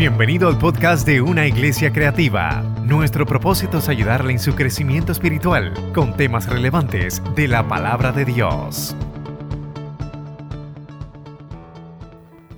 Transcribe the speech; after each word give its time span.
Bienvenido 0.00 0.48
al 0.48 0.56
podcast 0.56 1.06
de 1.06 1.20
Una 1.20 1.46
Iglesia 1.46 1.92
Creativa. 1.92 2.62
Nuestro 2.86 3.26
propósito 3.26 3.76
es 3.76 3.88
ayudarle 3.90 4.32
en 4.32 4.38
su 4.38 4.54
crecimiento 4.54 5.12
espiritual 5.12 5.74
con 5.92 6.16
temas 6.16 6.48
relevantes 6.48 7.22
de 7.36 7.46
la 7.46 7.68
palabra 7.68 8.10
de 8.10 8.24
Dios. 8.24 8.96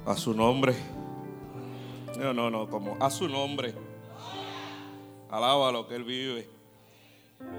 A 0.07 0.15
su 0.15 0.35
nombre. 0.35 0.73
No, 2.17 2.33
no, 2.33 2.49
no, 2.49 2.71
como 2.71 2.97
a 3.01 3.11
su 3.11 3.29
nombre. 3.29 3.75
Alaba 5.29 5.73
lo 5.73 5.89
que 5.89 5.97
Él 5.97 6.05
vive. 6.05 6.49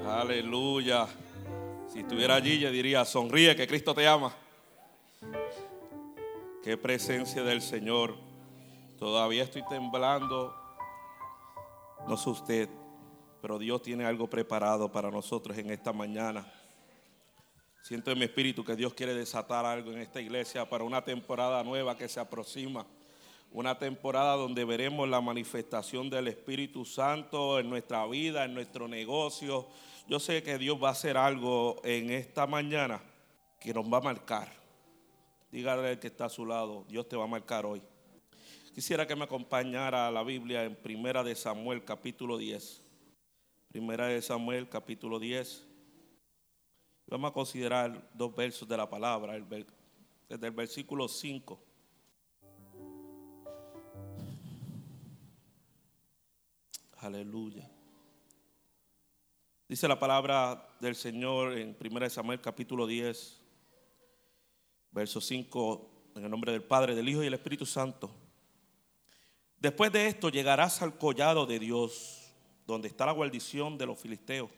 Aleluya. 0.07 1.07
Si 1.91 1.99
estuviera 1.99 2.35
allí, 2.35 2.57
yo 2.57 2.71
diría, 2.71 3.03
sonríe 3.03 3.53
que 3.53 3.67
Cristo 3.67 3.93
te 3.93 4.07
ama. 4.07 4.33
Qué 6.63 6.77
presencia 6.77 7.43
del 7.43 7.61
Señor. 7.61 8.32
Todavía 9.03 9.43
estoy 9.43 9.63
temblando. 9.63 10.55
No 12.07 12.15
sé 12.15 12.29
usted, 12.29 12.69
pero 13.41 13.59
Dios 13.59 13.81
tiene 13.81 14.05
algo 14.05 14.29
preparado 14.29 14.89
para 14.89 15.11
nosotros 15.11 15.57
en 15.57 15.71
esta 15.71 15.91
mañana. 15.91 16.49
Siento 17.81 18.11
en 18.11 18.19
mi 18.19 18.23
espíritu 18.23 18.63
que 18.63 18.77
Dios 18.77 18.93
quiere 18.93 19.13
desatar 19.13 19.65
algo 19.65 19.91
en 19.91 19.97
esta 19.97 20.21
iglesia 20.21 20.69
para 20.69 20.85
una 20.85 21.03
temporada 21.03 21.61
nueva 21.65 21.97
que 21.97 22.07
se 22.07 22.21
aproxima. 22.21 22.85
Una 23.51 23.77
temporada 23.77 24.37
donde 24.37 24.63
veremos 24.63 25.09
la 25.09 25.19
manifestación 25.19 26.09
del 26.09 26.29
Espíritu 26.29 26.85
Santo 26.85 27.59
en 27.59 27.69
nuestra 27.69 28.05
vida, 28.05 28.45
en 28.45 28.53
nuestro 28.53 28.87
negocio. 28.87 29.67
Yo 30.07 30.17
sé 30.21 30.43
que 30.43 30.57
Dios 30.57 30.81
va 30.81 30.87
a 30.87 30.91
hacer 30.93 31.17
algo 31.17 31.81
en 31.83 32.09
esta 32.09 32.47
mañana 32.47 33.01
que 33.59 33.73
nos 33.73 33.83
va 33.83 33.97
a 33.97 34.01
marcar. 34.01 34.47
Dígale 35.51 35.89
al 35.89 35.99
que 35.99 36.07
está 36.07 36.27
a 36.27 36.29
su 36.29 36.45
lado, 36.45 36.85
Dios 36.87 37.09
te 37.09 37.17
va 37.17 37.25
a 37.25 37.27
marcar 37.27 37.65
hoy. 37.65 37.81
Quisiera 38.73 39.05
que 39.05 39.15
me 39.15 39.25
acompañara 39.25 40.07
a 40.07 40.11
la 40.11 40.23
Biblia 40.23 40.63
en 40.63 40.75
Primera 40.75 41.23
de 41.23 41.35
Samuel 41.35 41.85
capítulo 41.85 42.39
10. 42.39 42.81
Primera 43.67 44.07
de 44.07 44.19
Samuel 44.19 44.67
capítulo 44.67 45.19
10. 45.19 45.63
Vamos 47.05 47.29
a 47.29 47.33
considerar 47.33 48.09
dos 48.15 48.35
versos 48.35 48.67
de 48.67 48.75
la 48.75 48.89
palabra, 48.89 49.39
desde 50.27 50.47
el 50.47 50.53
versículo 50.53 51.07
5 51.07 51.63
Aleluya. 57.03 57.69
Dice 59.67 59.87
la 59.89 59.99
palabra 59.99 60.69
del 60.79 60.95
Señor 60.95 61.57
en 61.57 61.77
1 61.77 62.09
Samuel 62.09 62.39
capítulo 62.39 62.87
10, 62.87 63.41
verso 64.89 65.19
5, 65.19 66.11
en 66.15 66.23
el 66.23 66.31
nombre 66.31 66.53
del 66.53 66.63
Padre, 66.63 66.95
del 66.95 67.09
Hijo 67.09 67.21
y 67.21 67.25
del 67.25 67.33
Espíritu 67.33 67.65
Santo. 67.65 68.22
Después 69.63 69.93
de 69.93 70.07
esto 70.07 70.27
llegarás 70.27 70.81
al 70.81 70.97
collado 70.97 71.45
de 71.45 71.57
Dios, 71.57 72.33
donde 72.67 72.89
está 72.89 73.05
la 73.05 73.13
guarnición 73.13 73.77
de 73.77 73.85
los 73.85 73.97
filisteos. 73.97 74.49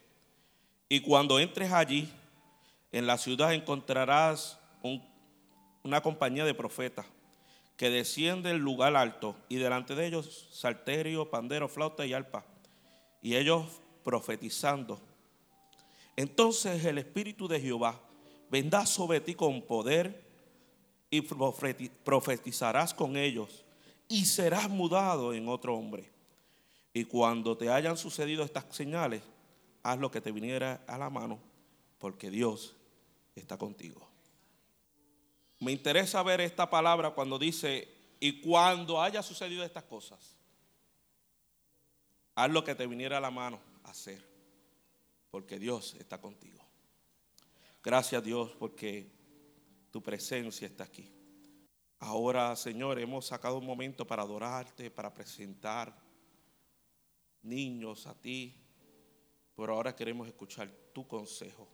Y 0.88 0.98
cuando 0.98 1.38
entres 1.38 1.70
allí, 1.70 2.12
en 2.90 3.06
la 3.06 3.16
ciudad 3.16 3.54
encontrarás 3.54 4.58
una 5.84 6.00
compañía 6.00 6.44
de 6.44 6.54
profetas 6.54 7.06
que 7.76 7.88
desciende 7.88 8.50
el 8.50 8.56
lugar 8.56 8.96
alto 8.96 9.36
y 9.48 9.58
delante 9.58 9.94
de 9.94 10.08
ellos 10.08 10.48
salterio, 10.50 11.30
pandero, 11.30 11.68
flauta 11.68 12.04
y 12.04 12.12
arpa. 12.12 12.44
Y 13.22 13.36
ellos 13.36 13.64
profetizando. 14.02 15.00
Entonces 16.16 16.84
el 16.84 16.98
Espíritu 16.98 17.46
de 17.46 17.60
Jehová 17.60 18.00
vendrá 18.50 18.84
sobre 18.86 19.20
ti 19.20 19.36
con 19.36 19.62
poder 19.62 20.24
y 21.10 21.20
profetizarás 21.20 22.92
con 22.92 23.16
ellos 23.16 23.65
y 24.08 24.24
serás 24.24 24.68
mudado 24.68 25.34
en 25.34 25.48
otro 25.48 25.74
hombre. 25.76 26.10
Y 26.92 27.04
cuando 27.04 27.56
te 27.56 27.70
hayan 27.70 27.96
sucedido 27.96 28.44
estas 28.44 28.64
señales, 28.74 29.22
haz 29.82 29.98
lo 29.98 30.10
que 30.10 30.20
te 30.20 30.32
viniera 30.32 30.82
a 30.86 30.96
la 30.98 31.10
mano, 31.10 31.38
porque 31.98 32.30
Dios 32.30 32.74
está 33.34 33.56
contigo. 33.58 34.08
Me 35.60 35.72
interesa 35.72 36.22
ver 36.22 36.40
esta 36.40 36.68
palabra 36.68 37.10
cuando 37.10 37.38
dice, 37.38 37.88
y 38.18 38.40
cuando 38.40 39.00
haya 39.00 39.22
sucedido 39.22 39.64
estas 39.64 39.84
cosas, 39.84 40.36
haz 42.34 42.50
lo 42.50 42.64
que 42.64 42.74
te 42.74 42.86
viniera 42.86 43.18
a 43.18 43.20
la 43.20 43.30
mano 43.30 43.60
a 43.84 43.90
hacer, 43.90 44.22
porque 45.30 45.58
Dios 45.58 45.94
está 45.98 46.20
contigo. 46.20 46.62
Gracias 47.82 48.24
Dios 48.24 48.50
porque 48.58 49.08
tu 49.92 50.02
presencia 50.02 50.66
está 50.66 50.84
aquí. 50.84 51.15
Ahora, 51.98 52.54
Señor, 52.56 52.98
hemos 52.98 53.26
sacado 53.26 53.58
un 53.58 53.66
momento 53.66 54.06
para 54.06 54.22
adorarte, 54.22 54.90
para 54.90 55.12
presentar 55.12 55.96
niños 57.42 58.06
a 58.06 58.14
ti, 58.14 58.54
pero 59.54 59.74
ahora 59.74 59.96
queremos 59.96 60.26
escuchar 60.26 60.70
tu 60.92 61.06
consejo. 61.06 61.66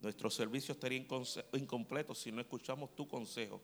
Nuestro 0.00 0.28
servicio 0.28 0.72
estaría 0.72 1.06
incompleto 1.54 2.14
si 2.14 2.30
no 2.30 2.40
escuchamos 2.40 2.94
tu 2.94 3.08
consejo. 3.08 3.62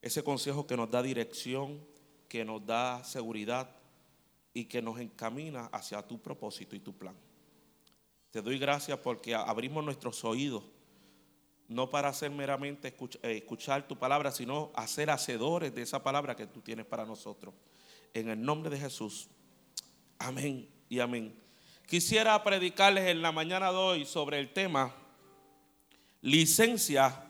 Ese 0.00 0.24
consejo 0.24 0.66
que 0.66 0.76
nos 0.76 0.90
da 0.90 1.02
dirección, 1.02 1.84
que 2.28 2.44
nos 2.44 2.64
da 2.64 3.04
seguridad 3.04 3.76
y 4.54 4.64
que 4.64 4.80
nos 4.80 4.98
encamina 4.98 5.66
hacia 5.66 6.00
tu 6.06 6.18
propósito 6.18 6.74
y 6.74 6.80
tu 6.80 6.96
plan. 6.96 7.14
Te 8.30 8.40
doy 8.40 8.58
gracias 8.58 8.98
porque 9.00 9.34
abrimos 9.34 9.84
nuestros 9.84 10.24
oídos, 10.24 10.64
no 11.70 11.88
para 11.88 12.08
hacer 12.08 12.32
meramente 12.32 12.88
eh, 13.22 13.36
escuchar, 13.36 13.86
tu 13.86 13.96
palabra, 13.96 14.32
sino 14.32 14.72
hacer 14.74 15.08
hacedores 15.08 15.72
de 15.72 15.82
esa 15.82 16.02
palabra 16.02 16.34
que 16.34 16.48
tú 16.48 16.60
tienes 16.60 16.84
para 16.84 17.06
nosotros. 17.06 17.54
En 18.12 18.28
el 18.28 18.42
nombre 18.42 18.70
de 18.70 18.78
Jesús. 18.78 19.28
Amén 20.18 20.68
y 20.88 20.98
amén. 20.98 21.32
Quisiera 21.86 22.42
predicarles 22.42 23.06
en 23.06 23.22
la 23.22 23.30
mañana 23.30 23.70
de 23.70 23.78
hoy 23.78 24.04
sobre 24.04 24.40
el 24.40 24.52
tema 24.52 24.92
licencia 26.22 27.24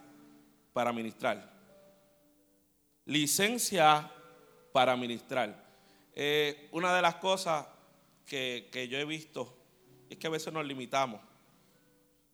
para 0.73 0.91
ministrar. 0.91 1.53
Licencia 3.05 4.11
para 4.73 4.97
ministrar. 4.97 5.69
Eh, 6.15 6.71
una 6.73 6.97
de 6.97 7.03
las 7.03 7.17
cosas 7.17 7.67
que, 8.25 8.89
yo 8.91 8.97
he 8.97 9.05
visto 9.05 9.55
es 10.09 10.17
que 10.17 10.27
a 10.29 10.31
veces 10.31 10.51
nos 10.51 10.65
limitamos 10.65 11.21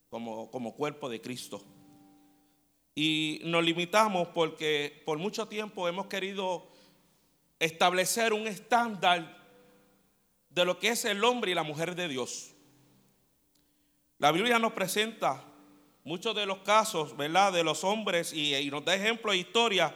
como, 0.08 0.52
como 0.52 0.72
cuerpo 0.76 1.08
de 1.08 1.20
Cristo. 1.20 1.64
Y 2.98 3.42
nos 3.44 3.62
limitamos 3.62 4.28
porque 4.28 5.02
por 5.04 5.18
mucho 5.18 5.46
tiempo 5.46 5.86
hemos 5.86 6.06
querido 6.06 6.66
establecer 7.58 8.32
un 8.32 8.46
estándar 8.46 9.36
de 10.48 10.64
lo 10.64 10.78
que 10.78 10.88
es 10.88 11.04
el 11.04 11.22
hombre 11.22 11.50
y 11.50 11.54
la 11.54 11.62
mujer 11.62 11.94
de 11.94 12.08
Dios. 12.08 12.54
La 14.16 14.32
Biblia 14.32 14.58
nos 14.58 14.72
presenta 14.72 15.44
muchos 16.04 16.34
de 16.34 16.46
los 16.46 16.58
casos, 16.60 17.14
¿verdad? 17.14 17.52
De 17.52 17.62
los 17.62 17.84
hombres 17.84 18.32
y, 18.32 18.70
nos 18.70 18.82
da 18.82 18.94
ejemplos 18.94 19.34
e 19.34 19.38
historias 19.38 19.92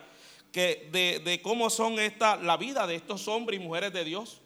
que 0.52 0.90
de, 0.92 1.40
cómo 1.40 1.70
son 1.70 1.98
esta, 1.98 2.36
la 2.36 2.58
vida 2.58 2.86
de 2.86 2.96
estos 2.96 3.28
hombres 3.28 3.58
y 3.58 3.62
mujeres 3.62 3.94
de 3.94 4.04
Dios. 4.04 4.42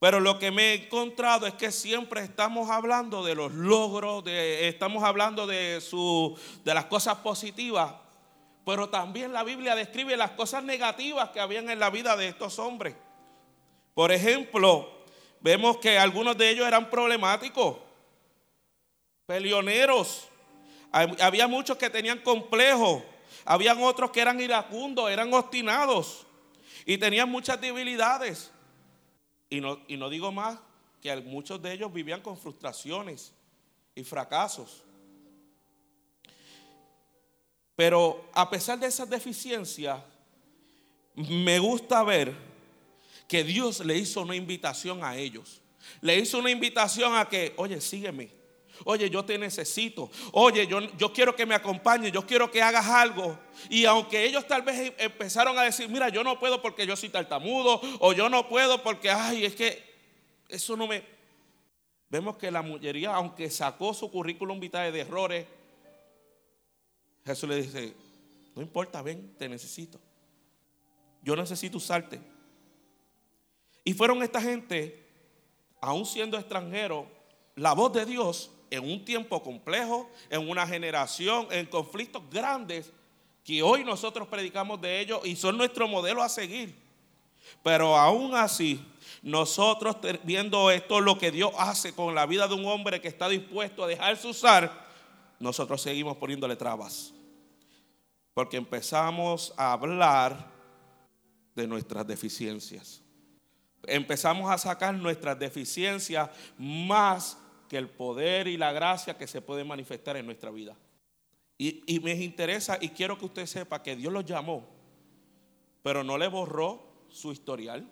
Pero 0.00 0.20
lo 0.20 0.38
que 0.38 0.50
me 0.50 0.70
he 0.70 0.74
encontrado 0.84 1.46
es 1.46 1.54
que 1.54 1.72
siempre 1.72 2.20
estamos 2.22 2.70
hablando 2.70 3.24
de 3.24 3.34
los 3.34 3.52
logros, 3.52 4.22
estamos 4.26 5.02
hablando 5.02 5.46
de 5.46 5.82
las 6.64 6.84
cosas 6.84 7.16
positivas, 7.16 7.94
pero 8.64 8.88
también 8.90 9.32
la 9.32 9.42
Biblia 9.42 9.74
describe 9.74 10.16
las 10.16 10.32
cosas 10.32 10.62
negativas 10.62 11.30
que 11.30 11.40
habían 11.40 11.68
en 11.68 11.80
la 11.80 11.90
vida 11.90 12.16
de 12.16 12.28
estos 12.28 12.60
hombres. 12.60 12.94
Por 13.94 14.12
ejemplo, 14.12 14.88
vemos 15.40 15.78
que 15.78 15.98
algunos 15.98 16.38
de 16.38 16.50
ellos 16.50 16.68
eran 16.68 16.88
problemáticos 16.90 17.78
peleoneros. 19.26 20.28
Había 20.92 21.48
muchos 21.48 21.76
que 21.76 21.90
tenían 21.90 22.18
complejos. 22.18 23.02
Habían 23.44 23.82
otros 23.82 24.10
que 24.10 24.20
eran 24.20 24.40
iracundos, 24.40 25.10
eran 25.10 25.32
obstinados 25.34 26.26
y 26.84 26.98
tenían 26.98 27.28
muchas 27.28 27.60
debilidades. 27.60 28.52
Y 29.50 29.60
no, 29.60 29.80
y 29.88 29.96
no 29.96 30.10
digo 30.10 30.30
más 30.32 30.58
que 31.00 31.14
muchos 31.16 31.62
de 31.62 31.72
ellos 31.72 31.92
vivían 31.92 32.20
con 32.20 32.36
frustraciones 32.36 33.32
y 33.94 34.04
fracasos. 34.04 34.82
Pero 37.76 38.28
a 38.32 38.50
pesar 38.50 38.78
de 38.78 38.88
esas 38.88 39.08
deficiencias, 39.08 40.00
me 41.14 41.58
gusta 41.58 42.02
ver 42.02 42.34
que 43.28 43.44
Dios 43.44 43.84
le 43.84 43.96
hizo 43.96 44.22
una 44.22 44.34
invitación 44.34 45.04
a 45.04 45.16
ellos. 45.16 45.60
Le 46.00 46.18
hizo 46.18 46.38
una 46.38 46.50
invitación 46.50 47.14
a 47.14 47.28
que, 47.28 47.54
oye, 47.56 47.80
sígueme. 47.80 48.37
Oye, 48.84 49.10
yo 49.10 49.24
te 49.24 49.38
necesito. 49.38 50.10
Oye, 50.32 50.66
yo, 50.66 50.80
yo 50.96 51.12
quiero 51.12 51.34
que 51.34 51.46
me 51.46 51.54
acompañes. 51.54 52.12
Yo 52.12 52.26
quiero 52.26 52.50
que 52.50 52.62
hagas 52.62 52.86
algo. 52.86 53.38
Y 53.68 53.84
aunque 53.84 54.24
ellos 54.24 54.46
tal 54.46 54.62
vez 54.62 54.78
em, 54.78 54.94
empezaron 54.98 55.58
a 55.58 55.62
decir, 55.62 55.88
mira, 55.88 56.08
yo 56.08 56.22
no 56.24 56.38
puedo 56.38 56.62
porque 56.62 56.86
yo 56.86 56.96
soy 56.96 57.08
tartamudo. 57.08 57.80
O 58.00 58.12
yo 58.12 58.28
no 58.28 58.48
puedo 58.48 58.82
porque, 58.82 59.10
ay, 59.10 59.44
es 59.44 59.54
que 59.54 59.82
eso 60.48 60.76
no 60.76 60.86
me... 60.86 61.02
Vemos 62.10 62.36
que 62.36 62.50
la 62.50 62.62
mujería, 62.62 63.14
aunque 63.14 63.50
sacó 63.50 63.92
su 63.92 64.10
currículum 64.10 64.58
vitae 64.58 64.90
de 64.90 65.00
errores, 65.00 65.46
Jesús 67.26 67.48
le 67.48 67.56
dice, 67.56 67.94
no 68.54 68.62
importa, 68.62 69.02
ven, 69.02 69.34
te 69.36 69.48
necesito. 69.48 70.00
Yo 71.22 71.36
necesito 71.36 71.76
usarte. 71.76 72.18
Y 73.84 73.92
fueron 73.92 74.22
esta 74.22 74.40
gente, 74.40 75.06
aún 75.80 76.06
siendo 76.06 76.38
extranjeros, 76.38 77.06
la 77.54 77.74
voz 77.74 77.92
de 77.92 78.06
Dios 78.06 78.50
en 78.70 78.84
un 78.84 79.04
tiempo 79.04 79.42
complejo, 79.42 80.10
en 80.30 80.48
una 80.48 80.66
generación, 80.66 81.48
en 81.50 81.66
conflictos 81.66 82.22
grandes, 82.30 82.92
que 83.44 83.62
hoy 83.62 83.84
nosotros 83.84 84.28
predicamos 84.28 84.80
de 84.80 85.00
ellos 85.00 85.20
y 85.24 85.34
son 85.36 85.56
nuestro 85.56 85.88
modelo 85.88 86.22
a 86.22 86.28
seguir. 86.28 86.74
Pero 87.62 87.96
aún 87.96 88.34
así, 88.34 88.84
nosotros 89.22 89.96
viendo 90.22 90.70
esto, 90.70 91.00
lo 91.00 91.18
que 91.18 91.30
Dios 91.30 91.52
hace 91.56 91.94
con 91.94 92.14
la 92.14 92.26
vida 92.26 92.46
de 92.46 92.54
un 92.54 92.66
hombre 92.66 93.00
que 93.00 93.08
está 93.08 93.28
dispuesto 93.28 93.84
a 93.84 93.88
dejarse 93.88 94.28
usar, 94.28 94.86
nosotros 95.38 95.80
seguimos 95.80 96.16
poniéndole 96.16 96.56
trabas. 96.56 97.14
Porque 98.34 98.56
empezamos 98.56 99.52
a 99.56 99.72
hablar 99.72 100.50
de 101.54 101.66
nuestras 101.66 102.06
deficiencias. 102.06 103.02
Empezamos 103.84 104.50
a 104.50 104.58
sacar 104.58 104.94
nuestras 104.94 105.38
deficiencias 105.38 106.30
más 106.58 107.38
que 107.68 107.76
el 107.76 107.88
poder 107.88 108.48
y 108.48 108.56
la 108.56 108.72
gracia 108.72 109.16
que 109.16 109.26
se 109.26 109.40
puede 109.40 109.64
manifestar 109.64 110.16
en 110.16 110.26
nuestra 110.26 110.50
vida. 110.50 110.76
Y, 111.56 111.82
y 111.86 112.00
me 112.00 112.12
interesa 112.12 112.78
y 112.80 112.90
quiero 112.90 113.18
que 113.18 113.26
usted 113.26 113.46
sepa 113.46 113.82
que 113.82 113.96
Dios 113.96 114.12
lo 114.12 114.20
llamó, 114.22 114.66
pero 115.82 116.02
no 116.02 116.16
le 116.18 116.28
borró 116.28 117.06
su 117.10 117.32
historial. 117.32 117.88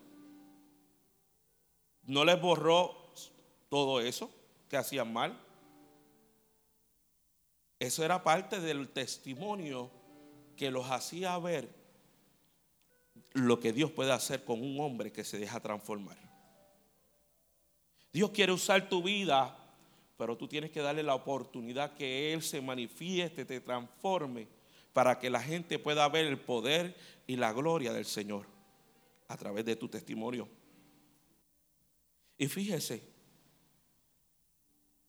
No 2.04 2.24
les 2.24 2.40
borró 2.40 3.12
todo 3.68 4.00
eso 4.00 4.30
que 4.68 4.76
hacían 4.76 5.12
mal. 5.12 5.40
Eso 7.78 8.04
era 8.04 8.22
parte 8.22 8.60
del 8.60 8.88
testimonio 8.88 9.90
que 10.56 10.70
los 10.70 10.90
hacía 10.90 11.36
ver 11.38 11.68
lo 13.32 13.60
que 13.60 13.72
Dios 13.72 13.90
puede 13.90 14.12
hacer 14.12 14.44
con 14.44 14.62
un 14.62 14.80
hombre 14.80 15.12
que 15.12 15.24
se 15.24 15.38
deja 15.38 15.60
transformar. 15.60 16.16
Dios 18.12 18.30
quiere 18.30 18.52
usar 18.52 18.88
tu 18.88 19.02
vida, 19.02 19.54
pero 20.16 20.36
tú 20.36 20.48
tienes 20.48 20.70
que 20.70 20.80
darle 20.80 21.02
la 21.02 21.14
oportunidad 21.14 21.94
que 21.94 22.32
Él 22.32 22.42
se 22.42 22.60
manifieste, 22.60 23.44
te 23.44 23.60
transforme, 23.60 24.48
para 24.92 25.18
que 25.18 25.28
la 25.28 25.42
gente 25.42 25.78
pueda 25.78 26.08
ver 26.08 26.26
el 26.26 26.38
poder 26.38 26.96
y 27.26 27.36
la 27.36 27.52
gloria 27.52 27.92
del 27.92 28.06
Señor 28.06 28.46
a 29.28 29.36
través 29.36 29.64
de 29.64 29.76
tu 29.76 29.88
testimonio. 29.88 30.48
Y 32.38 32.46
fíjese 32.46 33.02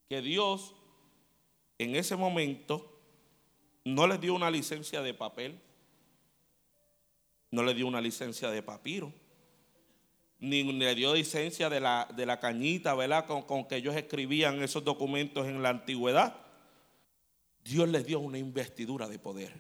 que 0.10 0.22
Dios 0.22 0.76
en 1.78 1.96
ese 1.96 2.16
momento 2.16 3.00
no 3.86 4.08
les 4.08 4.20
dio 4.20 4.34
una 4.34 4.52
licencia 4.52 5.02
de 5.02 5.14
papel, 5.14 5.60
no 7.52 7.64
le 7.64 7.74
dio 7.74 7.88
una 7.88 8.02
licencia 8.02 8.50
de 8.50 8.64
papiro, 8.64 9.14
ni 10.40 10.64
le 10.64 10.96
dio 10.96 11.14
licencia 11.14 11.70
de 11.70 11.80
la, 11.80 12.08
de 12.16 12.26
la 12.26 12.40
cañita, 12.40 12.94
¿verdad? 12.94 13.26
Con, 13.26 13.44
con 13.44 13.66
que 13.66 13.78
ellos 13.78 13.96
escribían 13.96 14.62
esos 14.62 14.84
documentos 14.84 15.48
en 15.48 15.64
la 15.64 15.70
antigüedad. 15.70 16.36
Dios 17.64 17.90
les 17.90 18.06
dio 18.06 18.20
una 18.20 18.38
investidura 18.38 19.08
de 19.08 19.20
poder. 19.20 19.54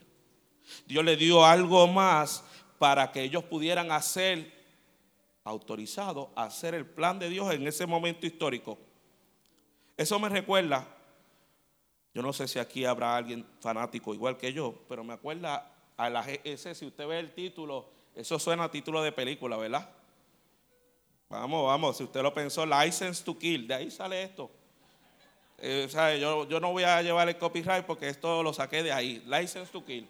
Dios 0.85 1.03
les 1.03 1.18
dio 1.18 1.45
algo 1.45 1.88
más 1.88 2.44
para 2.77 3.12
que 3.12 3.24
ellos 3.24 3.44
pudieran 3.44 3.91
hacer, 3.91 4.53
autorizado, 5.44 6.31
a 6.35 6.44
hacer 6.44 6.75
el 6.75 6.85
plan 6.85 7.19
de 7.19 7.29
Dios 7.29 7.53
en 7.53 7.65
ese 7.68 7.85
momento 7.85 8.25
histórico. 8.25 8.77
Eso 9.95 10.19
me 10.19 10.29
recuerda, 10.29 10.88
yo 12.13 12.21
no 12.21 12.31
sé 12.33 12.47
si 12.47 12.59
aquí 12.59 12.85
habrá 12.85 13.18
alguien 13.18 13.45
fanático 13.59 14.13
igual 14.13 14.38
que 14.38 14.53
yo, 14.53 14.85
pero 14.88 15.03
me 15.03 15.13
acuerda 15.13 15.74
a 15.97 16.09
la 16.09 16.21
GS, 16.21 16.75
si 16.75 16.85
usted 16.85 17.07
ve 17.07 17.19
el 17.19 17.33
título, 17.33 17.89
eso 18.13 18.38
suena 18.38 18.65
a 18.65 18.71
título 18.71 19.01
de 19.01 19.12
película, 19.12 19.57
¿verdad? 19.57 19.97
Vamos, 21.29 21.65
vamos, 21.65 21.97
si 21.97 22.03
usted 22.03 22.21
lo 22.21 22.33
pensó, 22.33 22.65
License 22.65 23.24
to 23.24 23.38
Kill, 23.38 23.68
de 23.68 23.74
ahí 23.74 23.91
sale 23.91 24.24
esto. 24.24 24.50
Eh, 25.57 25.88
yo, 26.21 26.47
yo, 26.47 26.59
no 26.59 26.71
voy 26.71 26.83
a 26.83 27.01
llevar 27.01 27.27
el 27.27 27.38
copyright 27.38 27.85
porque 27.85 28.07
esto 28.07 28.41
lo 28.44 28.53
saqué 28.53 28.83
de 28.83 28.91
ahí, 28.94 29.21
License 29.25 29.71
to 29.71 29.83
Kill. 29.83 30.07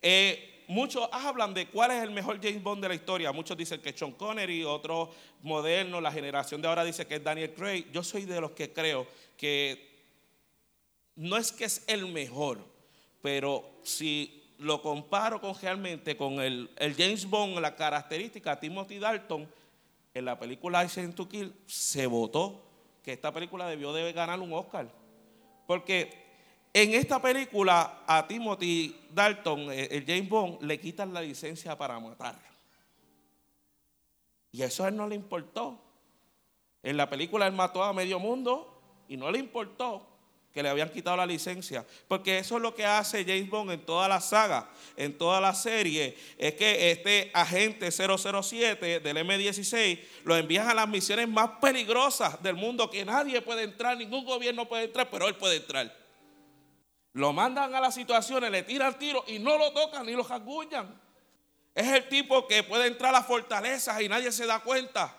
Eh, 0.00 0.64
muchos 0.68 1.06
hablan 1.12 1.52
de 1.52 1.68
cuál 1.68 1.90
es 1.90 2.02
el 2.02 2.12
mejor 2.12 2.40
James 2.42 2.62
Bond 2.62 2.82
de 2.82 2.88
la 2.88 2.94
historia. 2.94 3.30
Muchos 3.32 3.56
dicen 3.56 3.80
que 3.82 3.90
es 3.90 3.98
Sean 3.98 4.12
Connery, 4.12 4.64
otros 4.64 5.10
modernos, 5.42 6.02
la 6.02 6.10
generación 6.10 6.62
de 6.62 6.68
ahora 6.68 6.84
dice 6.84 7.06
que 7.06 7.16
es 7.16 7.24
Daniel 7.24 7.52
Craig. 7.52 7.90
Yo 7.92 8.02
soy 8.02 8.24
de 8.24 8.40
los 8.40 8.52
que 8.52 8.72
creo 8.72 9.06
que 9.36 9.90
no 11.16 11.36
es 11.36 11.52
que 11.52 11.64
es 11.64 11.84
el 11.86 12.06
mejor, 12.06 12.58
pero 13.20 13.68
si 13.82 14.42
lo 14.58 14.80
comparo 14.80 15.40
con 15.40 15.54
realmente 15.60 16.16
con 16.16 16.40
el, 16.40 16.70
James 16.96 17.28
Bond, 17.28 17.58
la 17.58 17.76
característica 17.76 18.58
Timothy 18.58 18.98
Dalton, 18.98 19.48
en 20.14 20.24
la 20.24 20.38
película 20.38 20.82
License 20.82 21.14
to 21.14 21.28
Kill 21.28 21.54
se 21.66 22.06
votó 22.06 22.62
que 23.02 23.12
esta 23.12 23.32
película 23.32 23.66
debió 23.66 23.92
de 23.92 24.12
ganar 24.12 24.38
un 24.40 24.52
Oscar. 24.52 24.88
Porque 25.66 26.10
en 26.72 26.94
esta 26.94 27.20
película 27.20 28.04
a 28.06 28.26
Timothy 28.26 28.96
Dalton, 29.10 29.72
eh, 29.72 29.88
el 29.90 30.04
James 30.06 30.28
Bond, 30.28 30.62
le 30.62 30.78
quitan 30.80 31.12
la 31.12 31.20
licencia 31.20 31.76
para 31.76 31.98
matar. 31.98 32.38
Y 34.52 34.62
eso 34.62 34.84
a 34.84 34.88
él 34.88 34.96
no 34.96 35.08
le 35.08 35.14
importó. 35.14 35.78
En 36.82 36.96
la 36.96 37.08
película 37.08 37.46
él 37.46 37.54
mató 37.54 37.82
a 37.82 37.92
medio 37.92 38.18
mundo 38.18 39.04
y 39.08 39.16
no 39.16 39.30
le 39.30 39.38
importó 39.38 40.11
que 40.52 40.62
le 40.62 40.68
habían 40.68 40.90
quitado 40.90 41.16
la 41.16 41.26
licencia. 41.26 41.84
Porque 42.06 42.38
eso 42.38 42.56
es 42.56 42.62
lo 42.62 42.74
que 42.74 42.84
hace 42.84 43.24
James 43.24 43.48
Bond 43.48 43.72
en 43.72 43.80
toda 43.86 44.08
la 44.08 44.20
saga, 44.20 44.68
en 44.96 45.16
toda 45.16 45.40
la 45.40 45.54
serie. 45.54 46.16
Es 46.36 46.54
que 46.54 46.90
este 46.90 47.30
agente 47.32 47.90
007 47.90 49.00
del 49.00 49.16
M16 49.16 50.00
lo 50.24 50.36
envían 50.36 50.68
a 50.68 50.74
las 50.74 50.88
misiones 50.88 51.28
más 51.28 51.50
peligrosas 51.60 52.42
del 52.42 52.54
mundo 52.54 52.90
que 52.90 53.04
nadie 53.04 53.40
puede 53.40 53.62
entrar, 53.62 53.96
ningún 53.96 54.24
gobierno 54.24 54.68
puede 54.68 54.84
entrar, 54.84 55.08
pero 55.10 55.26
él 55.26 55.36
puede 55.36 55.56
entrar. 55.56 55.96
Lo 57.14 57.32
mandan 57.32 57.74
a 57.74 57.80
las 57.80 57.94
situaciones, 57.94 58.50
le 58.50 58.62
tiran 58.62 58.98
tiro 58.98 59.24
y 59.26 59.38
no 59.38 59.58
lo 59.58 59.72
tocan 59.72 60.06
ni 60.06 60.12
lo 60.12 60.24
jagullan. 60.24 61.00
Es 61.74 61.88
el 61.88 62.08
tipo 62.08 62.46
que 62.46 62.62
puede 62.62 62.86
entrar 62.86 63.14
a 63.14 63.18
las 63.18 63.26
fortalezas 63.26 64.00
y 64.02 64.08
nadie 64.08 64.30
se 64.32 64.46
da 64.46 64.60
cuenta. 64.60 65.16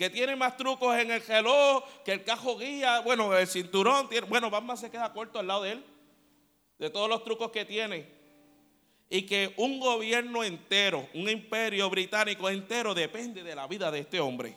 Que 0.00 0.08
tiene 0.08 0.34
más 0.34 0.56
trucos 0.56 0.96
en 0.96 1.10
el 1.10 1.20
reloj, 1.20 1.84
que 2.06 2.12
el 2.12 2.24
cajo 2.24 2.56
guía, 2.56 3.00
bueno, 3.00 3.36
el 3.36 3.46
cinturón, 3.46 4.08
bueno, 4.30 4.48
Batman 4.48 4.78
se 4.78 4.90
queda 4.90 5.12
corto 5.12 5.38
al 5.38 5.46
lado 5.46 5.64
de 5.64 5.72
él, 5.72 5.84
de 6.78 6.88
todos 6.88 7.06
los 7.06 7.22
trucos 7.22 7.50
que 7.50 7.66
tiene. 7.66 8.08
Y 9.10 9.26
que 9.26 9.52
un 9.58 9.78
gobierno 9.78 10.42
entero, 10.42 11.06
un 11.12 11.28
imperio 11.28 11.90
británico 11.90 12.48
entero 12.48 12.94
depende 12.94 13.42
de 13.42 13.54
la 13.54 13.66
vida 13.66 13.90
de 13.90 13.98
este 13.98 14.20
hombre. 14.20 14.56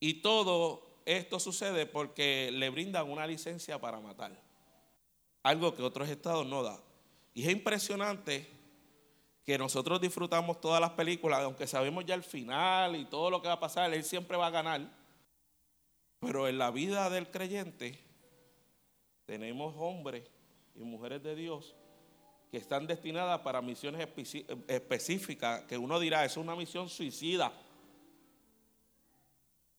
Y 0.00 0.14
todo 0.14 1.02
esto 1.06 1.38
sucede 1.38 1.86
porque 1.86 2.50
le 2.52 2.70
brindan 2.70 3.08
una 3.08 3.24
licencia 3.24 3.80
para 3.80 4.00
matar. 4.00 4.32
Algo 5.44 5.76
que 5.76 5.82
otros 5.84 6.08
estados 6.08 6.44
no 6.44 6.64
dan. 6.64 6.80
Y 7.34 7.44
es 7.44 7.52
impresionante 7.52 8.50
que 9.44 9.58
nosotros 9.58 10.00
disfrutamos 10.00 10.60
todas 10.60 10.80
las 10.80 10.90
películas, 10.90 11.40
aunque 11.40 11.66
sabemos 11.66 12.04
ya 12.04 12.14
el 12.14 12.22
final 12.22 12.96
y 12.96 13.04
todo 13.06 13.30
lo 13.30 13.40
que 13.40 13.48
va 13.48 13.54
a 13.54 13.60
pasar, 13.60 13.92
él 13.92 14.04
siempre 14.04 14.36
va 14.36 14.48
a 14.48 14.50
ganar. 14.50 14.82
Pero 16.20 16.48
en 16.48 16.58
la 16.58 16.70
vida 16.70 17.08
del 17.10 17.30
creyente 17.30 17.98
tenemos 19.24 19.74
hombres 19.78 20.30
y 20.74 20.80
mujeres 20.80 21.22
de 21.22 21.34
Dios 21.34 21.74
que 22.50 22.58
están 22.58 22.86
destinadas 22.86 23.40
para 23.40 23.62
misiones 23.62 24.06
específicas, 24.68 25.62
que 25.62 25.78
uno 25.78 25.98
dirá, 26.00 26.24
es 26.24 26.36
una 26.36 26.54
misión 26.56 26.88
suicida. 26.88 27.52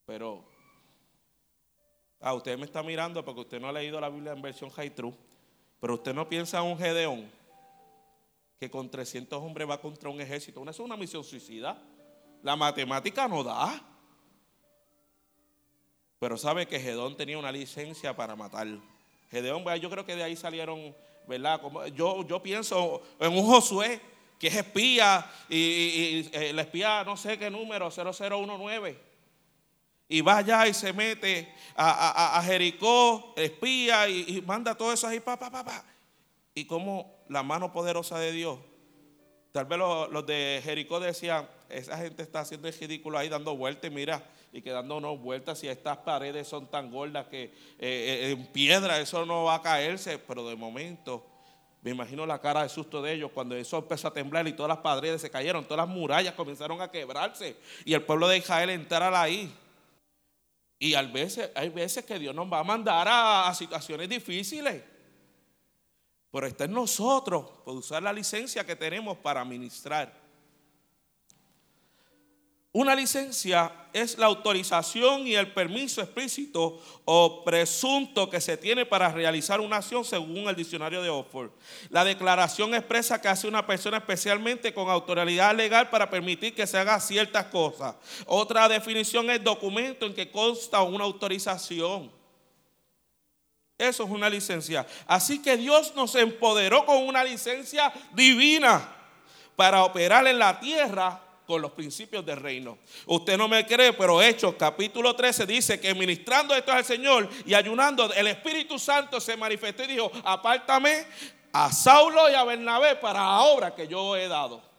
Pero 0.05 0.51
Ah, 2.23 2.35
usted 2.35 2.55
me 2.55 2.65
está 2.65 2.83
mirando 2.83 3.25
porque 3.25 3.41
usted 3.41 3.59
no 3.59 3.67
ha 3.67 3.71
leído 3.71 3.99
la 3.99 4.07
Biblia 4.07 4.33
en 4.33 4.41
versión 4.43 4.69
high 4.69 4.91
true. 4.91 5.13
Pero 5.79 5.95
usted 5.95 6.13
no 6.13 6.29
piensa 6.29 6.59
en 6.59 6.65
un 6.65 6.77
Gedeón 6.77 7.27
que 8.61 8.69
con 8.69 8.91
300 8.91 9.41
hombres 9.41 9.67
va 9.67 9.81
contra 9.81 10.07
un 10.11 10.21
ejército. 10.21 10.61
Una 10.61 10.69
es 10.69 10.77
una 10.77 10.95
misión 10.95 11.23
suicida. 11.23 11.81
La 12.43 12.55
matemática 12.55 13.27
no 13.27 13.43
da. 13.43 13.81
Pero 16.19 16.37
sabe 16.37 16.67
que 16.67 16.79
Gedeón 16.79 17.17
tenía 17.17 17.39
una 17.39 17.51
licencia 17.51 18.15
para 18.15 18.35
matar. 18.35 18.67
Gedeón, 19.31 19.65
yo 19.79 19.89
creo 19.89 20.05
que 20.05 20.15
de 20.15 20.21
ahí 20.21 20.35
salieron, 20.35 20.95
¿verdad? 21.27 21.59
yo, 21.95 22.23
yo 22.27 22.43
pienso 22.43 23.01
en 23.19 23.33
un 23.33 23.43
Josué 23.47 23.99
que 24.37 24.49
es 24.49 24.55
espía 24.55 25.27
y, 25.49 25.57
y 25.57 26.29
eh, 26.31 26.53
espía 26.55 27.03
no 27.03 27.17
sé 27.17 27.39
qué 27.39 27.49
número, 27.49 27.89
0019 27.89 28.95
y 30.07 30.21
va 30.21 30.37
allá 30.37 30.67
y 30.67 30.73
se 30.75 30.93
mete 30.93 31.51
a, 31.75 32.39
Jericó, 32.45 33.33
espía 33.37 34.07
y, 34.07 34.39
manda 34.45 34.75
todo 34.75 34.93
eso 34.93 35.07
ahí, 35.07 35.19
pa, 35.19 35.39
pa, 35.39 35.49
pa, 35.49 35.63
pa. 35.63 35.83
Y 36.53 36.65
como 36.65 37.20
la 37.31 37.43
mano 37.43 37.71
poderosa 37.71 38.19
de 38.19 38.33
Dios, 38.33 38.59
tal 39.53 39.65
vez 39.65 39.79
los, 39.79 40.25
de 40.25 40.59
Jericó 40.63 40.99
decían, 40.99 41.47
esa 41.69 41.97
gente 41.97 42.23
está 42.23 42.41
haciendo 42.41 42.67
el 42.67 42.73
ridículo 42.73 43.17
ahí 43.17 43.29
dando 43.29 43.55
vueltas, 43.55 43.89
mira, 43.89 44.21
y 44.51 44.61
quedándonos 44.61 45.17
vueltas, 45.17 45.63
y 45.63 45.69
estas 45.69 45.97
paredes 45.99 46.49
son 46.49 46.69
tan 46.69 46.91
gordas 46.91 47.27
que 47.27 47.43
eh, 47.43 47.51
eh, 47.79 48.31
en 48.31 48.47
piedra 48.47 48.99
eso 48.99 49.25
no 49.25 49.45
va 49.45 49.55
a 49.55 49.61
caerse, 49.61 50.19
pero 50.19 50.47
de 50.47 50.55
momento 50.57 51.25
Me 51.83 51.89
imagino 51.89 52.27
la 52.27 52.39
cara 52.39 52.61
de 52.61 52.69
susto 52.69 53.01
de 53.01 53.13
ellos 53.13 53.31
cuando 53.33 53.55
eso 53.55 53.77
empezó 53.79 54.09
a 54.09 54.13
temblar 54.13 54.47
y 54.47 54.53
todas 54.53 54.69
las 54.69 54.77
paredes 54.79 55.19
se 55.21 55.31
cayeron, 55.31 55.63
todas 55.63 55.87
las 55.87 55.95
murallas 55.95 56.35
comenzaron 56.35 56.79
a 56.79 56.91
quebrarse 56.91 57.55
y 57.85 57.95
el 57.95 58.03
pueblo 58.03 58.27
de 58.27 58.37
Israel 58.37 58.69
entrar 58.69 59.11
ahí. 59.15 59.51
Y 60.77 60.93
hay 60.93 61.11
veces, 61.11 61.49
hay 61.55 61.69
veces 61.69 62.05
que 62.05 62.19
Dios 62.19 62.35
nos 62.35 62.51
va 62.51 62.59
a 62.59 62.63
mandar 62.63 63.07
a 63.09 63.51
situaciones 63.55 64.09
difíciles. 64.09 64.90
Pero 66.31 66.47
está 66.47 66.65
en 66.65 66.71
nosotros 66.71 67.45
por 67.65 67.75
usar 67.75 68.01
la 68.01 68.13
licencia 68.13 68.65
que 68.65 68.75
tenemos 68.75 69.17
para 69.17 69.43
ministrar. 69.43 70.21
Una 72.73 72.95
licencia 72.95 73.69
es 73.91 74.17
la 74.17 74.27
autorización 74.27 75.27
y 75.27 75.35
el 75.35 75.51
permiso 75.51 76.01
explícito 76.01 76.81
o 77.03 77.43
presunto 77.43 78.29
que 78.29 78.39
se 78.39 78.55
tiene 78.55 78.85
para 78.85 79.11
realizar 79.11 79.59
una 79.59 79.75
acción 79.75 80.05
según 80.05 80.47
el 80.47 80.55
diccionario 80.55 81.01
de 81.01 81.09
Oxford. 81.09 81.51
La 81.89 82.05
declaración 82.05 82.73
expresa 82.73 83.19
que 83.19 83.27
hace 83.27 83.45
una 83.45 83.67
persona 83.67 83.97
especialmente 83.97 84.73
con 84.73 84.89
autoridad 84.89 85.53
legal 85.53 85.89
para 85.89 86.09
permitir 86.09 86.55
que 86.55 86.65
se 86.65 86.77
haga 86.77 86.97
ciertas 87.01 87.47
cosas. 87.47 87.95
Otra 88.25 88.69
definición 88.69 89.29
es 89.29 89.43
documento 89.43 90.05
en 90.05 90.13
que 90.13 90.31
consta 90.31 90.81
una 90.81 91.03
autorización. 91.03 92.20
Eso 93.81 94.03
es 94.03 94.09
una 94.11 94.29
licencia. 94.29 94.85
Así 95.07 95.41
que 95.41 95.57
Dios 95.57 95.93
nos 95.95 96.13
empoderó 96.13 96.85
con 96.85 96.97
una 96.97 97.23
licencia 97.23 97.91
divina 98.13 98.95
para 99.55 99.83
operar 99.83 100.27
en 100.27 100.37
la 100.37 100.59
tierra 100.59 101.19
con 101.47 101.63
los 101.63 101.71
principios 101.71 102.23
del 102.23 102.37
reino. 102.37 102.77
Usted 103.07 103.39
no 103.39 103.47
me 103.47 103.65
cree, 103.65 103.91
pero 103.93 104.21
Hechos 104.21 104.53
capítulo 104.53 105.15
13 105.15 105.47
dice 105.47 105.79
que 105.79 105.95
ministrando 105.95 106.53
esto 106.53 106.71
al 106.71 106.85
Señor 106.85 107.27
y 107.43 107.55
ayunando, 107.55 108.13
el 108.13 108.27
Espíritu 108.27 108.77
Santo 108.77 109.19
se 109.19 109.35
manifestó 109.35 109.83
y 109.83 109.87
dijo, 109.87 110.11
apártame 110.23 111.07
a 111.51 111.71
Saulo 111.71 112.29
y 112.29 112.35
a 112.35 112.43
Bernabé 112.43 112.97
para 112.97 113.19
la 113.21 113.41
obra 113.41 113.73
que 113.73 113.87
yo 113.87 114.15
he 114.15 114.27
dado. 114.27 114.70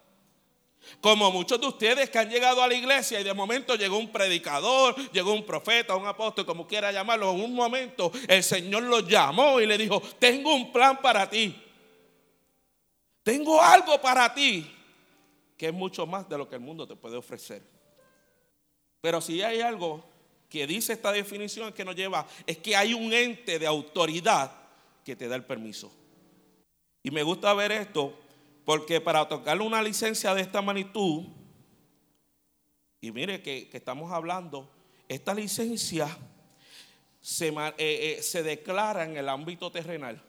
Como 1.01 1.31
muchos 1.31 1.61
de 1.61 1.67
ustedes 1.67 2.11
que 2.11 2.19
han 2.19 2.31
llegado 2.31 2.63
a 2.63 2.69
la 2.69 2.75
iglesia 2.75 3.21
y 3.21 3.25
de 3.25 3.35
momento 3.35 3.75
llegó 3.77 3.99
un 3.99 4.11
predicador, 4.11 4.95
llegó 5.13 5.33
un 5.33 5.45
profeta, 5.45 5.97
un 5.97 6.07
apóstol, 6.07 6.47
como 6.47 6.67
quiera 6.67 6.93
llamarlo, 6.93 7.33
en 7.33 7.41
un 7.41 7.55
momento 7.55 8.11
el 8.29 8.43
Señor 8.43 8.83
los 8.85 9.07
llamó 9.07 9.61
y 9.61 9.67
le 9.67 9.79
dijo, 9.79 10.03
tengo 10.19 10.55
un 10.55 10.73
plan 10.73 11.01
para 11.01 11.29
ti. 11.29 11.57
Tengo 13.23 13.61
algo 13.61 14.01
para 14.01 14.35
ti 14.35 14.69
que 15.63 15.69
es 15.69 15.73
mucho 15.73 16.07
más 16.07 16.29
de 16.29 16.37
lo 16.37 16.49
que 16.49 16.57
el 16.57 16.61
mundo 16.61 16.89
te 16.89 16.97
puede 16.97 17.17
ofrecer. 17.17 17.63
Pero 19.01 19.21
si 19.21 19.43
hay 19.43 19.61
algo 19.61 20.05
que 20.49 20.67
dice 20.67 20.93
esta 20.93 21.13
definición 21.13 21.73
que 21.73 21.85
nos 21.85 21.95
lleva, 21.95 22.27
es 22.47 22.59
que 22.59 22.75
hay 22.75 22.95
un 22.95 23.13
ente 23.13 23.61
de 23.61 23.67
autoridad 23.69 24.51
que 25.05 25.15
te 25.15 25.29
da 25.29 25.37
el 25.37 25.45
permiso. 25.45 25.93
Y 27.03 27.13
me 27.13 27.23
gusta 27.23 27.55
ver 27.55 27.71
esto 27.71 28.13
porque 28.65 29.01
para 29.01 29.23
otorgarle 29.23 29.65
una 29.65 29.83
licencia 29.83 30.35
de 30.35 30.43
esta 30.43 30.63
magnitud, 30.63 31.25
y 33.01 33.11
mire 33.11 33.43
que, 33.43 33.69
estamos 33.73 34.13
hablando, 34.13 34.71
esta 35.09 35.35
licencia 35.35 36.09
se, 37.21 37.49
eh, 37.49 37.75
eh, 37.79 38.23
se 38.23 38.43
declara 38.43 39.05
en 39.05 39.17
el 39.17 39.29
ámbito 39.29 39.71
terrenal 39.71 40.23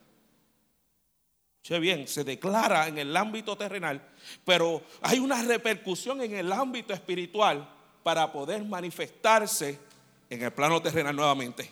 bien, 1.79 2.07
se 2.07 2.23
declara 2.23 2.87
en 2.87 2.97
el 2.97 3.15
ámbito 3.15 3.57
terrenal, 3.57 4.01
pero 4.43 4.83
hay 5.01 5.19
una 5.19 5.41
repercusión 5.41 6.21
en 6.21 6.35
el 6.35 6.51
ámbito 6.51 6.93
espiritual 6.93 7.67
para 8.03 8.31
poder 8.31 8.63
manifestarse 8.65 9.79
en 10.29 10.43
el 10.43 10.51
plano 10.51 10.81
terrenal 10.81 11.15
nuevamente. 11.15 11.71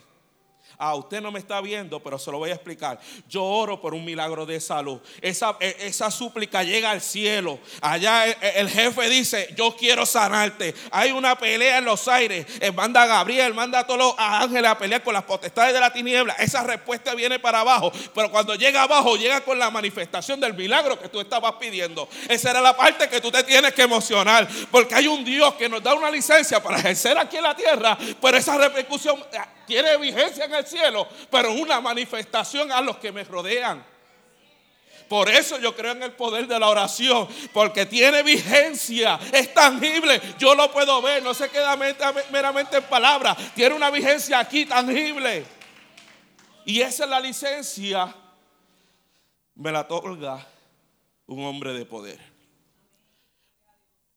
Ah, 0.78 0.94
usted 0.94 1.20
no 1.20 1.30
me 1.30 1.38
está 1.38 1.60
viendo, 1.60 2.00
pero 2.00 2.18
se 2.18 2.30
lo 2.30 2.38
voy 2.38 2.50
a 2.50 2.54
explicar. 2.54 3.00
Yo 3.28 3.44
oro 3.44 3.80
por 3.80 3.94
un 3.94 4.04
milagro 4.04 4.46
de 4.46 4.60
salud. 4.60 5.00
Esa, 5.20 5.56
e, 5.60 5.76
esa 5.80 6.10
súplica 6.10 6.62
llega 6.62 6.90
al 6.90 7.00
cielo. 7.00 7.58
Allá 7.80 8.24
el, 8.26 8.68
jefe 8.68 9.08
dice, 9.08 9.48
yo 9.56 9.76
quiero 9.76 10.06
sanarte. 10.06 10.74
Hay 10.90 11.12
una 11.12 11.36
pelea 11.36 11.78
en 11.78 11.84
los 11.84 12.08
aires. 12.08 12.46
manda 12.74 13.02
a 13.02 13.06
Gabriel, 13.06 13.54
manda 13.54 13.80
a 13.80 13.86
todos 13.86 13.98
los 13.98 14.14
ángeles 14.18 14.70
a 14.70 14.78
pelear 14.78 15.02
con 15.02 15.14
las 15.14 15.24
potestades 15.24 15.72
de 15.74 15.80
la 15.80 15.92
tiniebla. 15.92 16.34
Esa 16.34 16.62
respuesta 16.62 17.14
viene 17.14 17.38
para 17.38 17.60
abajo. 17.60 17.92
Pero 18.14 18.30
cuando 18.30 18.54
llega 18.54 18.82
abajo, 18.82 19.16
llega 19.16 19.42
con 19.42 19.58
la 19.58 19.70
manifestación 19.70 20.40
del 20.40 20.54
milagro 20.54 20.98
que 20.98 21.08
tú 21.08 21.20
estabas 21.20 21.54
pidiendo. 21.54 22.08
Esa 22.28 22.50
era 22.50 22.60
la 22.60 22.76
parte 22.76 23.08
que 23.08 23.20
tú 23.20 23.30
te 23.30 23.42
tienes 23.44 23.72
que 23.74 23.82
emocionar. 23.82 24.48
Porque 24.70 24.94
hay 24.94 25.06
un 25.06 25.24
Dios 25.24 25.54
que 25.54 25.68
nos 25.68 25.82
da 25.82 25.94
una 25.94 26.10
licencia 26.10 26.62
para 26.62 26.78
ejercer 26.78 27.16
aquí 27.18 27.36
en 27.36 27.42
la 27.42 27.54
tierra. 27.54 27.98
Pero 28.20 28.36
esa 28.36 28.56
repercusión 28.56 29.22
tiene 29.66 29.96
vigencia 29.96 30.44
en 30.44 30.54
el 30.54 30.66
cielo, 30.66 31.06
pero 31.30 31.52
una 31.52 31.80
manifestación 31.80 32.70
a 32.72 32.80
los 32.80 32.96
que 32.98 33.12
me 33.12 33.24
rodean. 33.24 33.84
Por 35.08 35.28
eso 35.28 35.58
yo 35.58 35.76
creo 35.76 35.92
en 35.92 36.02
el 36.02 36.12
poder 36.12 36.46
de 36.46 36.58
la 36.58 36.70
oración, 36.70 37.28
porque 37.52 37.84
tiene 37.84 38.22
vigencia, 38.22 39.20
es 39.30 39.52
tangible, 39.52 40.18
yo 40.38 40.54
lo 40.54 40.72
puedo 40.72 41.02
ver, 41.02 41.22
no 41.22 41.34
se 41.34 41.50
queda 41.50 41.76
meramente 42.30 42.78
en 42.78 42.84
palabras, 42.84 43.36
tiene 43.54 43.74
una 43.74 43.90
vigencia 43.90 44.38
aquí 44.38 44.64
tangible. 44.64 45.44
Y 46.64 46.80
esa 46.80 47.04
es 47.04 47.10
la 47.10 47.20
licencia, 47.20 48.14
me 49.54 49.70
la 49.70 49.80
otorga 49.80 50.46
un 51.26 51.44
hombre 51.44 51.74
de 51.74 51.84
poder. 51.84 52.31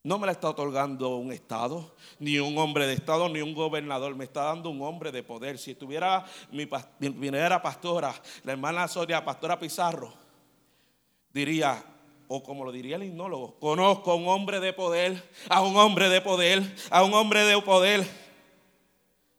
No 0.06 0.20
me 0.20 0.28
la 0.28 0.34
está 0.34 0.50
otorgando 0.50 1.16
un 1.16 1.32
Estado, 1.32 1.96
ni 2.20 2.38
un 2.38 2.56
hombre 2.60 2.86
de 2.86 2.94
Estado, 2.94 3.28
ni 3.28 3.42
un 3.42 3.56
gobernador. 3.56 4.16
Me 4.16 4.26
está 4.26 4.44
dando 4.44 4.70
un 4.70 4.84
hombre 4.84 5.12
de 5.12 5.24
poder. 5.24 5.58
Si 5.58 5.74
tuviera 5.74 6.24
mi, 6.52 6.68
primera 6.68 7.60
pastora, 7.60 8.14
la 8.44 8.52
hermana 8.52 8.88
Soria, 8.88 9.26
pastora 9.26 9.58
Pizarro, 9.58 10.14
diría, 11.34 11.84
o 12.28 12.44
como 12.44 12.64
lo 12.64 12.72
diría 12.72 12.98
el 12.98 13.04
hipnólogo, 13.06 13.56
conozco 13.60 14.12
a 14.12 14.14
un 14.16 14.28
hombre 14.28 14.60
de 14.60 14.74
poder, 14.74 15.28
a 15.50 15.64
un 15.64 15.76
hombre 15.76 16.08
de 16.08 16.22
poder, 16.22 16.62
a 16.92 17.04
un 17.04 17.12
hombre 17.16 17.44
de 17.44 17.60
poder. 17.64 18.08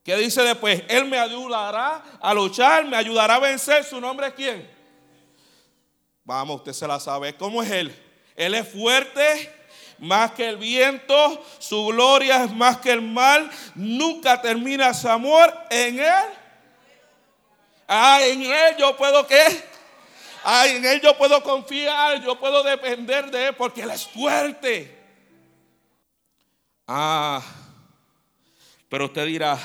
¿Qué 0.02 0.16
dice 0.16 0.42
después? 0.42 0.82
Él 0.88 1.04
me 1.04 1.20
ayudará 1.20 2.02
a 2.20 2.34
luchar, 2.34 2.84
me 2.86 2.96
ayudará 2.96 3.36
a 3.36 3.38
vencer. 3.38 3.84
¿Su 3.84 4.00
nombre 4.00 4.26
es 4.26 4.34
quién? 4.34 4.68
Vamos, 6.24 6.56
usted 6.56 6.72
se 6.72 6.88
la 6.88 6.98
sabe. 6.98 7.36
¿Cómo 7.36 7.62
es 7.62 7.70
él? 7.70 7.96
Él 8.34 8.52
es 8.54 8.68
fuerte 8.68 9.54
más 9.98 10.32
que 10.32 10.48
el 10.48 10.56
viento, 10.56 11.44
su 11.58 11.86
gloria 11.86 12.44
es 12.44 12.52
más 12.52 12.78
que 12.78 12.90
el 12.90 13.02
mal, 13.02 13.50
nunca 13.74 14.40
termina 14.40 14.92
su 14.94 15.08
amor 15.08 15.52
en 15.70 16.00
él. 16.00 16.24
Ah, 17.88 18.20
en 18.22 18.42
él 18.42 18.76
yo 18.78 18.96
puedo 18.96 19.26
qué? 19.26 19.44
Ah, 20.44 20.66
en 20.66 20.84
él 20.84 21.00
yo 21.00 21.16
puedo 21.16 21.42
confiar, 21.42 22.22
yo 22.22 22.38
puedo 22.38 22.62
depender 22.62 23.30
de 23.30 23.48
él 23.48 23.54
porque 23.54 23.82
él 23.82 23.90
es 23.90 24.06
fuerte. 24.06 24.96
Ah, 26.86 27.42
pero 28.88 29.06
usted 29.06 29.26
dirá, 29.26 29.58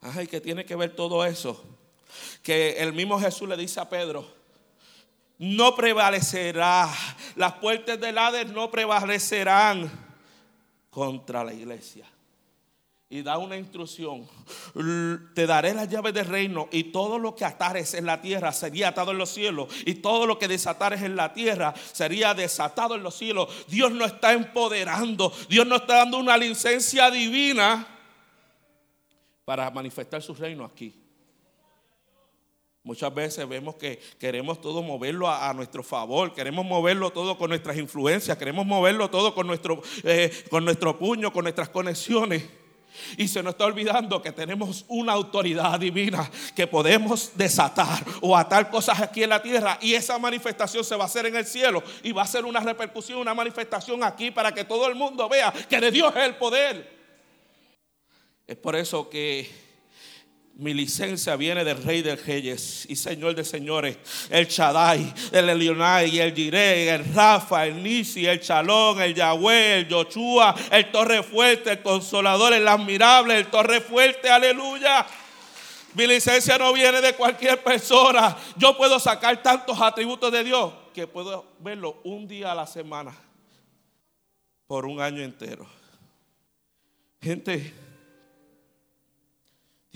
ay, 0.00 0.26
¿qué 0.26 0.40
tiene 0.40 0.64
que 0.64 0.76
ver 0.76 0.94
todo 0.94 1.24
eso? 1.24 1.64
Que 2.42 2.78
el 2.78 2.92
mismo 2.92 3.18
Jesús 3.18 3.48
le 3.48 3.56
dice 3.56 3.80
a 3.80 3.88
Pedro, 3.88 4.37
no 5.38 5.74
prevalecerá. 5.74 6.92
Las 7.36 7.54
puertas 7.54 7.98
del 8.00 8.18
Hades 8.18 8.50
no 8.50 8.70
prevalecerán 8.70 9.90
contra 10.90 11.44
la 11.44 11.54
iglesia. 11.54 12.06
Y 13.10 13.22
da 13.22 13.38
una 13.38 13.56
instrucción. 13.56 14.28
Te 15.34 15.46
daré 15.46 15.72
las 15.72 15.88
llaves 15.88 16.12
del 16.12 16.26
reino 16.26 16.68
y 16.70 16.84
todo 16.84 17.18
lo 17.18 17.34
que 17.34 17.46
atares 17.46 17.94
en 17.94 18.04
la 18.04 18.20
tierra 18.20 18.52
sería 18.52 18.88
atado 18.88 19.12
en 19.12 19.18
los 19.18 19.30
cielos. 19.30 19.72
Y 19.86 19.94
todo 19.94 20.26
lo 20.26 20.38
que 20.38 20.46
desatares 20.46 21.00
en 21.02 21.16
la 21.16 21.32
tierra 21.32 21.72
sería 21.92 22.34
desatado 22.34 22.96
en 22.96 23.02
los 23.02 23.16
cielos. 23.16 23.48
Dios 23.68 23.92
no 23.92 24.04
está 24.04 24.34
empoderando. 24.34 25.32
Dios 25.48 25.66
no 25.66 25.76
está 25.76 25.96
dando 25.98 26.18
una 26.18 26.36
licencia 26.36 27.10
divina 27.10 27.86
para 29.46 29.70
manifestar 29.70 30.20
su 30.20 30.34
reino 30.34 30.66
aquí. 30.66 31.07
Muchas 32.88 33.12
veces 33.12 33.46
vemos 33.46 33.74
que 33.74 34.00
queremos 34.18 34.62
todo 34.62 34.82
moverlo 34.82 35.28
a, 35.28 35.52
nuestro 35.52 35.82
favor, 35.82 36.32
queremos 36.32 36.64
moverlo 36.64 37.10
todo 37.10 37.36
con 37.36 37.50
nuestras 37.50 37.76
influencias, 37.76 38.38
queremos 38.38 38.64
moverlo 38.64 39.10
todo 39.10 39.34
con 39.34 39.46
nuestro, 39.46 39.82
eh, 40.04 40.32
con 40.48 40.64
nuestro 40.64 40.98
puño, 40.98 41.30
con 41.30 41.42
nuestras 41.42 41.68
conexiones. 41.68 42.48
Y 43.18 43.28
se 43.28 43.42
nos 43.42 43.52
está 43.52 43.66
olvidando 43.66 44.22
que 44.22 44.32
tenemos 44.32 44.86
una 44.88 45.12
autoridad 45.12 45.78
divina 45.78 46.30
que 46.56 46.66
podemos 46.66 47.32
desatar 47.34 48.02
o 48.22 48.34
atar 48.34 48.70
cosas 48.70 48.98
aquí 49.02 49.22
en 49.22 49.28
la 49.28 49.42
tierra 49.42 49.78
y 49.82 49.92
esa 49.92 50.18
manifestación 50.18 50.82
se 50.82 50.96
va 50.96 51.02
a 51.02 51.08
hacer 51.08 51.26
en 51.26 51.36
el 51.36 51.44
cielo 51.44 51.82
y 52.02 52.12
va 52.12 52.22
a 52.22 52.26
ser 52.26 52.46
una 52.46 52.60
repercusión, 52.60 53.18
una 53.18 53.34
manifestación 53.34 54.02
aquí 54.02 54.30
para 54.30 54.52
que 54.52 54.64
todo 54.64 54.88
el 54.88 54.94
mundo 54.94 55.28
vea 55.28 55.52
que 55.52 55.78
de 55.78 55.90
Dios 55.90 56.16
es 56.16 56.22
el 56.22 56.36
poder. 56.36 56.90
Es 58.46 58.56
por 58.56 58.76
eso 58.76 59.10
que 59.10 59.67
mi 60.58 60.74
licencia 60.74 61.36
viene 61.36 61.62
del 61.62 61.80
Rey 61.80 62.02
de 62.02 62.16
Reyes 62.16 62.84
y 62.88 62.96
Señor 62.96 63.36
de 63.36 63.44
Señores, 63.44 63.96
el 64.28 64.48
Chadai, 64.48 65.14
el 65.30 65.48
Elionai, 65.50 66.18
el 66.18 66.34
Jireh, 66.34 66.92
el 66.96 67.14
Rafa, 67.14 67.64
el 67.64 67.80
Nisi, 67.80 68.26
el 68.26 68.40
Chalón, 68.40 69.00
el 69.00 69.14
Yahweh, 69.14 69.78
el 69.78 69.88
Yoshua, 69.88 70.56
el 70.72 70.90
Torre 70.90 71.22
Fuerte, 71.22 71.70
el 71.70 71.82
Consolador, 71.82 72.52
el 72.52 72.66
Admirable, 72.66 73.38
el 73.38 73.46
Torre 73.46 73.80
Fuerte, 73.80 74.28
aleluya. 74.28 75.06
Mi 75.94 76.08
licencia 76.08 76.58
no 76.58 76.72
viene 76.72 77.00
de 77.00 77.14
cualquier 77.14 77.62
persona. 77.62 78.36
Yo 78.56 78.76
puedo 78.76 78.98
sacar 78.98 79.40
tantos 79.40 79.80
atributos 79.80 80.32
de 80.32 80.42
Dios 80.42 80.72
que 80.92 81.06
puedo 81.06 81.46
verlo 81.60 82.00
un 82.02 82.26
día 82.26 82.50
a 82.50 82.56
la 82.56 82.66
semana 82.66 83.16
por 84.66 84.86
un 84.86 85.00
año 85.00 85.22
entero. 85.22 85.68
Gente, 87.22 87.72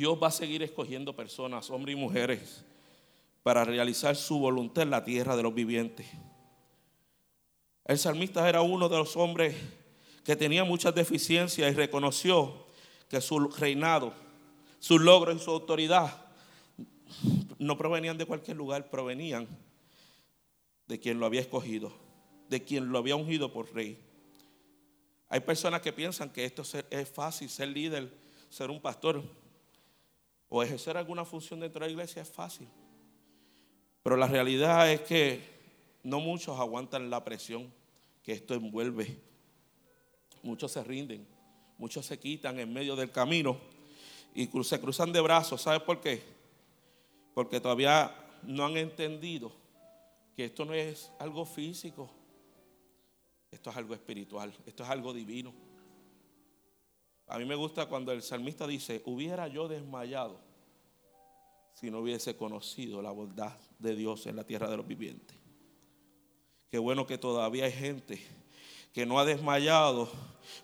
Dios 0.02 0.18
va 0.20 0.26
a 0.26 0.32
seguir 0.32 0.64
escogiendo 0.64 1.14
personas, 1.14 1.70
hombres 1.70 1.96
y 1.96 1.96
mujeres, 1.96 2.64
para 3.44 3.64
realizar 3.64 4.16
su 4.16 4.40
voluntad 4.40 4.82
en 4.82 4.90
la 4.90 5.04
tierra 5.04 5.36
de 5.36 5.44
los 5.44 5.54
vivientes. 5.54 6.08
El 7.84 8.00
salmista 8.00 8.48
era 8.48 8.62
uno 8.62 8.88
de 8.88 8.96
los 8.96 9.16
hombres 9.16 9.54
que 10.24 10.34
tenía 10.34 10.64
muchas 10.64 10.92
deficiencias 10.92 11.70
y 11.70 11.76
reconoció 11.76 12.66
que 13.08 13.20
su 13.20 13.38
reinado, 13.38 14.12
sus 14.80 15.00
logros 15.00 15.36
y 15.36 15.38
su 15.38 15.52
autoridad 15.52 16.26
no 17.60 17.78
provenían 17.78 18.18
de 18.18 18.26
cualquier 18.26 18.56
lugar, 18.56 18.90
provenían 18.90 19.46
de 20.88 20.98
quien 20.98 21.20
lo 21.20 21.26
había 21.26 21.42
escogido, 21.42 21.92
de 22.48 22.60
quien 22.64 22.90
lo 22.90 22.98
había 22.98 23.14
ungido 23.14 23.52
por 23.52 23.72
rey. 23.72 23.96
Hay 25.28 25.38
personas 25.38 25.80
que 25.80 25.92
piensan 25.92 26.28
que 26.28 26.44
esto 26.44 26.64
es 26.90 27.08
fácil, 27.08 27.48
ser 27.48 27.68
líder, 27.68 28.12
ser 28.50 28.68
un 28.68 28.80
pastor 28.80 29.22
o 30.54 30.62
ejercer 30.62 30.98
alguna 30.98 31.24
función 31.24 31.60
dentro 31.60 31.80
de 31.80 31.86
la 31.86 31.92
iglesia 31.92 32.20
es 32.20 32.28
fácil. 32.28 32.68
Pero 34.02 34.18
la 34.18 34.26
realidad 34.26 34.92
es 34.92 35.00
que 35.00 35.40
no 36.02 36.20
muchos 36.20 36.60
aguantan 36.60 37.08
la 37.08 37.24
presión 37.24 37.72
que 38.22 38.32
esto 38.32 38.52
envuelve. 38.52 39.18
Muchos 40.42 40.72
se 40.72 40.84
rinden, 40.84 41.26
muchos 41.78 42.04
se 42.04 42.18
quitan 42.18 42.60
en 42.60 42.70
medio 42.70 42.94
del 42.96 43.10
camino 43.10 43.56
y 44.34 44.46
se 44.62 44.78
cruzan 44.78 45.10
de 45.10 45.22
brazos. 45.22 45.62
¿Sabes 45.62 45.80
por 45.80 46.02
qué? 46.02 46.22
Porque 47.32 47.58
todavía 47.58 48.14
no 48.42 48.66
han 48.66 48.76
entendido 48.76 49.52
que 50.36 50.44
esto 50.44 50.66
no 50.66 50.74
es 50.74 51.10
algo 51.18 51.46
físico, 51.46 52.10
esto 53.50 53.70
es 53.70 53.76
algo 53.78 53.94
espiritual, 53.94 54.52
esto 54.66 54.82
es 54.82 54.90
algo 54.90 55.14
divino. 55.14 55.54
A 57.32 57.38
mí 57.38 57.46
me 57.46 57.54
gusta 57.54 57.86
cuando 57.86 58.12
el 58.12 58.20
salmista 58.20 58.66
dice, 58.66 59.00
hubiera 59.06 59.48
yo 59.48 59.66
desmayado 59.66 60.38
si 61.72 61.90
no 61.90 62.00
hubiese 62.00 62.36
conocido 62.36 63.00
la 63.00 63.10
bondad 63.10 63.56
de 63.78 63.96
Dios 63.96 64.26
en 64.26 64.36
la 64.36 64.44
tierra 64.44 64.68
de 64.68 64.76
los 64.76 64.86
vivientes. 64.86 65.34
Qué 66.68 66.76
bueno 66.76 67.06
que 67.06 67.16
todavía 67.16 67.64
hay 67.64 67.72
gente 67.72 68.22
que 68.92 69.06
no 69.06 69.18
ha 69.18 69.24
desmayado 69.24 70.10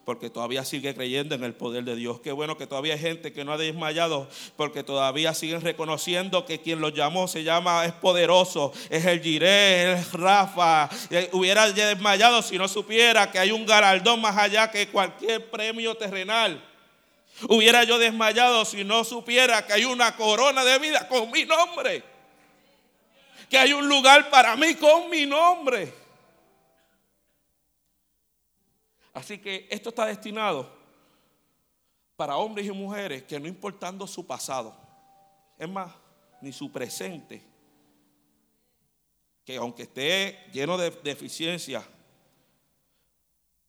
porque 0.05 0.31
todavía 0.31 0.65
sigue 0.65 0.95
creyendo 0.95 1.35
en 1.35 1.45
el 1.45 1.55
poder 1.55 1.85
de 1.85 1.95
Dios. 1.95 2.21
Qué 2.21 2.33
bueno 2.33 2.57
que 2.57 2.67
todavía 2.67 2.95
hay 2.95 2.99
gente 2.99 3.33
que 3.33 3.45
no 3.45 3.53
ha 3.53 3.59
desmayado 3.59 4.29
porque 4.57 4.83
todavía 4.83 5.35
siguen 5.35 5.61
reconociendo 5.61 6.47
que 6.47 6.61
quien 6.61 6.81
los 6.81 6.95
llamó 6.95 7.29
se 7.29 7.45
llama, 7.45 7.85
es 7.85 7.93
poderoso, 7.93 8.73
es 8.91 9.05
el 9.05 9.21
Jiré, 9.21 9.93
es 9.93 10.13
Rafa. 10.13 10.89
Hubiera 11.33 11.71
desmayado 11.71 12.43
si 12.43 12.57
no 12.57 12.69
supiera 12.69 13.31
que 13.31 13.39
hay 13.39 13.51
un 13.51 13.67
galardón 13.67 14.21
más 14.21 14.37
allá 14.37 14.71
que 14.71 14.89
cualquier 14.89 15.51
premio 15.51 15.95
terrenal. 15.95 16.63
Hubiera 17.49 17.85
yo 17.85 17.99
desmayado 17.99 18.65
si 18.65 18.85
no 18.85 19.05
supiera 19.05 19.67
que 19.67 19.75
hay 19.75 19.85
una 19.85 20.17
corona 20.17 20.65
de 20.65 20.79
vida 20.79 21.07
con 21.09 21.31
mi 21.31 21.45
nombre 21.45 22.03
que 23.49 23.59
hay 23.59 23.73
un 23.73 23.89
lugar 23.89 24.29
para 24.31 24.57
mí 24.57 24.75
con 24.75 25.09
mi 25.09 25.25
nombre. 25.27 26.08
Así 29.19 29.39
que 29.39 29.67
esto 29.69 29.89
está 29.89 30.07
destinado 30.07 30.73
para 32.15 32.37
hombres 32.37 32.65
y 32.65 32.71
mujeres 32.71 33.25
que 33.25 33.41
no 33.41 33.49
importando 33.49 34.07
su 34.07 34.25
pasado, 34.25 34.77
es 35.59 35.69
más, 35.69 35.93
ni 36.41 36.53
su 36.53 36.71
presente, 36.71 37.43
que 39.45 39.57
aunque 39.57 39.83
esté 39.83 40.39
lleno 40.53 40.79
de 40.79 40.93
deficiencias, 41.03 41.85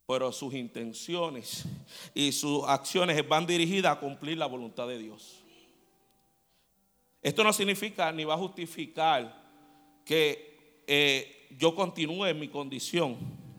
pero 0.06 0.30
sus 0.30 0.54
intenciones 0.54 1.64
y 2.14 2.30
sus 2.30 2.62
acciones 2.68 3.28
van 3.28 3.44
dirigidas 3.44 3.96
a 3.96 3.98
cumplir 3.98 4.38
la 4.38 4.46
voluntad 4.46 4.86
de 4.86 4.98
Dios. 4.98 5.42
Esto 7.20 7.42
no 7.42 7.52
significa 7.52 8.12
ni 8.12 8.22
va 8.22 8.34
a 8.34 8.38
justificar 8.38 9.50
que 10.04 10.84
eh, 10.86 11.48
yo 11.58 11.74
continúe 11.74 12.26
en 12.26 12.38
mi 12.38 12.46
condición, 12.46 13.49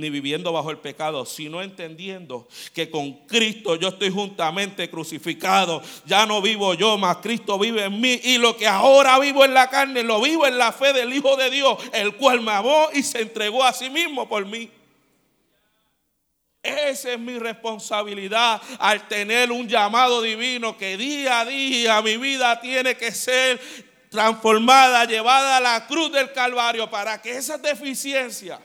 ni 0.00 0.10
viviendo 0.10 0.52
bajo 0.52 0.70
el 0.70 0.78
pecado, 0.78 1.24
sino 1.26 1.62
entendiendo 1.62 2.48
que 2.74 2.90
con 2.90 3.12
Cristo 3.26 3.76
yo 3.76 3.88
estoy 3.88 4.10
juntamente 4.10 4.88
crucificado. 4.90 5.82
Ya 6.06 6.26
no 6.26 6.40
vivo 6.42 6.74
yo, 6.74 6.98
más 6.98 7.18
Cristo 7.18 7.58
vive 7.58 7.84
en 7.84 8.00
mí. 8.00 8.20
Y 8.24 8.38
lo 8.38 8.56
que 8.56 8.66
ahora 8.66 9.18
vivo 9.18 9.44
en 9.44 9.54
la 9.54 9.68
carne, 9.68 10.02
lo 10.02 10.20
vivo 10.20 10.46
en 10.46 10.58
la 10.58 10.72
fe 10.72 10.92
del 10.92 11.12
Hijo 11.12 11.36
de 11.36 11.50
Dios, 11.50 11.78
el 11.92 12.16
cual 12.16 12.40
me 12.40 12.52
amó 12.52 12.88
y 12.92 13.02
se 13.02 13.20
entregó 13.20 13.62
a 13.62 13.72
sí 13.72 13.90
mismo 13.90 14.28
por 14.28 14.46
mí. 14.46 14.70
Esa 16.62 17.12
es 17.12 17.18
mi 17.18 17.38
responsabilidad 17.38 18.60
al 18.78 19.08
tener 19.08 19.50
un 19.50 19.66
llamado 19.66 20.20
divino 20.20 20.76
que 20.76 20.98
día 20.98 21.40
a 21.40 21.44
día 21.46 22.02
mi 22.02 22.18
vida 22.18 22.60
tiene 22.60 22.96
que 22.96 23.12
ser 23.12 23.58
transformada, 24.10 25.04
llevada 25.06 25.56
a 25.56 25.60
la 25.60 25.86
cruz 25.86 26.12
del 26.12 26.32
Calvario 26.32 26.90
para 26.90 27.22
que 27.22 27.30
esas 27.30 27.62
deficiencias 27.62 28.60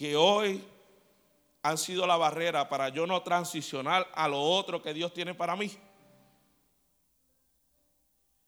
que 0.00 0.16
hoy 0.16 0.64
han 1.62 1.76
sido 1.76 2.06
la 2.06 2.16
barrera 2.16 2.70
para 2.70 2.88
yo 2.88 3.06
no 3.06 3.22
transicionar 3.22 4.08
a 4.14 4.28
lo 4.28 4.40
otro 4.40 4.80
que 4.80 4.94
Dios 4.94 5.12
tiene 5.12 5.34
para 5.34 5.54
mí, 5.54 5.70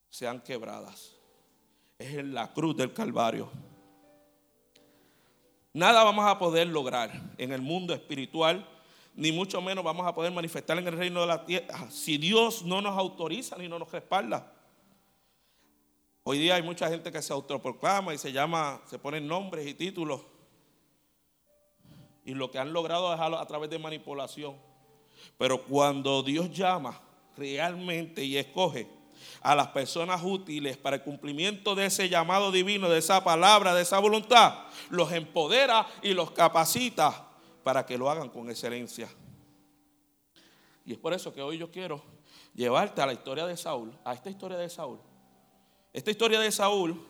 sean 0.08 0.40
quebradas. 0.40 1.14
Es 1.98 2.14
en 2.14 2.32
la 2.32 2.50
cruz 2.54 2.74
del 2.74 2.94
Calvario. 2.94 3.50
Nada 5.74 6.02
vamos 6.04 6.24
a 6.26 6.38
poder 6.38 6.68
lograr 6.68 7.12
en 7.36 7.52
el 7.52 7.60
mundo 7.60 7.92
espiritual, 7.92 8.66
ni 9.14 9.30
mucho 9.30 9.60
menos 9.60 9.84
vamos 9.84 10.06
a 10.06 10.14
poder 10.14 10.32
manifestar 10.32 10.78
en 10.78 10.88
el 10.88 10.96
reino 10.96 11.20
de 11.20 11.26
la 11.26 11.44
tierra 11.44 11.90
si 11.90 12.16
Dios 12.16 12.62
no 12.64 12.80
nos 12.80 12.96
autoriza 12.96 13.58
ni 13.58 13.68
no 13.68 13.78
nos 13.78 13.92
respalda. 13.92 14.50
Hoy 16.22 16.38
día 16.38 16.54
hay 16.54 16.62
mucha 16.62 16.88
gente 16.88 17.12
que 17.12 17.20
se 17.20 17.34
autoproclama 17.34 18.14
y 18.14 18.16
se 18.16 18.32
llama, 18.32 18.80
se 18.86 18.98
ponen 18.98 19.28
nombres 19.28 19.66
y 19.66 19.74
títulos. 19.74 20.31
Y 22.24 22.34
lo 22.34 22.50
que 22.50 22.58
han 22.58 22.72
logrado 22.72 23.10
dejarlo 23.10 23.38
a 23.38 23.46
través 23.46 23.70
de 23.70 23.78
manipulación. 23.78 24.56
Pero 25.38 25.62
cuando 25.64 26.22
Dios 26.22 26.50
llama 26.50 27.00
realmente 27.36 28.24
y 28.24 28.36
escoge 28.36 28.88
a 29.40 29.54
las 29.54 29.68
personas 29.68 30.22
útiles 30.24 30.76
para 30.76 30.96
el 30.96 31.02
cumplimiento 31.02 31.74
de 31.74 31.86
ese 31.86 32.08
llamado 32.08 32.52
divino, 32.52 32.88
de 32.88 32.98
esa 32.98 33.22
palabra, 33.22 33.74
de 33.74 33.82
esa 33.82 33.98
voluntad, 33.98 34.66
los 34.90 35.12
empodera 35.12 35.86
y 36.02 36.14
los 36.14 36.30
capacita 36.30 37.28
para 37.62 37.86
que 37.86 37.98
lo 37.98 38.10
hagan 38.10 38.28
con 38.28 38.50
excelencia. 38.50 39.08
Y 40.84 40.92
es 40.92 40.98
por 40.98 41.12
eso 41.12 41.32
que 41.32 41.42
hoy 41.42 41.58
yo 41.58 41.70
quiero 41.70 42.02
llevarte 42.54 43.00
a 43.00 43.06
la 43.06 43.12
historia 43.12 43.46
de 43.46 43.56
Saúl, 43.56 43.92
a 44.04 44.14
esta 44.14 44.30
historia 44.30 44.58
de 44.58 44.68
Saúl 44.68 44.98
esta 45.92 46.10
historia 46.10 46.40
de 46.40 46.50
Saúl 46.50 47.06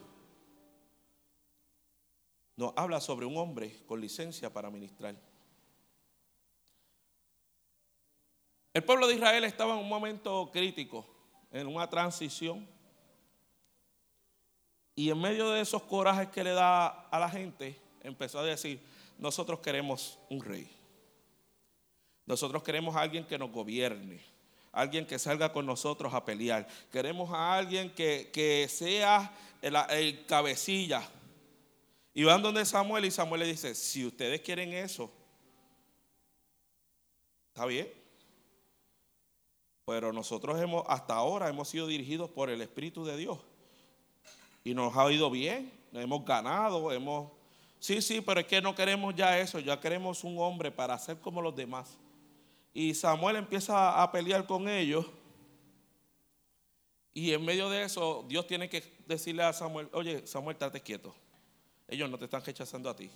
nos 2.62 2.72
habla 2.77 3.01
sobre 3.01 3.27
un 3.27 3.37
hombre 3.37 3.85
con 3.87 4.01
licencia 4.01 4.53
para 4.53 4.70
ministrar. 4.70 5.16
El 8.72 8.85
pueblo 8.85 9.09
de 9.09 9.16
Israel 9.16 9.42
estaba 9.44 9.75
en 9.75 9.81
un 9.81 9.88
momento 9.88 10.48
crítico, 10.53 11.05
en 11.51 11.66
una 11.66 11.90
transición. 11.90 12.66
Y 14.94 15.11
en 15.11 15.20
medio 15.20 15.51
de 15.51 15.61
esos 15.61 15.83
corajes 15.83 16.29
que 16.29 16.44
le 16.44 16.53
da 16.53 16.87
a 16.87 17.18
la 17.18 17.29
gente, 17.29 17.81
empezó 18.01 18.38
a 18.38 18.44
decir, 18.44 18.81
nosotros 19.18 19.59
queremos 19.59 20.18
un 20.31 20.40
rey. 20.40 20.70
Nosotros 22.27 22.62
queremos 22.62 22.94
a 22.94 23.01
alguien 23.01 23.27
que 23.27 23.38
nos 23.38 23.51
gobierne 23.51 24.22
alguien 24.72 25.07
que 25.07 25.18
salga 25.18 25.53
con 25.53 25.66
nosotros 25.66 26.14
a 26.14 26.25
pelear. 26.25 26.66
Queremos 26.90 27.31
a 27.31 27.57
alguien 27.57 27.90
que, 27.90 28.66
sea 28.70 29.31
el, 29.61 30.25
cabecilla. 30.27 31.03
Y 32.14 32.25
van 32.25 32.42
donde 32.42 32.64
Samuel 32.64 33.05
y 33.07 33.11
Samuel 33.11 33.40
le 33.40 33.46
dice, 33.46 33.75
si 33.75 34.05
ustedes 34.05 34.40
quieren 34.42 34.72
eso, 34.72 35.11
está 37.48 37.64
bien. 37.64 37.88
Pero 39.87 40.12
nosotros 40.12 40.61
hemos, 40.61 40.85
hasta 40.88 41.14
ahora 41.14 41.48
hemos 41.48 41.68
sido 41.68 41.87
dirigidos 41.87 42.31
por 42.31 42.51
el 42.51 42.61
Espíritu 42.61 43.05
de 43.05 43.16
Dios. 43.16 43.38
Y 44.62 44.75
nos 44.75 44.96
ha 44.96 45.11
ido 45.11 45.31
bien, 45.31 45.72
hemos 45.92 46.25
ganado, 46.25 46.92
hemos... 46.92 47.33
Sí, 47.81 48.01
sí, 48.01 48.20
pero 48.20 48.40
es 48.40 48.46
que 48.46 48.62
no 48.62 48.75
queremos 48.75 49.14
ya 49.14 49.38
eso, 49.38 49.59
ya 49.59 49.81
queremos 49.81 50.22
un 50.22 50.38
hombre 50.38 50.70
para 50.70 50.96
ser 50.98 51.18
como 51.18 51.42
los 51.42 51.57
demás. 51.57 51.98
Y 52.72 52.94
Samuel 52.94 53.37
empieza 53.37 54.01
a 54.01 54.12
pelear 54.12 54.46
con 54.46 54.68
ellos. 54.68 55.07
Y 57.12 57.33
en 57.33 57.44
medio 57.44 57.68
de 57.68 57.83
eso, 57.83 58.25
Dios 58.29 58.46
tiene 58.46 58.68
que 58.68 58.85
decirle 59.07 59.42
a 59.42 59.53
Samuel, 59.53 59.88
oye, 59.92 60.27
Samuel, 60.27 60.55
estate 60.55 60.81
quieto. 60.81 61.14
Ellos 61.92 62.09
no 62.09 62.16
te 62.16 62.24
están 62.24 62.42
rechazando 62.42 62.88
a 62.88 62.96
ti, 62.96 63.11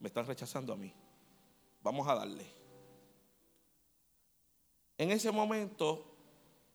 me 0.00 0.08
están 0.08 0.26
rechazando 0.26 0.72
a 0.72 0.76
mí. 0.76 0.92
Vamos 1.84 2.08
a 2.08 2.16
darle. 2.16 2.44
En 4.98 5.12
ese 5.12 5.30
momento 5.30 6.04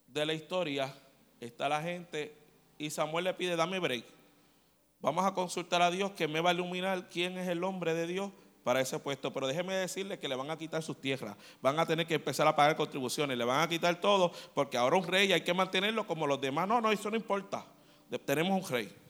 de 0.08 0.26
la 0.26 0.34
historia 0.34 0.96
está 1.42 1.68
la 1.68 1.82
gente 1.82 2.34
y 2.78 2.90
Samuel 2.90 3.26
le 3.26 3.34
pide, 3.34 3.58
dame 3.58 3.80
break. 3.80 4.06
Vamos 5.02 5.26
a 5.26 5.34
consultar 5.34 5.82
a 5.82 5.92
Dios 5.92 6.12
que 6.12 6.30
me 6.30 6.40
va 6.40 6.52
a 6.52 6.54
iluminar 6.54 7.10
quién 7.10 7.38
es 7.38 7.50
el 7.50 7.66
hombre 7.66 7.94
de 7.94 8.08
Dios 8.08 8.32
para 8.64 8.80
ese 8.80 8.98
puesto. 8.98 9.34
Pero 9.34 9.46
déjeme 9.46 9.74
decirle 9.74 10.20
que 10.20 10.30
le 10.30 10.38
van 10.38 10.50
a 10.50 10.58
quitar 10.58 10.82
sus 10.82 11.02
tierras, 11.02 11.36
van 11.62 11.78
a 11.78 11.86
tener 11.86 12.08
que 12.08 12.14
empezar 12.14 12.48
a 12.48 12.56
pagar 12.56 12.78
contribuciones, 12.78 13.38
le 13.38 13.44
van 13.44 13.60
a 13.60 13.68
quitar 13.68 14.00
todo, 14.00 14.32
porque 14.54 14.78
ahora 14.78 14.96
un 14.96 15.06
rey 15.06 15.34
hay 15.34 15.42
que 15.42 15.54
mantenerlo 15.54 16.08
como 16.08 16.26
los 16.26 16.40
demás. 16.40 16.70
No, 16.70 16.80
no, 16.80 16.90
eso 16.90 17.10
no 17.10 17.18
importa. 17.18 17.66
Tenemos 18.26 18.64
un 18.64 18.70
rey. 18.70 19.03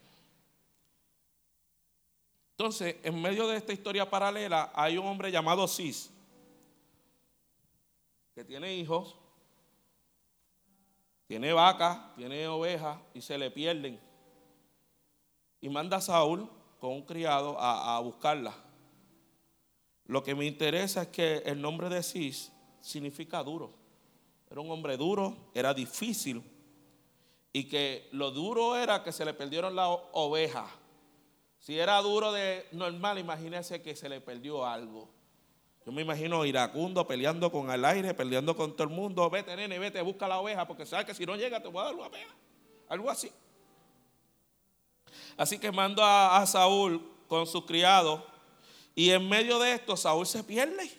Entonces, 2.64 2.96
en 3.04 3.22
medio 3.22 3.46
de 3.50 3.58
esta 3.58 3.74
historia 3.74 4.10
paralela 4.10 4.72
hay 4.74 4.98
un 4.98 5.06
hombre 5.06 5.30
llamado 5.30 5.68
Cis, 5.68 6.10
que 8.34 8.46
tiene 8.46 8.74
hijos, 8.74 9.18
tiene 11.28 11.52
vacas, 11.52 12.16
tiene 12.16 12.48
ovejas 12.48 12.98
y 13.14 13.20
se 13.20 13.38
le 13.38 13.52
pierden. 13.52 14.00
Y 15.60 15.68
manda 15.68 15.98
a 15.98 16.02
Saúl 16.02 16.50
con 16.80 16.92
un 16.92 17.02
criado 17.02 17.60
a, 17.60 17.98
a 17.98 18.00
buscarla. 18.00 18.56
Lo 20.06 20.24
que 20.24 20.34
me 20.34 20.46
interesa 20.46 21.02
es 21.02 21.08
que 21.10 21.40
el 21.40 21.62
nombre 21.62 21.90
de 21.90 22.02
Cis 22.02 22.50
significa 22.80 23.44
duro. 23.44 23.74
Era 24.50 24.62
un 24.62 24.72
hombre 24.72 24.96
duro, 24.96 25.36
era 25.54 25.74
difícil. 25.74 26.42
Y 27.52 27.66
que 27.66 28.08
lo 28.14 28.32
duro 28.32 28.78
era 28.78 29.04
que 29.04 29.12
se 29.12 29.26
le 29.26 29.34
perdieron 29.34 29.76
las 29.76 30.00
ovejas. 30.14 30.83
Si 31.64 31.80
era 31.80 31.98
duro 32.02 32.34
de 32.34 32.68
normal, 32.74 33.20
imagínese 33.20 33.82
que 33.82 33.96
se 33.96 34.10
le 34.10 34.20
perdió 34.20 34.66
algo. 34.66 35.10
Yo 35.86 35.94
me 35.94 36.02
imagino 36.02 36.44
iracundo 36.44 37.08
peleando 37.08 37.50
con 37.54 37.72
el 37.72 37.86
aire, 37.86 38.14
peleando 38.14 38.54
con 38.54 38.74
todo 38.74 38.84
el 38.84 38.90
mundo. 38.90 39.30
Vete, 39.30 39.56
nene, 39.56 39.80
vete, 39.80 40.02
busca 40.02 40.28
la 40.28 40.42
oveja, 40.42 40.68
porque 40.68 40.86
sabes 40.86 41.06
que 41.06 41.14
si 41.14 41.26
no 41.26 41.38
llega 41.38 41.62
te 41.62 41.70
voy 41.70 41.82
a 41.82 41.86
dar 41.86 41.96
una 41.96 42.12
pena. 42.12 42.36
Algo 42.90 43.10
así. 43.10 43.32
Así 45.38 45.58
que 45.58 45.72
mando 45.72 46.04
a, 46.04 46.36
a 46.36 46.46
Saúl 46.46 47.02
con 47.30 47.48
sus 47.48 47.64
criados. 47.64 48.22
Y 48.94 49.12
en 49.12 49.30
medio 49.30 49.58
de 49.58 49.72
esto, 49.72 49.96
Saúl 49.96 50.28
se 50.28 50.44
pierde. 50.44 50.92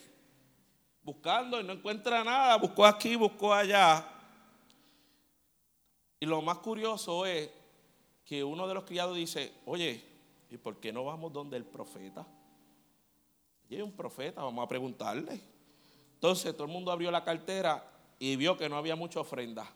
Buscando 1.03 1.61
y 1.61 1.65
no 1.65 1.75
encuentra 1.75 2.25
nada. 2.25 2.57
Buscó 2.57 2.87
aquí, 2.87 3.17
buscó 3.17 3.53
allá. 3.53 4.09
Y 6.21 6.25
lo 6.25 6.41
más 6.41 6.57
curioso 6.61 7.27
es 7.27 7.51
que 8.25 8.43
uno 8.43 8.67
de 8.67 8.73
los 8.73 8.85
criados 8.85 9.15
dice, 9.15 9.53
oye, 9.67 10.14
¿Y 10.55 10.57
por 10.57 10.79
qué 10.79 10.93
no 10.93 11.05
vamos 11.05 11.33
donde 11.33 11.57
el 11.57 11.65
profeta? 11.65 12.25
Y 13.69 13.75
hay 13.75 13.83
un 13.83 13.91
profeta, 13.91 14.41
vamos 14.41 14.65
a 14.65 14.69
preguntarle. 14.69 15.41
Entonces 16.13 16.55
todo 16.55 16.69
el 16.69 16.73
mundo 16.73 16.93
abrió 16.93 17.11
la 17.11 17.25
cartera 17.25 17.85
y 18.21 18.37
vio 18.37 18.57
que 18.57 18.69
no 18.69 18.77
había 18.77 18.95
mucha 18.95 19.19
ofrenda. 19.19 19.69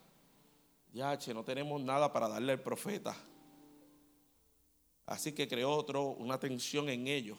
Ya, 0.93 1.19
che, 1.19 1.35
no 1.35 1.43
tenemos 1.43 1.81
nada 1.83 2.13
para 2.13 2.29
darle 2.29 2.53
al 2.53 2.61
profeta. 2.61 3.17
Así 5.05 5.33
que 5.33 5.49
creó 5.49 5.73
otro, 5.73 6.11
una 6.11 6.39
tensión 6.39 6.89
en 6.89 7.09
ellos. 7.09 7.39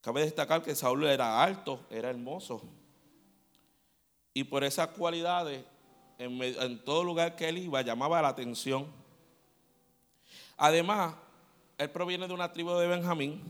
Cabe 0.00 0.20
destacar 0.20 0.62
que 0.62 0.76
Saúl 0.76 1.06
era 1.06 1.42
alto, 1.42 1.80
era 1.90 2.08
hermoso. 2.08 2.62
Y 4.32 4.44
por 4.44 4.62
esas 4.62 4.86
cualidades, 4.90 5.64
en, 6.18 6.40
en 6.40 6.84
todo 6.84 7.02
lugar 7.02 7.34
que 7.34 7.48
él 7.48 7.58
iba, 7.58 7.82
llamaba 7.82 8.22
la 8.22 8.28
atención. 8.28 9.02
Además, 10.56 11.14
él 11.78 11.90
proviene 11.90 12.28
de 12.28 12.34
una 12.34 12.52
tribu 12.52 12.72
de 12.74 12.86
Benjamín. 12.86 13.42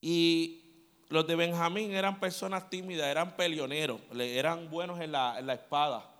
Y 0.00 0.62
los 1.08 1.26
de 1.26 1.36
Benjamín 1.36 1.92
eran 1.92 2.20
personas 2.20 2.68
tímidas, 2.68 3.06
eran 3.06 3.36
peleoneros, 3.36 4.00
eran 4.18 4.68
buenos 4.70 5.00
en 5.00 5.12
la, 5.12 5.52
espada. 5.52 6.12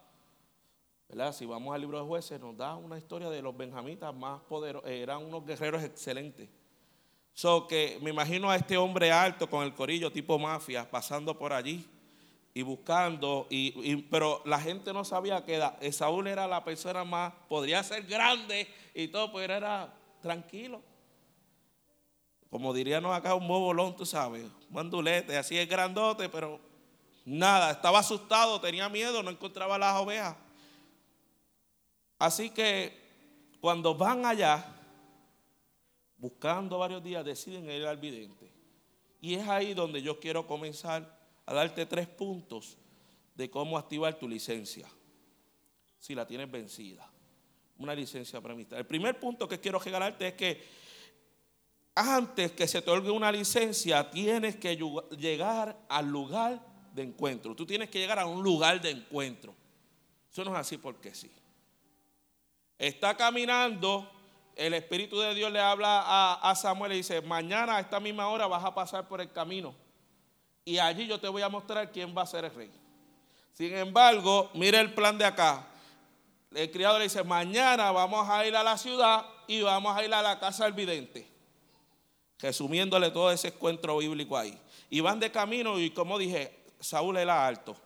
Si 1.33 1.47
vamos 1.47 1.75
al 1.75 1.81
libro 1.81 1.99
de 1.99 2.05
jueces, 2.05 2.41
nos 2.41 2.57
da 2.57 2.77
una 2.77 2.99
historia 2.99 3.31
de 3.31 3.43
los 3.43 3.57
benjamitas 3.57 4.15
más 4.15 4.41
poderosos, 4.43 4.89
eh, 4.89 5.03
eran 5.03 5.25
unos 5.25 5.45
guerreros 5.47 5.83
excelentes. 5.83 6.49
So 7.33 7.67
que 7.67 7.99
me 8.03 8.11
imagino 8.11 8.51
a 8.51 8.57
este 8.57 8.77
hombre 8.77 9.13
alto 9.13 9.49
con 9.49 9.63
el 9.63 9.75
corillo 9.75 10.11
tipo 10.11 10.39
mafia 10.39 10.91
pasando 10.91 11.37
por 11.37 11.53
allí 11.53 11.87
y 12.57 12.63
buscando, 12.63 13.47
y, 13.51 13.97
pero 14.05 14.41
la 14.47 14.59
gente 14.59 14.91
no 14.95 15.05
sabía 15.05 15.45
que 15.45 15.93
Saúl 15.93 16.27
era 16.27 16.49
la 16.49 16.65
persona 16.65 17.05
más, 17.05 17.35
podría 17.51 17.83
ser 17.83 18.07
grande 18.07 18.67
y 18.95 19.09
todo, 19.09 19.31
pero 19.31 19.53
era 19.53 19.93
tranquilo. 20.23 20.81
Como 22.49 22.73
diríamos 22.73 23.15
acá, 23.15 23.35
un 23.35 23.47
bobolón, 23.47 23.95
tú 23.95 24.07
sabes, 24.07 24.47
mandulete, 24.71 25.37
así 25.37 25.59
es 25.59 25.69
grandote, 25.69 26.31
pero 26.31 26.59
nada, 27.27 27.73
estaba 27.73 27.99
asustado, 27.99 28.59
tenía 28.59 28.89
miedo, 28.89 29.23
no 29.23 29.29
encontraba 29.29 29.77
las 29.77 30.01
ovejas. 30.01 30.35
Así 32.19 32.49
que 32.49 32.99
cuando 33.61 33.95
van 33.95 34.25
allá, 34.25 34.65
buscando 36.17 36.79
varios 36.79 37.05
días, 37.05 37.23
deciden 37.23 37.71
ir 37.71 37.85
al 37.85 37.99
vidente. 37.99 38.51
Y 39.21 39.35
es 39.35 39.47
ahí 39.47 39.75
donde 39.75 40.01
yo 40.01 40.19
quiero 40.19 40.47
comenzar 40.47 41.17
a 41.47 41.55
darte 41.55 41.87
tres 41.87 42.09
puntos 42.09 42.77
de 43.35 43.49
cómo 43.49 43.79
activar 43.79 44.19
tu 44.19 44.29
licencia 44.29 44.89
si 45.99 46.15
la 46.15 46.27
tienes 46.27 46.51
vencida. 46.51 47.09
Una 47.79 47.95
licencia 47.95 48.41
premista. 48.41 48.79
El 48.79 48.87
primer 48.87 49.19
punto 49.21 49.49
que 49.49 49.61
quiero 49.61 49.79
regalarte 49.79 50.29
es 50.29 50.35
que 50.35 50.65
antes 51.95 52.53
que 52.53 52.67
se 52.67 52.83
te 52.83 52.91
otorgue 52.91 53.11
una 53.11 53.31
licencia, 53.31 54.11
tienes 54.11 54.57
que 54.57 54.77
llegar 55.19 55.79
al 55.89 56.09
lugar 56.09 56.61
de 56.93 57.03
encuentro. 57.03 57.55
Tú 57.55 57.65
tienes 57.67 57.91
que 57.91 57.99
llegar 57.99 58.19
a 58.19 58.27
un 58.27 58.43
lugar 58.43 58.81
de 58.81 58.91
encuentro. 58.91 59.55
Eso 60.31 60.45
no 60.45 60.53
es 60.53 60.59
así 60.59 60.79
porque 60.79 61.15
sí. 61.15 61.31
Está 62.79 63.17
caminando, 63.17 64.11
el 64.55 64.75
Espíritu 64.75 65.19
de 65.19 65.35
Dios 65.35 65.53
le 65.53 65.61
habla 65.61 66.03
a, 66.03 66.51
a 66.51 66.55
Samuel 66.55 66.93
y 66.93 66.97
dice, 66.97 67.21
mañana 67.23 67.77
a 67.77 67.81
esta 67.81 68.01
misma 68.01 68.29
hora 68.29 68.47
vas 68.47 68.65
a 68.65 68.75
pasar 68.75 69.07
por 69.09 69.21
el 69.21 69.33
camino 69.33 69.86
y 70.67 70.79
allí 70.79 71.07
yo 71.07 71.19
te 71.21 71.29
voy 71.29 71.43
a 71.43 71.49
mostrar 71.49 71.93
quién 71.93 72.13
va 72.15 72.23
a 72.23 72.27
ser 72.27 72.45
el 72.45 72.53
rey. 72.53 72.71
Sin 73.53 73.73
embargo, 73.75 74.51
mire 74.53 74.81
el 74.81 74.93
plan 74.93 75.17
de 75.17 75.25
acá. 75.25 75.65
El 76.53 76.71
criado 76.73 76.99
le 76.99 77.05
dice, 77.05 77.23
mañana 77.23 77.93
vamos 77.93 78.29
a 78.29 78.45
ir 78.45 78.55
a 78.57 78.65
la 78.65 78.77
ciudad 78.77 79.25
y 79.47 79.63
vamos 79.63 79.97
a 79.97 80.05
ir 80.05 80.13
a 80.13 80.21
la 80.21 80.41
casa 80.41 80.65
del 80.65 80.73
vidente. 80.73 81.27
Resumiéndole 82.41 83.13
todo 83.13 83.31
ese 83.31 83.49
encuentro 83.49 83.97
bíblico 83.99 84.37
ahí. 84.37 84.59
Y 84.91 84.99
van 84.99 85.21
de 85.21 85.31
camino 85.31 85.79
y 85.79 85.91
como 85.91 86.19
dije, 86.19 86.59
Saúl 86.81 87.17
era 87.17 87.47
alto. 87.47 87.77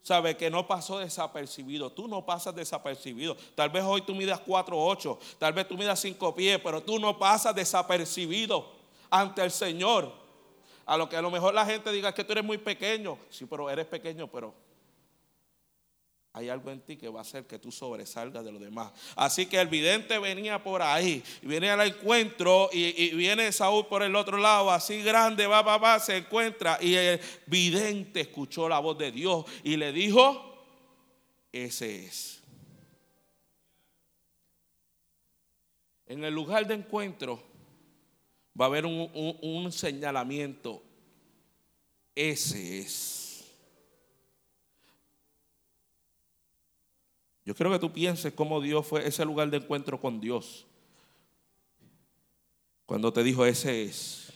Sabe 0.00 0.36
que 0.36 0.50
no 0.50 0.68
pasó 0.68 1.00
desapercibido. 1.00 1.90
Tú 1.90 2.06
no 2.06 2.24
pasas 2.24 2.54
desapercibido. 2.54 3.36
Tal 3.56 3.70
vez 3.70 3.82
hoy 3.82 4.02
tú 4.02 4.14
midas 4.14 4.40
4'8, 4.46 5.18
tal 5.38 5.52
vez 5.52 5.66
tú 5.66 5.76
midas 5.76 5.98
5 5.98 6.34
pies, 6.36 6.60
pero 6.62 6.80
tú 6.80 7.00
no 7.00 7.18
pasas 7.18 7.56
desapercibido 7.56 8.70
ante 9.10 9.42
el 9.42 9.50
Señor. 9.50 10.27
A 10.88 10.96
lo 10.96 11.06
que 11.06 11.16
a 11.16 11.20
lo 11.20 11.30
mejor 11.30 11.52
la 11.52 11.66
gente 11.66 11.92
diga 11.92 12.14
que 12.14 12.24
tú 12.24 12.32
eres 12.32 12.44
muy 12.44 12.56
pequeño. 12.56 13.18
Sí, 13.28 13.44
pero 13.44 13.68
eres 13.68 13.84
pequeño, 13.84 14.26
pero 14.26 14.54
hay 16.32 16.48
algo 16.48 16.70
en 16.70 16.80
ti 16.80 16.96
que 16.96 17.10
va 17.10 17.18
a 17.18 17.22
hacer 17.22 17.46
que 17.46 17.58
tú 17.58 17.70
sobresalgas 17.70 18.42
de 18.42 18.52
los 18.52 18.58
demás. 18.58 18.90
Así 19.14 19.44
que 19.44 19.60
el 19.60 19.68
vidente 19.68 20.18
venía 20.18 20.62
por 20.62 20.80
ahí, 20.80 21.22
viene 21.42 21.68
al 21.68 21.82
encuentro 21.82 22.70
y, 22.72 23.14
viene 23.14 23.52
Saúl 23.52 23.84
por 23.86 24.02
el 24.02 24.16
otro 24.16 24.38
lado, 24.38 24.70
así 24.70 25.02
grande, 25.02 25.46
va, 25.46 25.60
va, 25.60 25.76
va, 25.76 26.00
se 26.00 26.16
encuentra 26.16 26.78
y 26.80 26.94
el 26.94 27.20
vidente 27.44 28.20
escuchó 28.20 28.66
la 28.66 28.78
voz 28.78 28.96
de 28.96 29.12
Dios 29.12 29.44
y 29.64 29.76
le 29.76 29.92
dijo, 29.92 30.64
ese 31.52 32.06
es. 32.06 32.42
En 36.06 36.24
el 36.24 36.32
lugar 36.32 36.66
de 36.66 36.72
encuentro 36.72 37.47
va 38.58 38.64
a 38.64 38.68
haber 38.68 38.86
un, 38.86 39.72
señalamiento. 39.72 40.82
Ese 42.14 42.80
es. 42.80 43.44
Yo 47.44 47.54
quiero 47.54 47.70
que 47.70 47.78
tú 47.78 47.92
pienses 47.92 48.32
cómo 48.32 48.60
Dios 48.60 48.86
fue 48.86 49.06
ese 49.06 49.24
lugar 49.24 49.48
de 49.48 49.58
encuentro 49.58 50.00
con 50.00 50.20
Dios. 50.20 50.66
Cuando 52.84 53.12
te 53.12 53.22
dijo, 53.22 53.46
ese 53.46 53.84
es. 53.84 54.32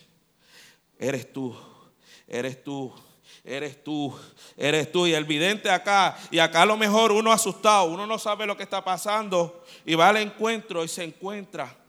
Eres 0.99 1.33
tú, 1.33 1.55
eres 2.29 2.63
tú, 2.63 2.93
eres 3.43 3.83
tú, 3.83 4.15
eres 4.57 4.93
tú. 4.93 5.07
Y 5.07 5.15
el 5.15 5.25
vidente 5.25 5.69
acá, 5.69 6.17
y 6.31 6.39
acá 6.39 6.63
a 6.63 6.67
lo 6.67 6.77
mejor 6.77 7.11
uno 7.11 7.33
asustado, 7.33 7.91
uno 7.91 8.07
no 8.07 8.19
sabe 8.19 8.47
lo 8.47 8.57
que 8.57 8.63
está 8.63 8.85
pasando, 8.85 9.65
y 9.85 9.97
va 9.97 10.11
al 10.11 10.19
encuentro 10.19 10.85
y 10.85 10.89
se 10.89 11.03
encuentra 11.03 11.82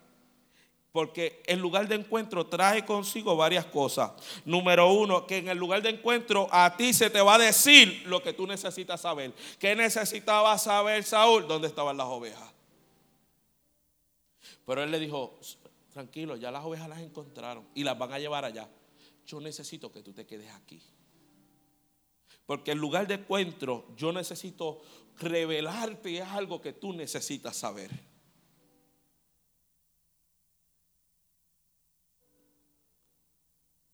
porque 0.94 1.42
el 1.48 1.60
lugar 1.60 1.88
de 1.88 1.96
encuentro 1.96 2.46
trae 2.46 2.86
consigo 2.86 3.36
varias 3.36 3.66
cosas. 3.66 4.12
Número 4.46 4.94
uno, 4.94 5.26
que 5.26 5.38
en 5.38 5.50
el 5.50 5.58
lugar 5.58 5.82
de 5.82 5.90
encuentro 5.90 6.48
a 6.52 6.78
ti 6.78 6.94
se 6.94 7.10
te 7.10 7.20
va 7.20 7.34
a 7.34 7.40
decir 7.40 8.04
lo 8.06 8.22
que 8.22 8.32
tú 8.32 8.46
necesitas 8.46 9.02
saber. 9.02 9.34
¿Qué 9.58 9.76
necesitaba 9.76 10.56
saber 10.60 11.04
Saúl? 11.04 11.48
¿Dónde 11.48 11.68
estaban 11.68 11.98
las 11.98 12.06
ovejas? 12.06 12.48
Pero 14.68 14.84
él 14.84 14.92
le 14.92 15.00
dijo, 15.00 15.40
tranquilo, 15.92 16.36
ya 16.36 16.52
las 16.52 16.64
ovejas 16.64 16.88
las 16.88 17.00
encontraron 17.00 17.68
y 17.74 17.84
las 17.84 17.98
van 17.98 18.14
a 18.14 18.20
llevar 18.20 18.46
allá. 18.46 18.70
Yo 19.26 19.42
necesito 19.42 19.92
que 19.92 20.04
tú 20.04 20.14
te 20.14 20.28
quedes 20.28 20.52
aquí. 20.52 20.80
Porque 22.46 22.72
el 22.72 22.78
lugar 22.78 23.08
de 23.08 23.16
encuentro 23.16 23.88
yo 23.98 24.14
necesito 24.14 24.84
revelarte 25.18 26.22
algo 26.22 26.62
que 26.62 26.72
tú 26.72 26.94
necesitas 26.94 27.58
saber. 27.58 28.13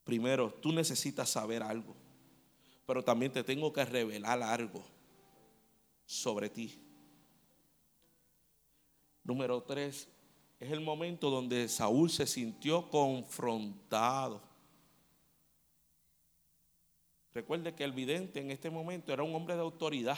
Primero, 0.09 0.51
tú 0.59 0.71
necesitas 0.71 1.29
saber 1.29 1.61
algo, 1.61 1.93
pero 2.87 3.03
también 3.03 3.31
te 3.31 3.43
tengo 3.43 3.71
que 3.71 3.85
revelar 3.85 4.41
algo 4.41 4.83
sobre 6.03 6.49
ti. 6.49 6.79
Número 9.23 9.61
tres, 9.61 10.07
es 10.59 10.71
el 10.71 10.81
momento 10.81 11.29
donde 11.29 11.67
Saúl 11.67 12.09
se 12.09 12.25
sintió 12.25 12.89
confrontado. 12.89 14.41
Recuerde 17.31 17.75
que 17.75 17.83
el 17.83 17.91
vidente 17.91 18.41
en 18.41 18.49
este 18.49 18.71
momento 18.71 19.13
era 19.13 19.21
un 19.21 19.35
hombre 19.35 19.53
de 19.53 19.61
autoridad. 19.61 20.17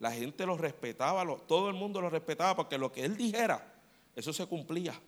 La 0.00 0.10
gente 0.10 0.46
lo 0.46 0.56
respetaba, 0.56 1.22
todo 1.46 1.68
el 1.68 1.74
mundo 1.74 2.00
lo 2.00 2.08
respetaba 2.08 2.56
porque 2.56 2.78
lo 2.78 2.90
que 2.90 3.04
él 3.04 3.14
dijera, 3.14 3.78
eso 4.16 4.32
se 4.32 4.46
cumplía. 4.46 4.98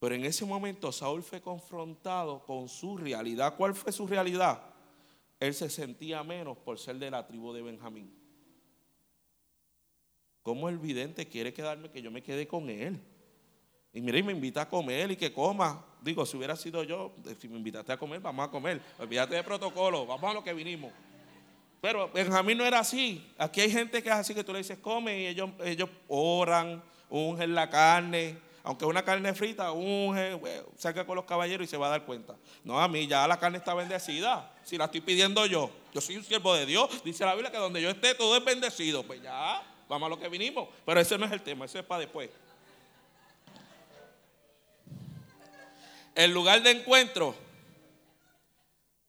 Pero 0.00 0.14
en 0.14 0.24
ese 0.24 0.46
momento 0.46 0.90
Saúl 0.90 1.22
fue 1.22 1.42
confrontado 1.42 2.42
con 2.44 2.68
su 2.68 2.96
realidad. 2.96 3.54
¿Cuál 3.56 3.74
fue 3.74 3.92
su 3.92 4.06
realidad? 4.06 4.62
Él 5.38 5.52
se 5.54 5.68
sentía 5.68 6.24
menos 6.24 6.56
por 6.56 6.78
ser 6.78 6.96
de 6.96 7.10
la 7.10 7.26
tribu 7.26 7.52
de 7.52 7.60
Benjamín. 7.60 8.10
¿Cómo 10.42 10.70
el 10.70 10.78
vidente 10.78 11.28
quiere 11.28 11.52
quedarme 11.52 11.90
que 11.90 12.00
yo 12.00 12.10
me 12.10 12.22
quede 12.22 12.48
con 12.48 12.70
él? 12.70 12.98
Y 13.92 14.00
mire, 14.00 14.22
me 14.22 14.32
invita 14.32 14.62
a 14.62 14.68
comer 14.68 15.10
y 15.10 15.16
que 15.16 15.34
coma. 15.34 15.84
Digo, 16.00 16.24
si 16.24 16.38
hubiera 16.38 16.56
sido 16.56 16.82
yo, 16.82 17.12
si 17.38 17.46
me 17.48 17.58
invitaste 17.58 17.92
a 17.92 17.98
comer, 17.98 18.20
vamos 18.20 18.48
a 18.48 18.50
comer. 18.50 18.80
Olvídate 18.98 19.34
de 19.34 19.42
protocolo, 19.42 20.06
vamos 20.06 20.30
a 20.30 20.32
lo 20.32 20.42
que 20.42 20.54
vinimos. 20.54 20.92
Pero 21.82 22.10
Benjamín 22.10 22.56
no 22.56 22.64
era 22.64 22.78
así. 22.78 23.26
Aquí 23.36 23.60
hay 23.60 23.70
gente 23.70 24.02
que 24.02 24.08
es 24.08 24.14
así 24.14 24.34
que 24.34 24.44
tú 24.44 24.52
le 24.52 24.58
dices, 24.58 24.78
come 24.78 25.20
y 25.20 25.26
ellos, 25.26 25.50
ellos 25.62 25.90
oran, 26.08 26.82
ungen 27.10 27.54
la 27.54 27.68
carne. 27.68 28.38
Aunque 28.62 28.84
una 28.84 29.02
carne 29.02 29.32
frita, 29.34 29.72
unge, 29.72 30.38
saca 30.76 31.06
con 31.06 31.16
los 31.16 31.24
caballeros 31.24 31.66
y 31.66 31.70
se 31.70 31.76
va 31.76 31.86
a 31.86 31.90
dar 31.90 32.04
cuenta. 32.04 32.36
No, 32.62 32.80
a 32.80 32.88
mí 32.88 33.06
ya 33.06 33.26
la 33.26 33.38
carne 33.38 33.58
está 33.58 33.72
bendecida. 33.72 34.52
Si 34.64 34.76
la 34.76 34.84
estoy 34.84 35.00
pidiendo 35.00 35.46
yo, 35.46 35.70
yo 35.94 36.00
soy 36.00 36.16
un 36.16 36.24
siervo 36.24 36.54
de 36.54 36.66
Dios. 36.66 37.02
Dice 37.02 37.24
la 37.24 37.34
Biblia 37.34 37.50
que 37.50 37.56
donde 37.56 37.80
yo 37.80 37.88
esté 37.88 38.14
todo 38.14 38.36
es 38.36 38.44
bendecido. 38.44 39.02
Pues 39.02 39.22
ya, 39.22 39.62
vamos 39.88 40.06
a 40.06 40.10
lo 40.10 40.18
que 40.18 40.28
vinimos. 40.28 40.68
Pero 40.84 41.00
ese 41.00 41.16
no 41.16 41.24
es 41.24 41.32
el 41.32 41.40
tema, 41.40 41.64
ese 41.64 41.78
es 41.78 41.84
para 41.84 42.00
después. 42.00 42.28
El 46.14 46.32
lugar 46.32 46.62
de 46.62 46.70
encuentro. 46.70 47.34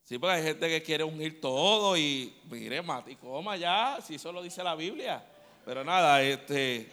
Sí, 0.04 0.18
porque 0.18 0.36
hay 0.36 0.44
gente 0.44 0.68
que 0.70 0.84
quiere 0.84 1.04
unir 1.04 1.42
todo 1.42 1.98
y 1.98 2.34
mire, 2.50 2.82
mate 2.82 3.14
y 3.14 3.16
coma 3.16 3.56
ya, 3.58 4.00
si 4.06 4.16
eso 4.16 4.32
lo 4.32 4.42
dice 4.42 4.64
la 4.64 4.76
Biblia. 4.76 5.26
Pero 5.66 5.84
nada, 5.84 6.22
este 6.22 6.76
eh, 6.76 6.92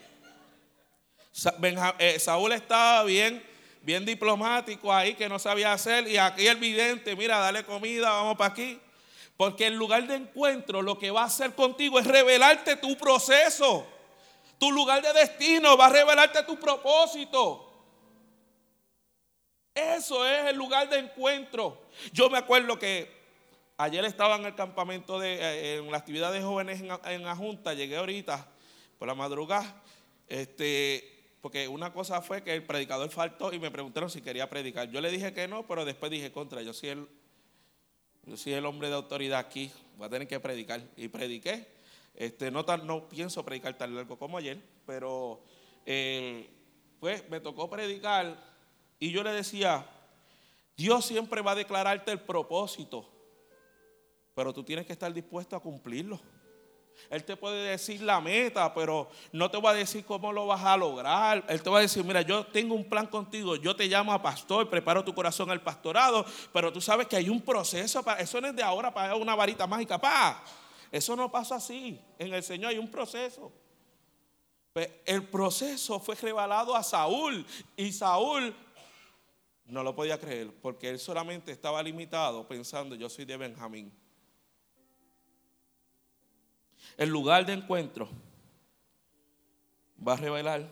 Saúl 1.38 2.52
estaba 2.52 3.04
bien, 3.04 3.44
bien 3.82 4.04
diplomático 4.04 4.92
ahí 4.92 5.14
que 5.14 5.28
no 5.28 5.38
sabía 5.38 5.72
hacer 5.72 6.08
y 6.08 6.16
aquí 6.16 6.46
el 6.46 6.56
vidente, 6.56 7.14
mira, 7.14 7.38
dale 7.38 7.64
comida, 7.64 8.10
vamos 8.10 8.36
para 8.36 8.52
aquí. 8.52 8.80
Porque 9.36 9.68
el 9.68 9.74
lugar 9.74 10.04
de 10.08 10.16
encuentro 10.16 10.82
lo 10.82 10.98
que 10.98 11.12
va 11.12 11.22
a 11.22 11.26
hacer 11.26 11.54
contigo 11.54 12.00
es 12.00 12.06
revelarte 12.06 12.74
tu 12.74 12.96
proceso. 12.96 13.86
Tu 14.58 14.72
lugar 14.72 15.00
de 15.00 15.12
destino 15.12 15.76
va 15.76 15.86
a 15.86 15.90
revelarte 15.90 16.42
tu 16.42 16.58
propósito. 16.58 17.64
Eso 19.72 20.26
es 20.26 20.46
el 20.46 20.56
lugar 20.56 20.88
de 20.88 20.98
encuentro. 20.98 21.82
Yo 22.12 22.28
me 22.28 22.38
acuerdo 22.38 22.80
que 22.80 23.16
ayer 23.76 24.04
estaba 24.04 24.34
en 24.34 24.46
el 24.46 24.56
campamento 24.56 25.20
de 25.20 25.34
eh, 25.34 25.76
en 25.76 25.88
la 25.92 25.98
actividad 25.98 26.32
de 26.32 26.42
jóvenes 26.42 26.80
en, 26.80 27.22
la 27.22 27.36
Junta, 27.36 27.74
llegué 27.74 27.96
ahorita 27.96 28.44
por 28.98 29.06
la 29.06 29.14
madrugada, 29.14 29.80
este, 30.26 31.17
porque 31.40 31.68
una 31.68 31.92
cosa 31.92 32.20
fue 32.20 32.42
que 32.42 32.54
el 32.54 32.64
predicador 32.64 33.10
faltó 33.10 33.52
y 33.52 33.58
me 33.58 33.70
preguntaron 33.70 34.10
si 34.10 34.20
quería 34.20 34.48
predicar. 34.50 34.90
Yo 34.90 35.00
le 35.00 35.10
dije 35.10 35.32
que 35.32 35.46
no, 35.46 35.66
pero 35.66 35.84
después 35.84 36.10
dije 36.10 36.32
contra, 36.32 36.62
yo 36.62 36.72
soy 36.72 36.90
el, 36.90 37.08
yo 38.24 38.36
soy 38.36 38.54
el 38.54 38.66
hombre 38.66 38.88
de 38.88 38.94
autoridad 38.94 39.38
aquí, 39.38 39.70
voy 39.96 40.06
a 40.06 40.10
tener 40.10 40.26
que 40.26 40.40
predicar. 40.40 40.82
Y 40.96 41.08
prediqué. 41.08 41.68
Este, 42.14 42.50
no, 42.50 42.64
tan, 42.64 42.84
no 42.86 43.08
pienso 43.08 43.44
predicar 43.44 43.78
tan 43.78 43.94
largo 43.94 44.18
como 44.18 44.38
ayer, 44.38 44.60
pero 44.84 45.40
eh, 45.86 46.50
pues 46.98 47.28
me 47.30 47.38
tocó 47.38 47.70
predicar 47.70 48.36
y 48.98 49.12
yo 49.12 49.22
le 49.22 49.30
decía, 49.30 49.86
Dios 50.76 51.04
siempre 51.04 51.42
va 51.42 51.52
a 51.52 51.54
declararte 51.54 52.10
el 52.10 52.20
propósito, 52.20 53.08
pero 54.34 54.52
tú 54.52 54.64
tienes 54.64 54.86
que 54.86 54.92
estar 54.92 55.12
dispuesto 55.12 55.54
a 55.54 55.60
cumplirlo. 55.60 56.20
Él 57.10 57.24
te 57.24 57.36
puede 57.36 57.70
decir 57.70 58.02
la 58.02 58.20
meta, 58.20 58.72
pero 58.74 59.08
no 59.32 59.50
te 59.50 59.60
va 59.60 59.70
a 59.70 59.74
decir 59.74 60.04
cómo 60.04 60.32
lo 60.32 60.46
vas 60.46 60.64
a 60.64 60.76
lograr. 60.76 61.44
Él 61.48 61.62
te 61.62 61.70
va 61.70 61.78
a 61.78 61.82
decir, 61.82 62.04
mira, 62.04 62.22
yo 62.22 62.46
tengo 62.46 62.74
un 62.74 62.88
plan 62.88 63.06
contigo, 63.06 63.56
yo 63.56 63.74
te 63.74 63.86
llamo 63.86 64.12
a 64.12 64.22
pastor, 64.22 64.68
preparo 64.68 65.04
tu 65.04 65.14
corazón 65.14 65.50
al 65.50 65.62
pastorado, 65.62 66.24
pero 66.52 66.72
tú 66.72 66.80
sabes 66.80 67.06
que 67.06 67.16
hay 67.16 67.28
un 67.28 67.40
proceso, 67.40 68.04
eso 68.18 68.40
no 68.40 68.48
es 68.48 68.56
de 68.56 68.62
ahora 68.62 68.92
para 68.92 69.14
una 69.14 69.34
varita 69.34 69.66
mágica, 69.66 69.98
pa. 69.98 70.44
Eso 70.90 71.14
no 71.16 71.30
pasa 71.30 71.56
así. 71.56 72.00
En 72.18 72.32
el 72.32 72.42
Señor 72.42 72.70
hay 72.70 72.78
un 72.78 72.90
proceso. 72.90 73.52
El 75.04 75.24
proceso 75.24 75.98
fue 75.98 76.14
revelado 76.14 76.74
a 76.74 76.82
Saúl 76.82 77.44
y 77.76 77.92
Saúl 77.92 78.54
no 79.64 79.82
lo 79.82 79.94
podía 79.94 80.18
creer 80.18 80.52
porque 80.62 80.88
él 80.88 80.98
solamente 80.98 81.52
estaba 81.52 81.82
limitado 81.82 82.46
pensando, 82.46 82.94
yo 82.94 83.08
soy 83.08 83.24
de 83.24 83.36
Benjamín. 83.36 83.92
El 86.98 87.10
lugar 87.10 87.46
de 87.46 87.52
encuentro 87.52 88.08
va 90.06 90.14
a 90.14 90.16
revelar 90.16 90.68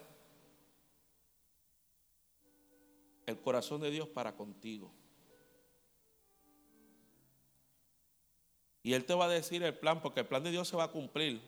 el 3.26 3.40
corazón 3.40 3.80
de 3.80 3.92
Dios 3.92 4.08
para 4.08 4.36
contigo. 4.36 4.92
Y 8.82 8.92
Él 8.94 9.04
te 9.04 9.14
va 9.14 9.26
a 9.26 9.28
decir 9.28 9.62
el 9.62 9.78
plan, 9.78 10.02
porque 10.02 10.20
el 10.20 10.26
plan 10.26 10.42
de 10.42 10.50
Dios 10.50 10.66
se 10.66 10.76
va 10.76 10.84
a 10.84 10.90
cumplir. 10.90 11.40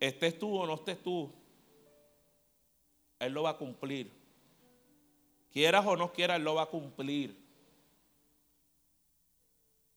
Estés 0.00 0.36
tú 0.36 0.52
o 0.56 0.66
no 0.66 0.74
estés 0.74 1.00
tú, 1.00 1.32
Él 3.20 3.32
lo 3.32 3.44
va 3.44 3.50
a 3.50 3.56
cumplir. 3.56 4.10
Quieras 5.52 5.86
o 5.86 5.96
no 5.96 6.12
quieras, 6.12 6.38
Él 6.38 6.44
lo 6.44 6.56
va 6.56 6.62
a 6.62 6.66
cumplir. 6.66 7.36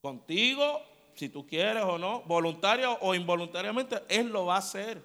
Contigo, 0.00 0.80
si 1.16 1.28
tú 1.30 1.46
quieres 1.46 1.82
o 1.82 1.98
no, 1.98 2.22
voluntario 2.22 2.96
o 3.00 3.14
involuntariamente, 3.14 4.02
Él 4.08 4.28
lo 4.28 4.46
va 4.46 4.56
a 4.56 4.58
hacer. 4.58 5.02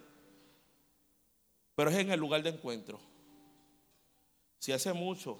Pero 1.73 1.89
es 1.89 1.97
en 1.97 2.11
el 2.11 2.19
lugar 2.19 2.43
de 2.43 2.49
encuentro. 2.49 2.99
Si 4.59 4.71
hace 4.71 4.93
mucho, 4.93 5.39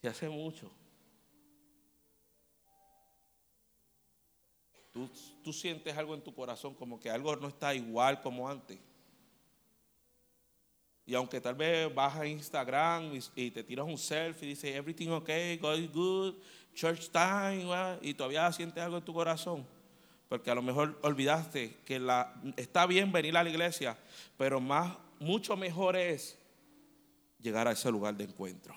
si 0.00 0.06
hace 0.06 0.28
mucho, 0.28 0.70
tú, 4.92 5.10
tú 5.42 5.52
sientes 5.52 5.94
algo 5.96 6.14
en 6.14 6.22
tu 6.22 6.34
corazón 6.34 6.74
como 6.74 6.98
que 6.98 7.10
algo 7.10 7.34
no 7.36 7.48
está 7.48 7.74
igual 7.74 8.22
como 8.22 8.48
antes. 8.48 8.78
Y 11.06 11.14
aunque 11.14 11.40
tal 11.40 11.54
vez 11.54 11.94
vas 11.94 12.16
a 12.16 12.26
Instagram 12.26 13.12
y, 13.34 13.50
te 13.50 13.62
tiras 13.62 13.86
un 13.86 13.98
selfie 13.98 14.46
y 14.46 14.50
dices, 14.50 14.74
everything 14.74 15.10
okay, 15.10 15.58
God 15.58 15.78
is 15.78 15.92
good, 15.92 16.34
church 16.74 17.10
time, 17.10 17.66
y 18.02 18.14
todavía 18.14 18.50
sientes 18.52 18.82
algo 18.82 18.98
en 18.98 19.04
tu 19.04 19.14
corazón, 19.14 19.66
porque 20.28 20.50
a 20.50 20.54
lo 20.54 20.62
mejor 20.62 20.98
olvidaste 21.02 21.76
que 21.84 22.00
está 22.56 22.86
bien 22.86 23.12
venir 23.12 23.36
a 23.36 23.44
la 23.44 23.50
iglesia, 23.50 23.96
pero 24.36 24.60
más, 24.60 24.96
mucho 25.20 25.56
mejor 25.56 25.96
es 25.96 26.38
llegar 27.38 27.68
a 27.68 27.72
ese 27.72 27.90
lugar 27.90 28.16
de 28.16 28.24
encuentro. 28.24 28.74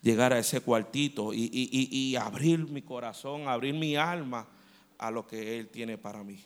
Llegar 0.00 0.32
a 0.32 0.38
ese 0.38 0.60
cuartito 0.60 1.34
y, 1.34 1.50
y 1.52 2.16
abrir 2.16 2.60
mi 2.70 2.80
corazón, 2.80 3.48
abrir 3.48 3.74
mi 3.74 3.96
alma 3.96 4.48
a 4.96 5.10
lo 5.10 5.26
que 5.26 5.58
Él 5.58 5.68
tiene 5.68 5.98
para 5.98 6.24
mí. 6.24 6.42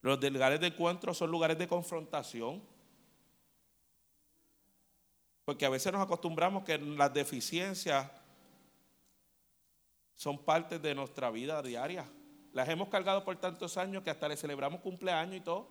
Los 0.00 0.20
lugares 0.20 0.60
de 0.60 0.66
encuentro 0.66 1.14
son 1.14 1.30
lugares 1.30 1.56
de 1.58 1.68
confrontación. 1.68 2.60
Porque 5.44 5.66
a 5.66 5.70
veces 5.70 5.92
nos 5.92 6.02
acostumbramos 6.02 6.64
que 6.64 6.78
las 6.78 7.12
deficiencias 7.12 8.10
son 10.14 10.38
parte 10.38 10.78
de 10.78 10.94
nuestra 10.94 11.30
vida 11.30 11.60
diaria. 11.62 12.04
Las 12.52 12.68
hemos 12.68 12.88
cargado 12.88 13.24
por 13.24 13.36
tantos 13.36 13.76
años 13.76 14.02
que 14.02 14.10
hasta 14.10 14.28
le 14.28 14.36
celebramos 14.36 14.80
cumpleaños 14.80 15.36
y 15.36 15.40
todo. 15.40 15.68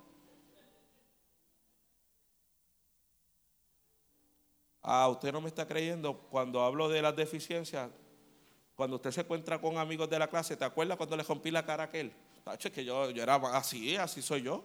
Ah, 4.82 5.08
usted 5.10 5.32
no 5.32 5.42
me 5.42 5.48
está 5.48 5.68
creyendo 5.68 6.18
cuando 6.30 6.62
hablo 6.64 6.90
de 6.90 7.02
las 7.02 7.16
deficiencias. 7.16 7.90
Cuando 8.76 8.96
usted 8.96 9.12
se 9.12 9.22
encuentra 9.22 9.62
con 9.62 9.78
amigos 9.78 10.10
de 10.10 10.18
la 10.18 10.28
clase, 10.28 10.58
¿te 10.58 10.66
acuerdas 10.66 10.98
cuando 10.98 11.16
le 11.16 11.24
rompí 11.24 11.52
la 11.52 11.64
cara 11.66 11.84
a 11.84 11.86
aquel? 11.86 12.12
es 12.52 12.72
que 12.72 12.84
yo 12.84 13.06
era 13.10 13.36
así, 13.36 13.96
así 13.96 14.22
soy 14.22 14.42
yo. 14.42 14.64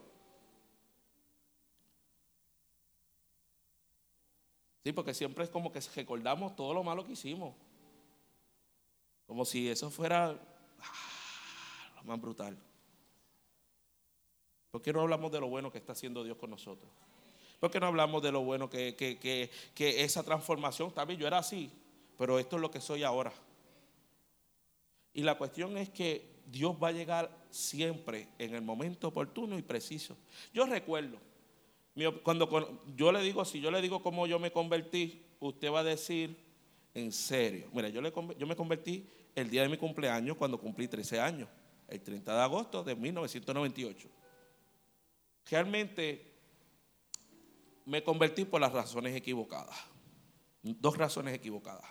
Sí, 4.87 4.93
porque 4.93 5.15
siempre 5.15 5.43
es 5.43 5.51
como 5.51 5.73
que 5.73 5.81
recordamos 5.97 6.55
todo 6.55 6.73
lo 6.73 6.85
malo 6.85 7.05
que 7.05 7.15
hicimos. 7.15 7.57
Como 9.27 9.45
si 9.45 9.69
eso 9.69 9.91
fuera 9.91 10.29
ah, 10.29 11.93
lo 11.97 12.05
más 12.05 12.21
brutal. 12.21 12.57
¿Por 14.71 14.81
qué 14.81 14.93
no 14.93 15.01
hablamos 15.01 15.33
de 15.33 15.41
lo 15.41 15.49
bueno 15.49 15.73
que 15.73 15.79
está 15.79 15.91
haciendo 15.91 16.23
Dios 16.23 16.37
con 16.37 16.51
nosotros? 16.51 16.89
¿Por 17.59 17.69
qué 17.69 17.81
no 17.81 17.87
hablamos 17.87 18.23
de 18.23 18.31
lo 18.31 18.45
bueno 18.45 18.71
que, 18.71 18.95
que, 18.95 19.19
que, 19.19 19.51
que 19.75 20.05
esa 20.05 20.23
transformación, 20.23 20.93
también 20.93 21.19
yo 21.19 21.27
era 21.27 21.39
así, 21.39 21.69
pero 22.17 22.39
esto 22.39 22.55
es 22.55 22.63
lo 22.63 22.71
que 22.71 22.81
soy 22.81 23.03
ahora. 23.03 23.33
Y 25.15 25.25
la 25.25 25.37
cuestión 25.37 25.77
es 25.79 25.91
que 25.91 26.45
Dios 26.47 26.77
va 26.81 26.91
a 26.91 26.93
llegar 26.93 27.29
siempre 27.51 28.29
en 28.39 28.55
el 28.55 28.63
momento 28.63 29.09
oportuno 29.09 29.59
y 29.59 29.63
preciso. 29.63 30.17
Yo 30.55 30.65
recuerdo, 30.65 31.19
cuando 32.23 32.83
yo 32.95 33.11
le 33.13 33.23
digo, 33.23 33.45
si 33.45 33.61
yo 33.61 33.71
le 33.71 33.81
digo 33.81 34.03
cómo 34.03 34.27
yo 34.27 34.39
me 34.39 34.53
convertí, 34.53 35.23
usted 35.41 35.73
va 35.73 35.81
a 35.81 35.85
decir, 35.85 36.37
en 36.95 37.13
serio. 37.13 37.69
Mira, 37.73 37.89
yo, 37.89 38.01
le, 38.01 38.13
yo 38.39 38.47
me 38.47 38.57
convertí 38.57 39.07
el 39.35 39.51
día 39.51 39.63
de 39.63 39.69
mi 39.69 39.77
cumpleaños 39.77 40.37
cuando 40.37 40.59
cumplí 40.59 40.89
13 40.89 41.21
años, 41.21 41.49
el 41.89 42.01
30 42.01 42.35
de 42.35 42.43
agosto 42.43 42.83
de 42.83 42.97
1998. 42.97 44.09
Realmente 45.49 46.35
me 47.85 48.03
convertí 48.03 48.45
por 48.45 48.61
las 48.61 48.73
razones 48.73 49.15
equivocadas. 49.15 49.77
Dos 50.63 50.97
razones 50.97 51.35
equivocadas. 51.35 51.87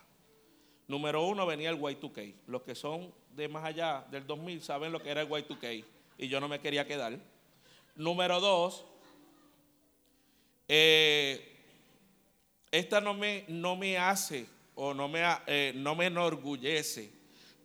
Número 0.88 1.26
uno, 1.26 1.46
venía 1.46 1.70
el 1.70 1.80
Y2K. 1.80 2.36
Los 2.48 2.62
que 2.64 2.76
son 2.76 3.14
de 3.32 3.48
más 3.48 3.64
allá 3.66 4.06
del 4.12 4.28
2000 4.28 4.62
saben 4.62 4.92
lo 4.92 5.02
que 5.02 5.10
era 5.10 5.22
el 5.22 5.30
Y2K 5.30 5.86
y 6.18 6.28
yo 6.28 6.40
no 6.40 6.48
me 6.48 6.60
quería 6.60 6.86
quedar. 6.86 7.18
Número 7.96 8.40
dos, 8.40 8.86
eh, 10.68 11.56
esta 12.72 13.00
no 13.02 13.14
me, 13.14 13.46
no 13.48 13.76
me 13.76 13.98
hace 13.98 14.46
o 14.76 14.94
no 14.94 15.08
me, 15.08 15.22
eh, 15.48 15.74
no 15.76 15.96
me 15.96 16.08
enorgullece, 16.08 17.10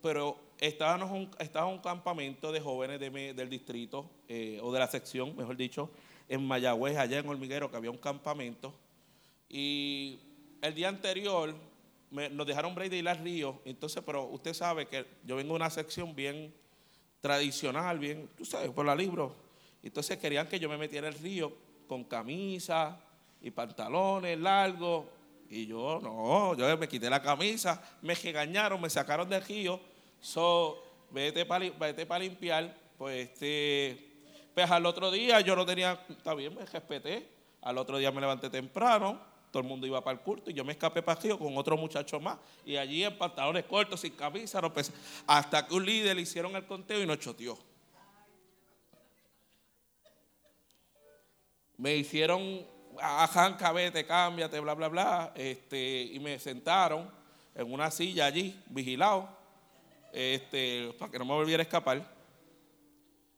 pero 0.01 0.37
estábamos 0.59 1.11
un, 1.11 1.29
estaba 1.39 1.65
un 1.67 1.79
campamento 1.79 2.51
de 2.51 2.61
jóvenes 2.61 2.99
del 2.99 3.49
distrito 3.49 4.09
eh, 4.29 4.59
o 4.61 4.71
de 4.71 4.79
la 4.79 4.87
sección, 4.87 5.35
mejor 5.35 5.57
dicho, 5.57 5.89
en 6.29 6.45
Mayagüez, 6.45 6.97
allá 6.97 7.19
en 7.19 7.27
Hormiguero, 7.27 7.69
que 7.69 7.77
había 7.77 7.91
un 7.91 7.97
campamento. 7.97 8.73
Y 9.49 10.19
el 10.61 10.73
día 10.73 10.87
anterior 10.87 11.53
nos 12.11 12.47
dejaron 12.47 12.75
break 12.75 12.91
de 12.91 12.97
ir 12.97 13.09
al 13.09 13.17
río. 13.17 13.59
Entonces, 13.65 14.01
pero 14.05 14.23
usted 14.25 14.53
sabe 14.53 14.85
que 14.87 15.05
yo 15.25 15.35
vengo 15.35 15.49
de 15.49 15.55
una 15.55 15.69
sección 15.69 16.15
bien 16.15 16.53
tradicional, 17.19 17.99
bien, 17.99 18.29
tú 18.37 18.45
sabes, 18.45 18.69
por 18.71 18.85
la 18.85 18.95
libro. 18.95 19.35
Entonces 19.83 20.17
querían 20.17 20.47
que 20.47 20.59
yo 20.59 20.69
me 20.69 20.77
metiera 20.77 21.07
al 21.07 21.15
río 21.15 21.51
con 21.91 22.05
camisa 22.05 22.97
y 23.41 23.51
pantalones 23.51 24.39
largos. 24.39 25.07
Y 25.49 25.65
yo 25.65 25.99
no, 26.01 26.55
yo 26.55 26.77
me 26.77 26.87
quité 26.87 27.09
la 27.09 27.21
camisa, 27.21 27.83
me 28.01 28.15
regañaron, 28.15 28.79
me 28.79 28.89
sacaron 28.89 29.27
del 29.27 29.43
río. 29.43 29.77
So, 30.21 30.81
vete 31.09 31.45
para 31.45 31.69
vete 31.69 32.19
limpiar. 32.19 32.73
Pues 32.97 33.27
este 33.27 34.09
pues 34.53 34.71
al 34.71 34.85
otro 34.85 35.11
día 35.11 35.41
yo 35.41 35.53
no 35.53 35.65
tenía, 35.65 36.01
está 36.09 36.33
bien, 36.33 36.55
me 36.55 36.65
respeté. 36.65 37.27
Al 37.61 37.77
otro 37.77 37.97
día 37.97 38.09
me 38.09 38.21
levanté 38.21 38.49
temprano, 38.49 39.19
todo 39.51 39.61
el 39.61 39.67
mundo 39.67 39.85
iba 39.85 40.01
para 40.01 40.17
el 40.17 40.23
culto 40.23 40.49
y 40.49 40.53
yo 40.53 40.63
me 40.63 40.71
escapé 40.71 41.01
para 41.01 41.19
Río 41.19 41.37
con 41.37 41.57
otro 41.57 41.75
muchacho 41.75 42.21
más. 42.21 42.37
Y 42.65 42.77
allí 42.77 43.03
en 43.03 43.17
pantalones 43.17 43.65
cortos, 43.65 43.99
sin 43.99 44.13
camisa, 44.13 44.61
no 44.61 44.71
hasta 45.27 45.67
que 45.67 45.73
un 45.73 45.85
líder 45.85 46.15
le 46.15 46.21
hicieron 46.21 46.55
el 46.55 46.65
conteo 46.65 47.03
y 47.03 47.05
nos 47.05 47.19
choteó. 47.19 47.70
Me 51.81 51.95
hicieron, 51.95 52.63
ajanca, 53.01 53.71
vete, 53.71 54.05
cámbiate, 54.05 54.59
bla, 54.59 54.75
bla, 54.75 54.87
bla. 54.87 55.33
Este, 55.35 56.03
y 56.03 56.19
me 56.19 56.37
sentaron 56.37 57.09
en 57.55 57.73
una 57.73 57.89
silla 57.89 58.27
allí, 58.27 58.61
vigilado, 58.67 59.27
este, 60.13 60.93
para 60.99 61.11
que 61.11 61.17
no 61.17 61.25
me 61.25 61.33
volviera 61.33 61.61
a 61.61 61.63
escapar. 61.63 62.07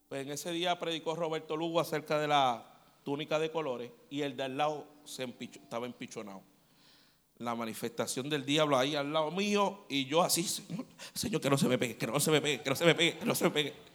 Pues 0.10 0.26
en 0.26 0.34
ese 0.34 0.52
día 0.52 0.78
predicó 0.78 1.16
Roberto 1.16 1.56
Lugo 1.56 1.80
acerca 1.80 2.20
de 2.20 2.28
la 2.28 2.70
túnica 3.06 3.40
de 3.40 3.50
colores 3.50 3.92
y 4.10 4.24
el 4.24 4.36
de 4.36 4.44
al 4.44 4.58
lado 4.58 4.88
se 5.06 5.24
estaba 5.40 5.86
empichonado. 5.86 6.44
La 7.38 7.56
manifestación 7.56 8.30
del 8.30 8.46
diablo 8.46 8.78
ahí 8.78 8.94
al 8.98 9.14
lado 9.14 9.32
mío 9.32 9.86
y 9.88 10.04
yo 10.04 10.22
así, 10.22 10.44
Señor, 10.44 10.86
Señor, 11.14 11.40
que 11.40 11.50
no 11.50 11.58
se 11.58 11.70
me 11.70 11.78
pegue, 11.78 11.96
que 11.96 12.08
no 12.08 12.20
se 12.20 12.30
me 12.30 12.42
pegue, 12.42 12.62
que 12.62 12.70
no 12.70 12.76
se 12.76 12.84
me 12.84 12.94
pegue, 12.94 13.18
que 13.20 13.26
no 13.26 13.36
se 13.36 13.46
me 13.46 13.52
pegue. 13.52 13.93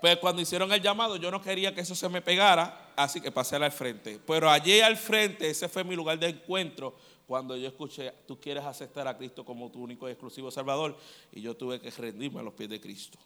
Pues 0.00 0.16
cuando 0.18 0.40
hicieron 0.40 0.72
el 0.72 0.80
llamado, 0.80 1.16
yo 1.16 1.30
no 1.30 1.42
quería 1.42 1.74
que 1.74 1.80
eso 1.80 1.94
se 1.94 2.08
me 2.08 2.22
pegara, 2.22 2.92
así 2.96 3.20
que 3.20 3.32
pasé 3.32 3.56
al 3.56 3.72
frente. 3.72 4.20
Pero 4.26 4.48
allí 4.48 4.80
al 4.80 4.96
frente, 4.96 5.50
ese 5.50 5.68
fue 5.68 5.84
mi 5.84 5.96
lugar 5.96 6.18
de 6.18 6.28
encuentro, 6.28 6.96
cuando 7.26 7.56
yo 7.56 7.68
escuché, 7.68 8.12
tú 8.26 8.40
quieres 8.40 8.64
aceptar 8.64 9.06
a 9.06 9.16
Cristo 9.16 9.44
como 9.44 9.70
tu 9.70 9.82
único 9.82 10.08
y 10.08 10.12
exclusivo 10.12 10.50
Salvador, 10.50 10.96
y 11.32 11.42
yo 11.42 11.56
tuve 11.56 11.80
que 11.80 11.90
rendirme 11.90 12.40
a 12.40 12.42
los 12.42 12.54
pies 12.54 12.70
de 12.70 12.80
Cristo 12.80 13.18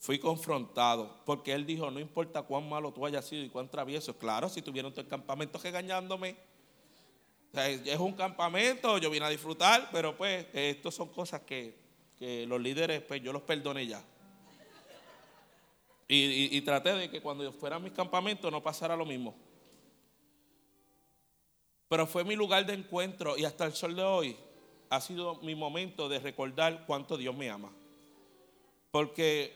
fui 0.00 0.18
confrontado, 0.18 1.20
porque 1.26 1.52
él 1.52 1.66
dijo, 1.66 1.90
no 1.90 2.00
importa 2.00 2.42
cuán 2.42 2.66
malo 2.66 2.90
tú 2.90 3.04
hayas 3.04 3.26
sido 3.26 3.44
y 3.44 3.50
cuán 3.50 3.68
travieso, 3.68 4.16
claro, 4.16 4.48
si 4.48 4.62
tuvieron 4.62 4.94
el 4.96 5.06
campamento 5.06 5.58
regañándome, 5.58 6.36
es 7.52 7.98
un 7.98 8.14
campamento, 8.14 8.96
yo 8.96 9.10
vine 9.10 9.26
a 9.26 9.28
disfrutar, 9.28 9.90
pero 9.92 10.16
pues 10.16 10.46
estas 10.54 10.94
son 10.94 11.10
cosas 11.10 11.42
que, 11.42 11.78
los 12.46 12.60
líderes, 12.60 13.02
pues 13.02 13.22
yo 13.22 13.32
los 13.32 13.42
perdoné 13.42 13.86
ya. 13.86 14.02
Y, 16.12 16.60
traté 16.62 16.92
de 16.94 17.08
que 17.08 17.20
cuando 17.20 17.52
fuera 17.52 17.76
a 17.76 17.78
mis 17.78 17.92
campamentos 17.92 18.50
no 18.50 18.60
pasara 18.60 18.96
lo 18.96 19.06
mismo. 19.06 19.32
Pero 21.88 22.04
fue 22.04 22.24
mi 22.24 22.34
lugar 22.34 22.66
de 22.66 22.74
encuentro 22.74 23.38
y 23.38 23.44
hasta 23.44 23.64
el 23.64 23.74
sol 23.74 23.94
de 23.94 24.02
hoy 24.02 24.36
ha 24.88 25.00
sido 25.00 25.36
mi 25.42 25.54
momento 25.54 26.08
de 26.08 26.18
recordar 26.18 26.84
cuánto 26.84 27.16
Dios 27.16 27.36
me 27.36 27.48
ama. 27.48 27.70
Porque 28.90 29.54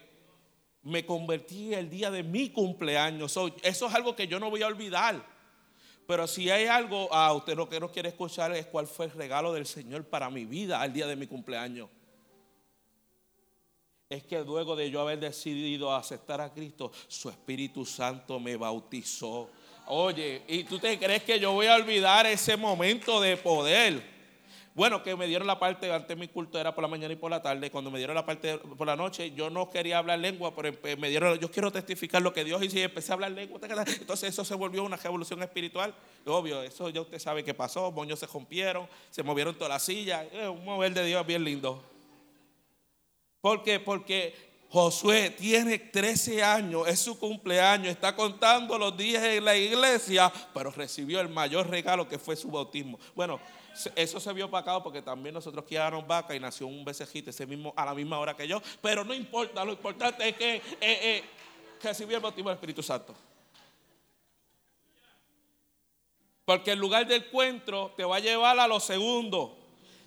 me 0.84 1.04
convertí 1.04 1.74
el 1.74 1.90
día 1.90 2.12
de 2.12 2.22
mi 2.22 2.50
cumpleaños. 2.50 3.36
eso 3.62 3.86
es 3.88 3.94
algo 3.94 4.14
que 4.14 4.28
yo 4.28 4.38
no 4.38 4.48
voy 4.48 4.62
a 4.62 4.68
olvidar. 4.68 5.26
Pero 6.06 6.28
si 6.28 6.50
hay 6.50 6.66
algo, 6.66 7.12
a 7.12 7.32
usted 7.32 7.56
lo 7.56 7.68
que 7.68 7.80
no 7.80 7.90
quiere 7.90 8.10
escuchar 8.10 8.52
es 8.52 8.66
cuál 8.66 8.86
fue 8.86 9.06
el 9.06 9.12
regalo 9.12 9.52
del 9.52 9.66
Señor 9.66 10.04
para 10.04 10.30
mi 10.30 10.44
vida 10.44 10.80
al 10.80 10.92
día 10.92 11.08
de 11.08 11.16
mi 11.16 11.26
cumpleaños. 11.26 11.88
Es 14.14 14.22
que 14.22 14.38
luego 14.44 14.76
de 14.76 14.88
yo 14.92 15.00
haber 15.00 15.18
decidido 15.18 15.92
aceptar 15.92 16.40
a 16.40 16.52
Cristo, 16.52 16.92
su 17.08 17.28
Espíritu 17.28 17.84
Santo 17.84 18.38
me 18.38 18.56
bautizó. 18.56 19.50
Oye, 19.88 20.42
¿y 20.46 20.62
tú 20.62 20.78
te 20.78 20.96
crees 21.00 21.24
que 21.24 21.40
yo 21.40 21.50
voy 21.50 21.66
a 21.66 21.74
olvidar 21.74 22.24
ese 22.24 22.56
momento 22.56 23.20
de 23.20 23.36
poder? 23.36 24.14
Bueno, 24.72 25.02
que 25.02 25.16
me 25.16 25.26
dieron 25.26 25.48
la 25.48 25.58
parte, 25.58 25.92
antes 25.92 26.16
mi 26.16 26.28
culto 26.28 26.60
era 26.60 26.72
por 26.72 26.82
la 26.82 26.88
mañana 26.88 27.12
y 27.12 27.16
por 27.16 27.28
la 27.28 27.42
tarde, 27.42 27.72
cuando 27.72 27.90
me 27.90 27.98
dieron 27.98 28.14
la 28.14 28.24
parte 28.24 28.56
por 28.58 28.86
la 28.86 28.94
noche, 28.94 29.32
yo 29.32 29.50
no 29.50 29.68
quería 29.68 29.98
hablar 29.98 30.20
lengua, 30.20 30.54
pero 30.54 30.72
me 30.96 31.08
dieron, 31.08 31.36
yo 31.40 31.50
quiero 31.50 31.72
testificar 31.72 32.22
lo 32.22 32.32
que 32.32 32.44
Dios 32.44 32.62
hizo 32.62 32.78
y 32.78 32.82
empecé 32.82 33.10
a 33.10 33.14
hablar 33.14 33.32
lengua. 33.32 33.58
Entonces 34.00 34.28
eso 34.28 34.44
se 34.44 34.54
volvió 34.54 34.84
una 34.84 34.96
revolución 34.96 35.42
espiritual. 35.42 35.92
Obvio, 36.24 36.62
eso 36.62 36.88
ya 36.88 37.00
usted 37.00 37.18
sabe 37.18 37.42
qué 37.42 37.52
pasó, 37.52 37.90
moños 37.90 38.20
se 38.20 38.26
rompieron, 38.28 38.86
se 39.10 39.24
movieron 39.24 39.56
todas 39.56 39.70
las 39.70 39.82
sillas, 39.82 40.24
es 40.32 40.46
un 40.46 40.64
mover 40.64 40.94
de 40.94 41.04
Dios 41.04 41.26
bien 41.26 41.42
lindo. 41.42 41.93
¿Por 43.44 43.62
qué? 43.62 43.78
Porque 43.78 44.34
Josué 44.70 45.28
tiene 45.28 45.78
13 45.78 46.42
años, 46.42 46.88
es 46.88 46.98
su 46.98 47.18
cumpleaños, 47.18 47.88
está 47.88 48.16
contando 48.16 48.78
los 48.78 48.96
días 48.96 49.22
en 49.22 49.44
la 49.44 49.54
iglesia, 49.54 50.32
pero 50.54 50.70
recibió 50.70 51.20
el 51.20 51.28
mayor 51.28 51.68
regalo 51.68 52.08
que 52.08 52.18
fue 52.18 52.36
su 52.36 52.50
bautismo. 52.50 52.98
Bueno, 53.14 53.38
eso 53.96 54.18
se 54.18 54.32
vio 54.32 54.46
opacado 54.46 54.82
porque 54.82 55.02
también 55.02 55.34
nosotros 55.34 55.62
criaron 55.68 56.08
vaca 56.08 56.34
y 56.34 56.40
nació 56.40 56.68
un 56.68 56.86
becejito 56.86 57.28
ese 57.28 57.46
mismo, 57.46 57.74
a 57.76 57.84
la 57.84 57.94
misma 57.94 58.18
hora 58.18 58.34
que 58.34 58.48
yo. 58.48 58.62
Pero 58.80 59.04
no 59.04 59.12
importa, 59.12 59.62
lo 59.62 59.72
importante 59.72 60.26
es 60.26 60.36
que 60.36 60.54
eh, 60.56 60.62
eh, 60.80 61.24
recibió 61.82 62.16
el 62.16 62.22
bautismo 62.22 62.48
del 62.48 62.56
Espíritu 62.56 62.82
Santo. 62.82 63.14
Porque 66.46 66.72
el 66.72 66.78
lugar 66.78 67.06
del 67.06 67.24
encuentro 67.24 67.92
te 67.94 68.04
va 68.04 68.16
a 68.16 68.20
llevar 68.20 68.58
a 68.58 68.66
lo 68.66 68.80
segundo. 68.80 69.63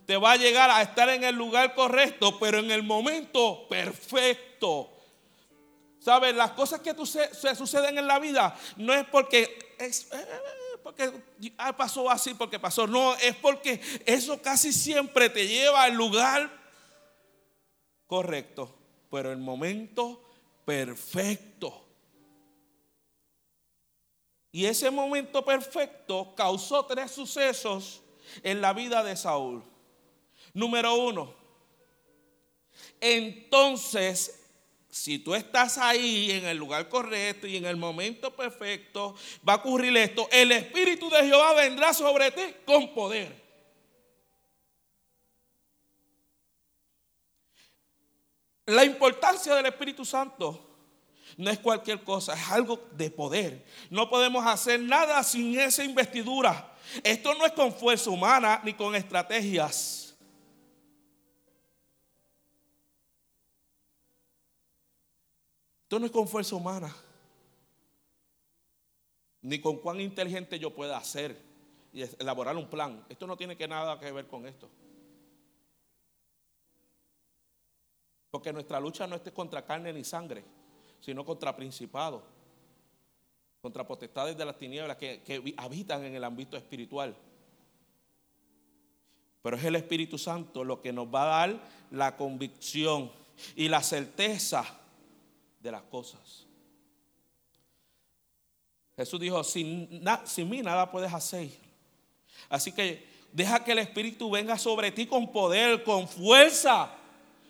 Te 0.07 0.15
va 0.15 0.31
a 0.31 0.37
llegar 0.37 0.71
a 0.71 0.81
estar 0.81 1.09
en 1.09 1.25
el 1.25 1.35
lugar 1.35 1.75
correcto, 1.75 2.39
pero 2.39 2.59
en 2.59 2.71
el 2.71 2.81
momento 2.81 3.67
perfecto. 3.67 4.89
¿Sabes? 5.99 6.33
Las 6.33 6.51
cosas 6.51 6.79
que 6.79 6.95
se, 7.05 7.55
suceden 7.55 7.97
en 7.97 8.08
la 8.08 8.17
vida 8.17 8.58
no 8.77 8.93
es 8.93 9.05
porque 9.08 9.75
es, 9.77 10.08
eh, 10.13 10.27
porque 10.81 11.12
ah, 11.58 11.75
pasó 11.75 12.10
así, 12.10 12.33
porque 12.35 12.58
pasó. 12.58 12.87
No, 12.87 13.15
es 13.15 13.35
porque 13.35 13.81
eso 14.05 14.41
casi 14.41 14.71
siempre 14.71 15.29
te 15.29 15.45
lleva 15.45 15.83
al 15.83 15.95
lugar 15.95 16.49
correcto, 18.05 18.73
pero 19.12 19.33
el 19.33 19.39
momento 19.39 20.23
perfecto. 20.63 21.85
Y 24.53 24.67
ese 24.67 24.89
momento 24.89 25.43
perfecto 25.43 26.33
causó 26.33 26.85
tres 26.85 27.12
sucesos 27.12 28.01
en 28.41 28.62
la 28.62 28.71
vida 28.71 29.03
de 29.03 29.17
Saúl. 29.17 29.65
Número 30.58 30.95
uno, 30.95 31.35
entonces 32.99 34.43
si 34.89 35.19
tú 35.19 35.35
estás 35.35 35.77
ahí 35.77 36.31
en 36.31 36.47
el 36.47 36.58
lugar 36.58 36.89
correcto 36.89 37.45
y 37.45 37.58
en 37.58 37.65
el 37.67 37.77
momento 37.77 38.35
perfecto, 38.35 39.15
va 39.47 39.53
a 39.53 39.55
ocurrir 39.58 39.95
esto. 39.95 40.27
El 40.31 40.51
Espíritu 40.51 41.12
de 41.12 41.25
Jehová 41.25 41.53
vendrá 41.53 41.93
sobre 41.93 42.31
ti 42.31 42.41
con 42.65 42.91
poder. 42.95 43.39
La 48.65 48.83
importancia 48.83 49.53
del 49.53 49.67
Espíritu 49.67 50.03
Santo 50.03 50.63
No 51.37 51.51
es 51.51 51.60
cualquier 51.60 52.03
cosa, 52.03 52.33
es 52.33 52.49
algo 52.49 52.87
de 52.93 53.12
poder. 53.12 53.63
No 53.91 54.10
podemos 54.10 54.43
hacer 54.43 54.79
nada 54.79 55.21
sin 55.21 55.60
esa 55.60 55.83
investidura. 55.83 56.73
Esto 57.03 57.35
no 57.35 57.45
es 57.45 57.51
con 57.51 57.71
fuerza 57.71 58.10
humana 58.10 58.60
ni 58.63 58.73
con 58.73 58.95
estrategias. 58.95 60.06
Esto 65.88 66.00
no 66.00 66.06
es 66.06 66.12
con 66.12 66.27
fuerza 66.27 66.54
humana, 66.54 66.94
ni 69.42 69.62
con 69.62 69.77
cuán 69.77 70.02
inteligente 70.02 70.60
yo 70.60 70.75
pueda 70.75 70.98
hacer 70.98 71.42
y 71.94 72.02
elaborar 72.19 72.58
un 72.58 72.69
plan. 72.69 73.06
Esto 73.08 73.25
no 73.25 73.38
tiene 73.38 73.56
que 73.56 73.69
nada 73.69 73.98
que 73.98 74.12
ver 74.12 74.27
con 74.27 74.46
esto. 74.46 74.67
Porque 78.29 78.52
nuestra 78.52 78.81
lucha 78.81 79.08
no 79.08 79.15
es 79.15 79.21
contra 79.31 79.63
carne 79.63 79.94
ni 79.94 80.04
sangre, 80.04 80.44
sino 81.00 81.23
contra 81.23 81.56
principados, 81.56 82.21
contra 83.62 83.88
potestades 83.88 84.35
de 84.35 84.44
las 84.44 84.58
tinieblas 84.58 84.98
que, 84.98 85.21
que 85.21 85.54
habitan 85.56 86.04
en 86.04 86.15
el 86.15 86.23
ámbito 86.25 86.58
espiritual. 86.58 87.15
Pero 89.42 89.56
es 89.56 89.63
el 89.63 89.77
Espíritu 89.77 90.17
Santo 90.17 90.65
lo 90.65 90.81
que 90.81 90.92
nos 90.92 91.08
va 91.08 91.23
a 91.23 91.48
dar 91.48 91.62
la 91.92 92.17
convicción 92.17 93.10
y 93.56 93.69
la 93.69 93.81
certeza 93.81 94.81
de 95.67 95.71
las 95.73 95.83
cosas. 95.83 96.45
Jesús 98.95 99.19
dijo, 99.19 99.43
sin, 99.43 100.01
sin 100.23 100.49
mí 100.49 100.61
nada 100.61 100.89
puedes 100.89 101.13
hacer. 101.13 101.49
Así 102.47 102.71
que 102.71 103.05
deja 103.33 103.63
que 103.65 103.73
el 103.73 103.79
Espíritu 103.79 104.29
venga 104.29 104.57
sobre 104.57 104.91
ti 104.91 105.05
con 105.05 105.29
poder, 105.29 105.83
con 105.83 106.07
fuerza, 106.07 106.89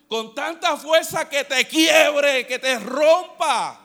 con 0.08 0.34
tanta 0.34 0.76
fuerza 0.76 1.28
que 1.28 1.44
te 1.44 1.64
quiebre, 1.68 2.44
que 2.44 2.58
te 2.58 2.76
rompa, 2.80 3.80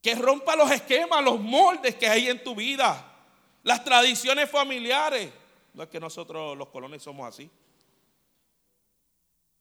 que 0.00 0.14
rompa 0.14 0.54
los 0.54 0.70
esquemas, 0.70 1.24
los 1.24 1.40
moldes 1.40 1.96
que 1.96 2.06
hay 2.06 2.28
en 2.28 2.44
tu 2.44 2.54
vida, 2.54 3.12
las 3.64 3.82
tradiciones 3.82 4.48
familiares. 4.48 5.32
No 5.74 5.82
es 5.82 5.88
que 5.88 5.98
nosotros 5.98 6.56
los 6.56 6.68
colones 6.68 7.02
somos 7.02 7.26
así, 7.26 7.50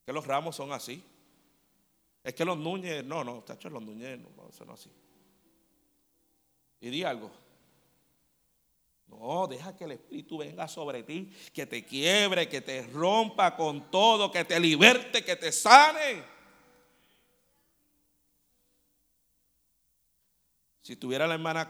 que 0.05 0.13
los 0.13 0.28
ramos 0.28 0.55
son 0.55 0.72
así. 0.72 1.03
Es 2.24 2.34
que 2.34 2.45
los 2.45 2.57
Núñez, 2.57 3.03
no, 3.05 3.24
no, 3.24 3.36
muchachos, 3.36 3.72
los 3.72 3.82
Núñez 3.82 4.20
no, 4.20 4.51
son 4.51 4.70
así. 4.72 4.91
Y 6.82 6.89
di 6.89 7.03
algo. 7.03 7.32
No, 9.07 9.47
deja 9.47 9.76
que 9.76 9.86
el 9.86 9.91
Espíritu 9.93 10.38
venga 10.38 10.67
sobre 10.67 11.03
ti, 11.03 11.32
que 11.53 11.65
te 11.65 11.84
quiebre, 11.84 12.47
que 12.47 12.61
te 12.61 12.86
rompa 12.88 13.55
con 13.55 13.89
todo, 13.89 14.32
que 14.32 14.45
te 14.45 14.59
liberte, 14.59 15.24
que 15.24 15.36
te 15.36 15.51
sane. 15.51 16.24
Si 20.82 20.95
tuviera 20.95 21.28
la 21.28 21.36
hermana 21.36 21.67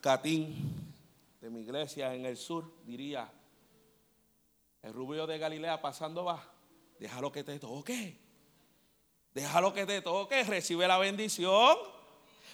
Catín 0.00 0.94
de 1.40 1.50
mi 1.50 1.60
iglesia 1.60 2.14
en 2.14 2.26
el 2.26 2.36
sur, 2.36 2.72
diría, 2.84 3.30
el 4.82 4.92
rubio 4.92 5.26
de 5.26 5.38
Galilea 5.38 5.80
pasando 5.80 6.24
va, 6.24 6.52
déjalo 6.98 7.32
que 7.32 7.42
te 7.42 7.58
toque. 7.58 8.25
Déjalo 9.36 9.74
que 9.74 9.84
te 9.84 10.00
toque, 10.00 10.42
recibe 10.44 10.88
la 10.88 10.96
bendición. 10.96 11.76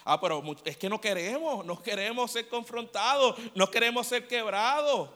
Ah, 0.03 0.19
pero 0.19 0.43
es 0.65 0.75
que 0.75 0.89
no 0.89 0.99
queremos, 0.99 1.65
no 1.65 1.81
queremos 1.81 2.29
ser 2.29 2.49
confrontados, 2.49 3.39
no 3.55 3.71
queremos 3.71 4.05
ser 4.05 4.27
quebrados. 4.27 5.09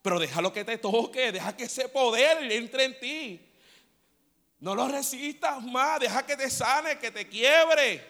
Pero 0.00 0.18
déjalo 0.18 0.50
que 0.50 0.64
te 0.64 0.78
toque, 0.78 1.30
deja 1.30 1.54
que 1.54 1.64
ese 1.64 1.90
poder 1.90 2.50
entre 2.50 2.84
en 2.84 3.00
ti. 3.00 3.52
No 4.60 4.74
lo 4.74 4.88
resistas 4.88 5.62
más, 5.62 6.00
deja 6.00 6.24
que 6.24 6.34
te 6.34 6.48
sane, 6.48 6.98
que 6.98 7.10
te 7.10 7.28
quiebre, 7.28 8.02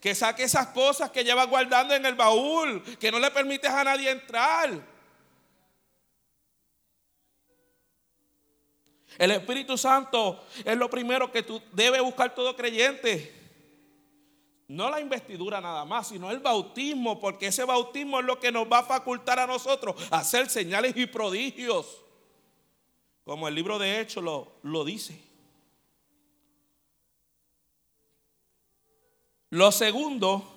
que 0.00 0.14
saque 0.14 0.44
esas 0.44 0.68
cosas 0.68 1.10
que 1.10 1.24
llevas 1.24 1.48
guardando 1.48 1.92
en 1.92 2.06
el 2.06 2.14
baúl, 2.14 2.84
que 3.00 3.10
no 3.10 3.18
le 3.18 3.32
permites 3.32 3.72
a 3.72 3.82
nadie 3.82 4.10
entrar. 4.12 4.95
El 9.18 9.30
Espíritu 9.30 9.78
Santo 9.78 10.44
es 10.64 10.76
lo 10.76 10.90
primero 10.90 11.30
que 11.32 11.42
tú 11.42 11.60
debes 11.72 12.02
buscar 12.02 12.34
todo 12.34 12.54
creyente. 12.54 13.32
No 14.68 14.90
la 14.90 15.00
investidura 15.00 15.60
nada 15.60 15.84
más, 15.84 16.08
sino 16.08 16.30
el 16.30 16.40
bautismo, 16.40 17.20
porque 17.20 17.46
ese 17.46 17.64
bautismo 17.64 18.18
es 18.18 18.26
lo 18.26 18.40
que 18.40 18.50
nos 18.50 18.70
va 18.70 18.80
a 18.80 18.84
facultar 18.84 19.38
a 19.38 19.46
nosotros 19.46 19.94
hacer 20.10 20.50
señales 20.50 20.96
y 20.96 21.06
prodigios. 21.06 22.02
Como 23.24 23.48
el 23.48 23.54
libro 23.54 23.78
de 23.78 24.00
Hechos 24.00 24.22
lo, 24.22 24.52
lo 24.62 24.84
dice. 24.84 25.20
Lo 29.50 29.70
segundo, 29.70 30.56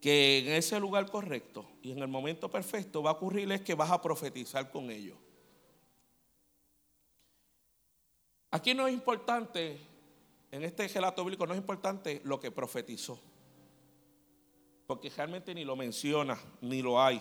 que 0.00 0.38
en 0.38 0.48
ese 0.48 0.78
lugar 0.78 1.10
correcto 1.10 1.64
y 1.82 1.92
en 1.92 2.00
el 2.00 2.08
momento 2.08 2.50
perfecto 2.50 3.02
va 3.02 3.10
a 3.10 3.14
ocurrir 3.14 3.50
es 3.52 3.62
que 3.62 3.74
vas 3.74 3.90
a 3.90 4.02
profetizar 4.02 4.70
con 4.70 4.90
ellos. 4.90 5.16
Aquí 8.54 8.72
no 8.72 8.86
es 8.86 8.94
importante, 8.94 9.80
en 10.52 10.62
este 10.62 10.86
relato 10.86 11.24
bíblico 11.24 11.44
no 11.44 11.54
es 11.54 11.58
importante 11.58 12.20
lo 12.22 12.38
que 12.38 12.52
profetizó, 12.52 13.18
porque 14.86 15.10
realmente 15.10 15.52
ni 15.52 15.64
lo 15.64 15.74
menciona, 15.74 16.38
ni 16.60 16.80
lo 16.80 17.02
hay. 17.02 17.20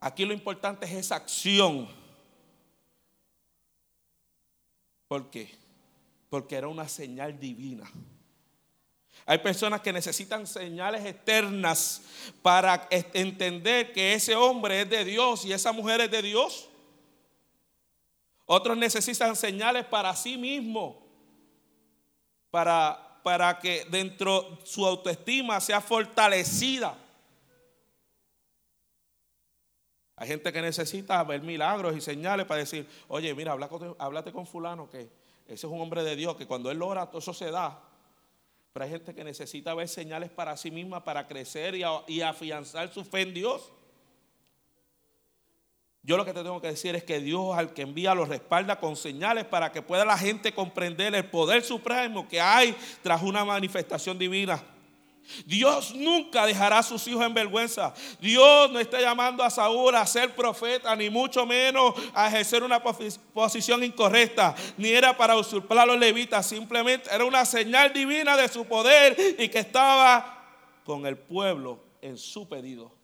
Aquí 0.00 0.24
lo 0.24 0.34
importante 0.34 0.84
es 0.84 0.92
esa 0.94 1.14
acción. 1.14 1.86
¿Por 5.06 5.30
qué? 5.30 5.48
Porque 6.28 6.56
era 6.56 6.66
una 6.66 6.88
señal 6.88 7.38
divina. 7.38 7.88
Hay 9.26 9.38
personas 9.38 9.80
que 9.80 9.92
necesitan 9.92 10.44
señales 10.48 11.04
externas 11.06 12.02
para 12.42 12.88
entender 12.90 13.92
que 13.92 14.14
ese 14.14 14.34
hombre 14.34 14.80
es 14.80 14.90
de 14.90 15.04
Dios 15.04 15.44
y 15.44 15.52
esa 15.52 15.70
mujer 15.70 16.00
es 16.00 16.10
de 16.10 16.20
Dios. 16.20 16.68
Otros 18.46 18.76
necesitan 18.76 19.36
señales 19.36 19.86
para 19.86 20.14
sí 20.14 20.36
mismo, 20.36 21.02
para, 22.50 23.20
para 23.22 23.58
que 23.58 23.86
dentro 23.90 24.58
su 24.64 24.84
autoestima 24.86 25.60
sea 25.60 25.80
fortalecida. 25.80 26.98
Hay 30.16 30.28
gente 30.28 30.52
que 30.52 30.62
necesita 30.62 31.22
ver 31.24 31.42
milagros 31.42 31.96
y 31.96 32.00
señales 32.00 32.46
para 32.46 32.60
decir, 32.60 32.88
oye, 33.08 33.34
mira, 33.34 33.56
háblate 33.98 34.32
con 34.32 34.46
fulano, 34.46 34.88
que 34.88 35.10
ese 35.46 35.54
es 35.54 35.64
un 35.64 35.80
hombre 35.80 36.04
de 36.04 36.14
Dios, 36.14 36.36
que 36.36 36.46
cuando 36.46 36.70
él 36.70 36.80
ora, 36.82 37.06
todo 37.06 37.18
eso 37.18 37.34
se 37.34 37.50
da. 37.50 37.82
Pero 38.72 38.84
hay 38.84 38.90
gente 38.90 39.14
que 39.14 39.24
necesita 39.24 39.74
ver 39.74 39.88
señales 39.88 40.30
para 40.30 40.56
sí 40.56 40.70
misma, 40.70 41.02
para 41.02 41.26
crecer 41.26 41.74
y 41.74 42.20
afianzar 42.20 42.92
su 42.92 43.04
fe 43.04 43.22
en 43.22 43.34
Dios. 43.34 43.72
Yo 46.04 46.18
lo 46.18 46.24
que 46.26 46.34
te 46.34 46.42
tengo 46.42 46.60
que 46.60 46.68
decir 46.68 46.94
es 46.94 47.02
que 47.02 47.18
Dios 47.18 47.56
al 47.56 47.72
que 47.72 47.80
envía 47.80 48.14
lo 48.14 48.26
respalda 48.26 48.78
con 48.78 48.94
señales 48.94 49.46
para 49.46 49.72
que 49.72 49.80
pueda 49.80 50.04
la 50.04 50.18
gente 50.18 50.52
comprender 50.52 51.14
el 51.14 51.24
poder 51.24 51.62
supremo 51.62 52.28
que 52.28 52.42
hay 52.42 52.76
tras 53.02 53.22
una 53.22 53.42
manifestación 53.42 54.18
divina. 54.18 54.62
Dios 55.46 55.94
nunca 55.94 56.44
dejará 56.44 56.80
a 56.80 56.82
sus 56.82 57.06
hijos 57.08 57.24
en 57.24 57.32
vergüenza. 57.32 57.94
Dios 58.20 58.70
no 58.70 58.78
está 58.78 59.00
llamando 59.00 59.42
a 59.42 59.48
Saúl 59.48 59.94
a 59.94 60.04
ser 60.04 60.34
profeta, 60.34 60.94
ni 60.94 61.08
mucho 61.08 61.46
menos 61.46 61.94
a 62.12 62.28
ejercer 62.28 62.62
una 62.62 62.82
posición 62.82 63.82
incorrecta, 63.82 64.54
ni 64.76 64.90
era 64.90 65.16
para 65.16 65.36
usurpar 65.36 65.78
a 65.78 65.86
los 65.86 65.98
levitas, 65.98 66.46
simplemente 66.46 67.08
era 67.10 67.24
una 67.24 67.46
señal 67.46 67.94
divina 67.94 68.36
de 68.36 68.48
su 68.48 68.66
poder 68.66 69.16
y 69.38 69.48
que 69.48 69.60
estaba 69.60 70.44
con 70.84 71.06
el 71.06 71.16
pueblo 71.16 71.82
en 72.02 72.18
su 72.18 72.46
pedido. 72.46 73.03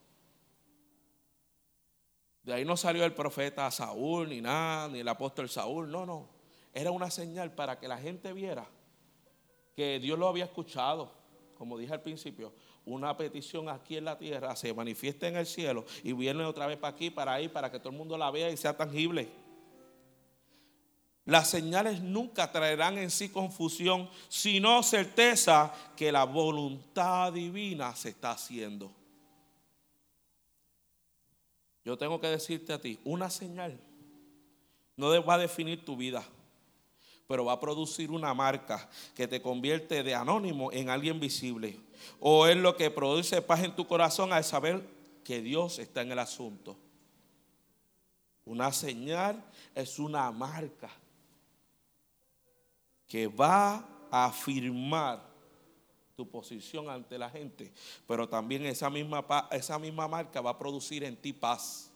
De 2.51 2.57
ahí 2.57 2.65
no 2.65 2.77
salió 2.77 3.05
el 3.05 3.13
profeta 3.13 3.71
Saúl, 3.71 4.29
ni 4.29 4.41
nada, 4.41 4.89
ni 4.89 4.99
el 4.99 5.09
apóstol 5.09 5.49
Saúl, 5.49 5.89
no, 5.89 6.05
no. 6.05 6.29
Era 6.75 6.91
una 6.91 7.09
señal 7.09 7.55
para 7.55 7.79
que 7.79 7.87
la 7.87 7.97
gente 7.97 8.33
viera 8.33 8.67
que 9.77 10.01
Dios 10.01 10.19
lo 10.19 10.27
había 10.27 10.47
escuchado. 10.47 11.13
Como 11.57 11.79
dije 11.79 11.93
al 11.93 12.03
principio, 12.03 12.53
una 12.85 13.17
petición 13.17 13.69
aquí 13.69 13.99
en 13.99 14.05
la 14.05 14.19
tierra 14.19 14.57
se 14.57 14.75
manifiesta 14.75 15.29
en 15.29 15.37
el 15.37 15.47
cielo 15.47 15.85
y 16.03 16.13
viene 16.13 16.45
otra 16.45 16.67
vez 16.67 16.77
para 16.77 16.93
aquí, 16.93 17.09
para 17.09 17.35
ahí, 17.35 17.47
para 17.49 17.71
que 17.71 17.79
todo 17.79 17.91
el 17.91 17.99
mundo 17.99 18.19
la 18.19 18.33
vea 18.33 18.51
y 18.51 18.57
sea 18.57 18.77
tangible. 18.77 19.29
Las 21.25 21.51
señales 21.51 22.01
nunca 22.01 22.51
traerán 22.51 22.99
en 22.99 23.13
sí 23.13 23.29
confusión, 23.29 24.11
sino 24.29 24.83
certeza 24.83 25.73
que 25.97 26.11
la 26.11 26.25
voluntad 26.25 27.33
divina 27.33 27.95
se 27.95 28.09
está 28.09 28.33
haciendo. 28.33 28.91
Yo 31.85 31.97
tengo 31.97 32.21
que 32.21 32.29
decirte 32.29 32.73
a 32.73 32.81
ti, 32.81 32.99
una 33.05 33.31
señal 33.31 33.81
no 35.01 35.25
va 35.25 35.35
a 35.35 35.39
definir 35.39 35.83
tu 35.83 35.97
vida, 35.97 36.23
pero 37.27 37.47
va 37.47 37.55
a 37.55 37.61
producir 37.61 38.11
una 38.11 38.35
marca 38.35 38.87
que 39.15 39.27
te 39.27 39.41
convierte 39.41 40.03
de 40.03 40.15
anónimo 40.15 40.71
en 40.73 40.91
alguien 40.91 41.19
visible. 41.19 41.81
O 42.19 42.47
es 42.47 42.57
lo 42.57 42.77
que 42.77 42.91
produce 42.91 43.41
paz 43.41 43.65
en 43.65 43.75
tu 43.75 43.87
corazón 43.87 44.33
al 44.33 44.45
saber 44.45 44.87
que 45.25 45.41
Dios 45.41 45.79
está 45.79 46.03
en 46.03 46.13
el 46.13 46.19
asunto. 46.19 46.77
Una 48.45 48.73
señal 48.73 49.43
es 49.75 49.99
una 49.99 50.31
marca. 50.31 50.91
que 53.07 53.27
va 53.27 53.85
a 54.11 54.27
afirmar 54.27 55.30
tu 56.21 56.29
posición 56.29 56.91
ante 56.91 57.17
la 57.17 57.31
gente, 57.31 57.73
pero 58.07 58.29
también 58.29 58.67
esa 58.67 58.91
misma, 58.91 59.25
esa 59.53 59.79
misma 59.79 60.07
marca 60.07 60.43
va 60.43 60.51
a 60.51 60.59
producir 60.59 61.03
en 61.03 61.17
ti 61.17 61.33
paz. 61.33 61.91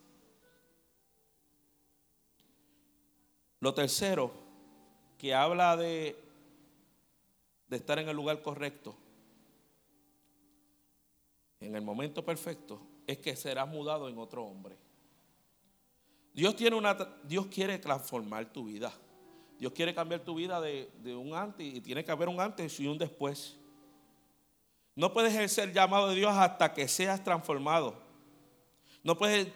Lo 3.60 3.74
tercero, 3.74 4.32
que 5.18 5.34
habla 5.34 5.76
de, 5.76 6.16
de 7.68 7.76
estar 7.76 7.98
en 7.98 8.08
el 8.08 8.16
lugar 8.16 8.40
correcto, 8.40 8.96
en 11.60 11.76
el 11.76 11.82
momento 11.82 12.24
perfecto, 12.24 12.80
es 13.06 13.18
que 13.18 13.36
serás 13.36 13.68
mudado 13.68 14.08
en 14.08 14.16
otro 14.16 14.42
hombre. 14.42 14.78
Dios, 16.32 16.56
tiene 16.56 16.76
una, 16.76 16.94
Dios 17.24 17.48
quiere 17.48 17.76
transformar 17.76 18.50
tu 18.50 18.64
vida. 18.64 18.90
Dios 19.58 19.74
quiere 19.74 19.94
cambiar 19.94 20.20
tu 20.20 20.34
vida 20.34 20.62
de, 20.62 21.14
un 21.14 21.34
antes 21.34 21.66
y 21.66 21.82
tiene 21.82 22.02
que 22.02 22.10
haber 22.10 22.28
un 22.30 22.40
antes 22.40 22.80
y 22.80 22.86
un 22.86 22.96
después. 22.96 23.58
No 24.96 25.12
puedes 25.12 25.32
ejercer 25.32 25.68
el 25.68 25.74
llamado 25.74 26.08
de 26.08 26.16
Dios 26.16 26.32
hasta 26.32 26.72
que 26.72 26.86
seas 26.88 27.22
transformado. 27.22 27.94
No 29.02 29.18
puedes 29.18 29.48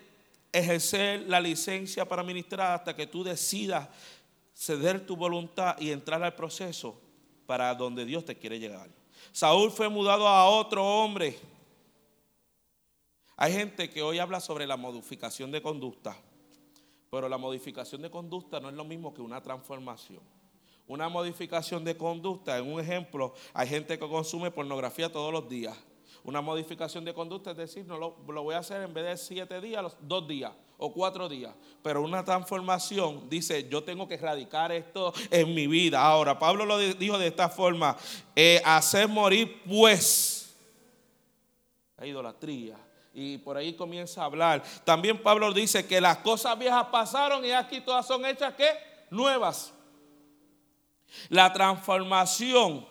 ejercer 0.52 1.22
la 1.28 1.40
licencia 1.40 2.06
para 2.06 2.22
ministrar 2.22 2.72
hasta 2.72 2.96
que 2.96 3.06
tú 3.06 3.22
decidas 3.22 3.88
ceder 4.54 5.06
tu 5.06 5.16
voluntad 5.16 5.76
y 5.78 5.90
entrar 5.92 6.22
al 6.22 6.34
proceso 6.34 7.00
para 7.46 7.74
donde 7.74 8.04
Dios 8.04 8.24
te 8.24 8.36
quiere 8.36 8.58
llegar. 8.58 8.90
Saúl 9.32 9.70
fue 9.70 9.88
mudado 9.88 10.26
a 10.26 10.48
otro 10.48 10.84
hombre. 10.84 11.38
Hay 13.36 13.52
gente 13.52 13.88
que 13.88 14.02
hoy 14.02 14.18
habla 14.18 14.40
sobre 14.40 14.66
la 14.66 14.76
modificación 14.76 15.52
de 15.52 15.62
conducta. 15.62 16.16
Pero 17.10 17.28
la 17.28 17.38
modificación 17.38 18.02
de 18.02 18.10
conducta 18.10 18.60
no 18.60 18.68
es 18.68 18.74
lo 18.74 18.84
mismo 18.84 19.14
que 19.14 19.22
una 19.22 19.40
transformación. 19.40 20.20
Una 20.88 21.10
modificación 21.10 21.84
de 21.84 21.96
conducta, 21.96 22.56
en 22.56 22.72
un 22.72 22.80
ejemplo, 22.80 23.34
hay 23.52 23.68
gente 23.68 23.98
que 23.98 24.08
consume 24.08 24.50
pornografía 24.50 25.12
todos 25.12 25.30
los 25.30 25.46
días. 25.46 25.76
Una 26.24 26.40
modificación 26.40 27.04
de 27.04 27.12
conducta 27.12 27.50
es 27.50 27.58
decir, 27.58 27.84
no 27.86 27.98
lo, 27.98 28.42
voy 28.42 28.54
a 28.54 28.58
hacer 28.58 28.82
en 28.82 28.94
vez 28.94 29.04
de 29.04 29.16
siete 29.16 29.60
días, 29.60 29.96
dos 30.00 30.26
días 30.26 30.52
o 30.78 30.90
cuatro 30.92 31.28
días. 31.28 31.54
Pero 31.82 32.02
una 32.02 32.24
transformación 32.24 33.28
dice, 33.28 33.68
yo 33.68 33.84
tengo 33.84 34.08
que 34.08 34.14
erradicar 34.14 34.72
esto 34.72 35.12
en 35.30 35.54
mi 35.54 35.66
vida. 35.66 36.00
Ahora, 36.00 36.38
Pablo 36.38 36.64
lo 36.64 36.78
dijo 36.78 37.18
de 37.18 37.26
esta 37.26 37.50
forma, 37.50 37.96
eh, 38.34 38.60
hacer 38.64 39.08
morir 39.08 39.62
pues 39.66 40.56
la 41.98 42.06
idolatría, 42.06 42.76
y 43.12 43.38
por 43.38 43.56
ahí 43.56 43.74
comienza 43.74 44.22
a 44.22 44.26
hablar. 44.26 44.62
También 44.84 45.20
Pablo 45.22 45.52
dice 45.52 45.86
que 45.86 46.00
las 46.00 46.18
cosas 46.18 46.58
viejas 46.58 46.86
pasaron 46.86 47.44
y 47.44 47.50
aquí 47.50 47.80
todas 47.80 48.06
son 48.06 48.24
hechas 48.24 48.54
que 48.54 48.70
nuevas. 49.10 49.74
La 51.28 51.52
transformación 51.52 52.86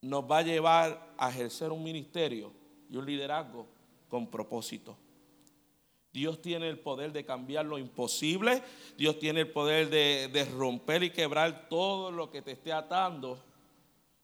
nos 0.00 0.30
va 0.30 0.38
a 0.38 0.42
llevar 0.42 1.14
a 1.16 1.30
ejercer 1.30 1.72
un 1.72 1.82
ministerio 1.82 2.52
y 2.90 2.96
un 2.96 3.06
liderazgo 3.06 3.66
con 4.08 4.26
propósito. 4.26 4.96
Dios 6.12 6.40
tiene 6.40 6.68
el 6.68 6.78
poder 6.78 7.12
de 7.12 7.24
cambiar 7.24 7.66
lo 7.66 7.76
imposible. 7.76 8.62
Dios 8.96 9.18
tiene 9.18 9.40
el 9.40 9.50
poder 9.50 9.90
de, 9.90 10.48
romper 10.56 11.02
y 11.02 11.10
quebrar 11.10 11.68
todo 11.68 12.12
lo 12.12 12.30
que 12.30 12.40
te 12.40 12.52
esté 12.52 12.72
atando 12.72 13.42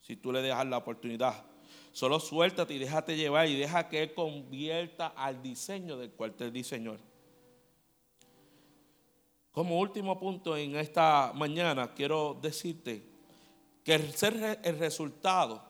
si 0.00 0.14
tú 0.14 0.30
le 0.30 0.40
dejas 0.40 0.66
la 0.66 0.78
oportunidad. 0.78 1.44
Solo 1.90 2.20
suéltate 2.20 2.74
y 2.74 2.78
déjate 2.78 3.16
llevar 3.16 3.48
y 3.48 3.56
deja 3.56 3.88
que 3.88 4.04
Él 4.04 4.14
convierta 4.14 5.08
al 5.08 5.42
diseño 5.42 5.96
del 5.96 6.12
cual 6.12 6.34
te 6.34 6.52
diseñó. 6.52 6.96
Como 9.52 9.78
último 9.78 10.18
punto 10.18 10.56
en 10.56 10.76
esta 10.76 11.32
mañana, 11.34 11.92
quiero 11.94 12.38
decirte 12.40 13.04
que 13.84 13.94
el 13.94 14.14
ser 14.14 14.60
el 14.62 14.78
resultado, 14.78 15.62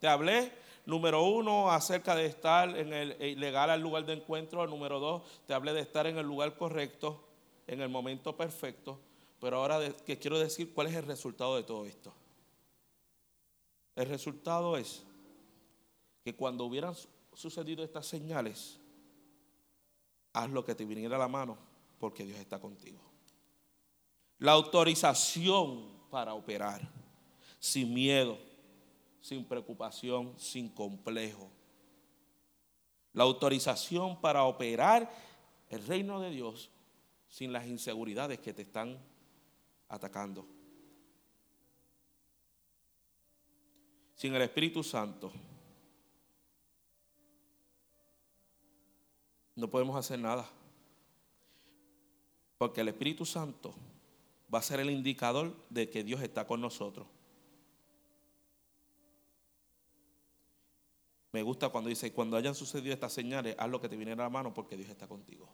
te 0.00 0.08
hablé 0.08 0.52
Número 0.88 1.22
uno, 1.22 1.70
acerca 1.70 2.14
de 2.14 2.24
estar 2.24 2.74
en 2.74 2.94
el 2.94 3.38
legal 3.38 3.68
al 3.68 3.82
lugar 3.82 4.06
de 4.06 4.14
encuentro. 4.14 4.66
Número 4.66 4.98
dos, 4.98 5.22
te 5.46 5.52
hablé 5.52 5.74
de 5.74 5.82
estar 5.82 6.06
en 6.06 6.16
el 6.16 6.24
lugar 6.24 6.56
correcto, 6.56 7.28
en 7.66 7.82
el 7.82 7.90
momento 7.90 8.34
perfecto. 8.34 8.98
Pero 9.38 9.58
ahora 9.58 9.80
que 10.06 10.18
quiero 10.18 10.38
decir 10.38 10.72
cuál 10.72 10.86
es 10.86 10.94
el 10.94 11.04
resultado 11.04 11.56
de 11.56 11.62
todo 11.62 11.84
esto. 11.84 12.14
El 13.96 14.08
resultado 14.08 14.78
es 14.78 15.04
que 16.24 16.34
cuando 16.34 16.64
hubieran 16.64 16.94
sucedido 17.34 17.84
estas 17.84 18.06
señales, 18.06 18.80
haz 20.32 20.48
lo 20.48 20.64
que 20.64 20.74
te 20.74 20.86
viniera 20.86 21.16
a 21.16 21.18
la 21.18 21.28
mano, 21.28 21.58
porque 21.98 22.24
Dios 22.24 22.38
está 22.38 22.58
contigo. 22.58 23.07
La 24.38 24.52
autorización 24.52 25.88
para 26.10 26.34
operar, 26.34 26.80
sin 27.58 27.92
miedo, 27.92 28.38
sin 29.20 29.44
preocupación, 29.44 30.38
sin 30.38 30.68
complejo. 30.68 31.50
La 33.12 33.24
autorización 33.24 34.20
para 34.20 34.44
operar 34.44 35.10
el 35.70 35.86
reino 35.86 36.20
de 36.20 36.30
Dios 36.30 36.70
sin 37.28 37.52
las 37.52 37.66
inseguridades 37.66 38.38
que 38.38 38.52
te 38.52 38.62
están 38.62 38.98
atacando. 39.88 40.46
Sin 44.14 44.34
el 44.34 44.42
Espíritu 44.42 44.82
Santo 44.82 45.32
no 49.54 49.68
podemos 49.68 49.96
hacer 49.96 50.18
nada. 50.18 50.48
Porque 52.56 52.80
el 52.80 52.88
Espíritu 52.88 53.24
Santo 53.24 53.74
va 54.52 54.58
a 54.58 54.62
ser 54.62 54.80
el 54.80 54.90
indicador 54.90 55.54
de 55.70 55.90
que 55.90 56.04
Dios 56.04 56.22
está 56.22 56.46
con 56.46 56.60
nosotros. 56.60 57.06
Me 61.32 61.42
gusta 61.42 61.68
cuando 61.68 61.90
dice, 61.90 62.12
cuando 62.12 62.36
hayan 62.36 62.54
sucedido 62.54 62.94
estas 62.94 63.12
señales, 63.12 63.54
haz 63.58 63.68
lo 63.68 63.80
que 63.80 63.88
te 63.88 63.96
viene 63.96 64.12
a 64.12 64.16
la 64.16 64.30
mano 64.30 64.54
porque 64.54 64.76
Dios 64.76 64.88
está 64.88 65.06
contigo. 65.06 65.48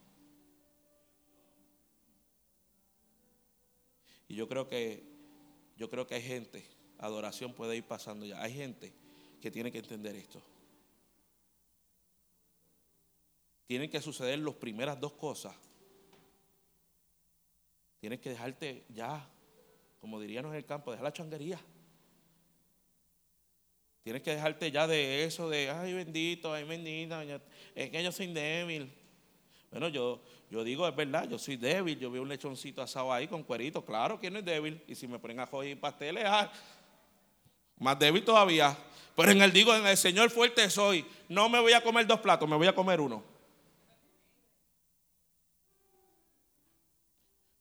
Y 4.28 4.36
yo 4.36 4.48
creo 4.48 4.68
que 4.68 5.12
yo 5.76 5.90
creo 5.90 6.06
que 6.06 6.14
hay 6.14 6.22
gente, 6.22 6.64
adoración 6.98 7.52
puede 7.52 7.76
ir 7.76 7.84
pasando 7.84 8.24
ya. 8.24 8.40
Hay 8.40 8.54
gente 8.54 8.94
que 9.40 9.50
tiene 9.50 9.72
que 9.72 9.78
entender 9.78 10.14
esto. 10.14 10.40
tienen 13.66 13.90
que 13.90 14.00
suceder 14.00 14.38
las 14.38 14.54
primeras 14.54 15.00
dos 15.00 15.12
cosas. 15.14 15.54
Tienes 18.04 18.20
que 18.20 18.28
dejarte 18.28 18.84
ya, 18.90 19.26
como 19.98 20.20
diríamos 20.20 20.50
en 20.50 20.58
el 20.58 20.66
campo, 20.66 20.90
dejar 20.90 21.04
la 21.04 21.12
changuería. 21.14 21.58
Tienes 24.02 24.20
que 24.20 24.32
dejarte 24.32 24.70
ya 24.70 24.86
de 24.86 25.24
eso 25.24 25.48
de, 25.48 25.70
ay 25.70 25.94
bendito, 25.94 26.52
ay 26.52 26.64
bendita, 26.64 27.24
es 27.74 27.88
que 27.88 28.02
yo 28.04 28.12
soy 28.12 28.26
débil. 28.26 28.92
Bueno, 29.70 29.88
yo, 29.88 30.20
yo 30.50 30.62
digo, 30.62 30.86
es 30.86 30.94
verdad, 30.94 31.26
yo 31.30 31.38
soy 31.38 31.56
débil, 31.56 31.98
yo 31.98 32.10
veo 32.10 32.20
un 32.20 32.28
lechoncito 32.28 32.82
asado 32.82 33.10
ahí 33.10 33.26
con 33.26 33.42
cuerito, 33.42 33.82
claro 33.82 34.20
que 34.20 34.30
no 34.30 34.40
es 34.40 34.44
débil. 34.44 34.82
Y 34.86 34.94
si 34.94 35.08
me 35.08 35.18
ponen 35.18 35.40
a 35.40 35.46
joder 35.46 35.80
pasteles, 35.80 36.24
ah, 36.26 36.52
más 37.78 37.98
débil 37.98 38.22
todavía. 38.22 38.76
Pero 39.16 39.30
en 39.30 39.40
el 39.40 39.50
digo, 39.50 39.74
en 39.74 39.86
el 39.86 39.96
Señor 39.96 40.28
fuerte 40.28 40.68
soy, 40.68 41.06
no 41.30 41.48
me 41.48 41.58
voy 41.58 41.72
a 41.72 41.82
comer 41.82 42.06
dos 42.06 42.20
platos, 42.20 42.46
me 42.46 42.56
voy 42.56 42.66
a 42.66 42.74
comer 42.74 43.00
uno. 43.00 43.33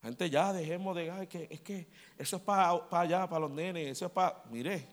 Gente, 0.04 0.30
ya 0.30 0.52
dejemos 0.52 0.98
de, 0.98 1.28
que, 1.30 1.48
es 1.50 1.62
que 1.62 1.88
eso 2.18 2.36
es 2.36 2.42
para, 2.42 2.72
allá, 2.92 3.26
para 3.26 3.40
los 3.40 3.52
nenes, 3.52 3.88
eso 3.88 4.08
es 4.08 4.12
para, 4.12 4.44
mire, 4.50 4.86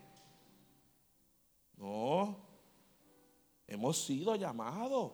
no, 1.75 2.39
hemos 3.67 4.05
sido 4.05 4.33
llamados. 4.37 5.11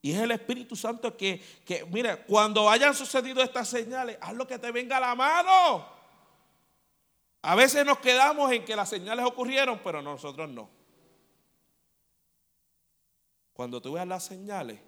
Y 0.00 0.12
es 0.12 0.18
el 0.18 0.30
Espíritu 0.30 0.74
Santo 0.74 1.14
que, 1.14 1.38
que, 1.66 1.84
mire, 1.84 2.24
cuando 2.24 2.70
hayan 2.70 2.94
sucedido 2.94 3.42
estas 3.42 3.68
señales, 3.68 4.16
haz 4.22 4.32
lo 4.32 4.46
que 4.46 4.58
te 4.58 4.72
venga 4.72 4.96
a 4.96 5.00
la 5.00 5.14
mano. 5.14 5.86
A 7.42 7.54
veces 7.54 7.84
nos 7.84 7.98
quedamos 7.98 8.50
en 8.52 8.64
que 8.64 8.74
las 8.74 8.88
señales 8.88 9.26
ocurrieron, 9.26 9.82
pero 9.84 10.00
nosotros 10.00 10.48
no. 10.48 10.70
Cuando 13.52 13.82
tú 13.82 13.92
veas 13.92 14.08
las 14.08 14.24
señales, 14.24 14.80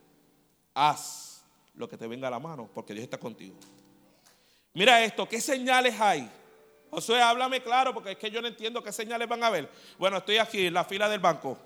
haz 0.72 1.44
lo 1.74 1.86
que 1.86 1.98
te 1.98 2.06
venga 2.06 2.28
a 2.28 2.30
la 2.30 2.40
mano, 2.40 2.70
porque 2.72 2.94
Dios 2.94 3.04
está 3.04 3.18
contigo. 3.18 3.56
Mira 4.74 5.02
esto, 5.04 5.28
¿qué 5.28 5.40
señales 5.40 5.98
hay? 6.00 6.30
Josué, 6.90 7.20
háblame 7.22 7.62
claro, 7.62 7.94
porque 7.94 8.12
es 8.12 8.18
que 8.18 8.30
yo 8.30 8.42
no 8.42 8.48
entiendo 8.48 8.82
qué 8.82 8.92
señales 8.92 9.28
van 9.28 9.42
a 9.42 9.50
ver. 9.50 9.70
Bueno, 9.98 10.18
estoy 10.18 10.38
aquí 10.38 10.66
en 10.66 10.74
la 10.74 10.84
fila 10.84 11.08
del 11.08 11.20
banco. 11.20 11.58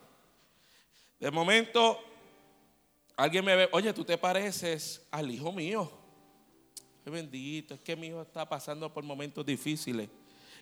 De 1.19 1.31
momento, 1.31 1.99
alguien 3.17 3.45
me 3.45 3.57
ve, 3.57 3.69
oye, 3.73 3.93
tú 3.93 4.05
te 4.05 4.17
pareces 4.17 5.07
al 5.11 5.31
hijo 5.31 5.51
mío. 5.53 5.91
Qué 7.03 7.11
bendito, 7.11 7.75
es 7.75 7.81
que 7.81 7.97
mi 7.97 8.09
hijo 8.09 8.23
está 8.23 8.49
pasando 8.49 8.93
por 8.93 9.03
momentos 9.03 9.45
difíciles. 9.45 10.09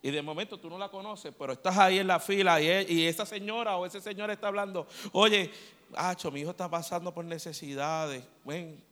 Y 0.03 0.11
de 0.11 0.23
momento 0.23 0.59
tú 0.59 0.71
no 0.71 0.79
la 0.79 0.89
conoces, 0.89 1.35
pero 1.37 1.53
estás 1.53 1.77
ahí 1.79 1.99
en 1.99 2.07
la 2.07 2.21
fila 2.21 2.61
y, 2.61 2.67
y 2.93 3.07
esa 3.07 3.27
señora 3.27 3.77
o 3.77 3.87
ese 3.87 4.01
señor 4.01 4.31
está 4.31 4.49
hablando, 4.49 4.87
oye, 5.13 5.51
Hacho, 5.95 6.31
mi 6.31 6.41
hijo 6.41 6.51
está 6.51 6.69
pasando 6.69 7.13
por 7.13 7.25
necesidades. 7.25 8.25
Ven, 8.45 8.83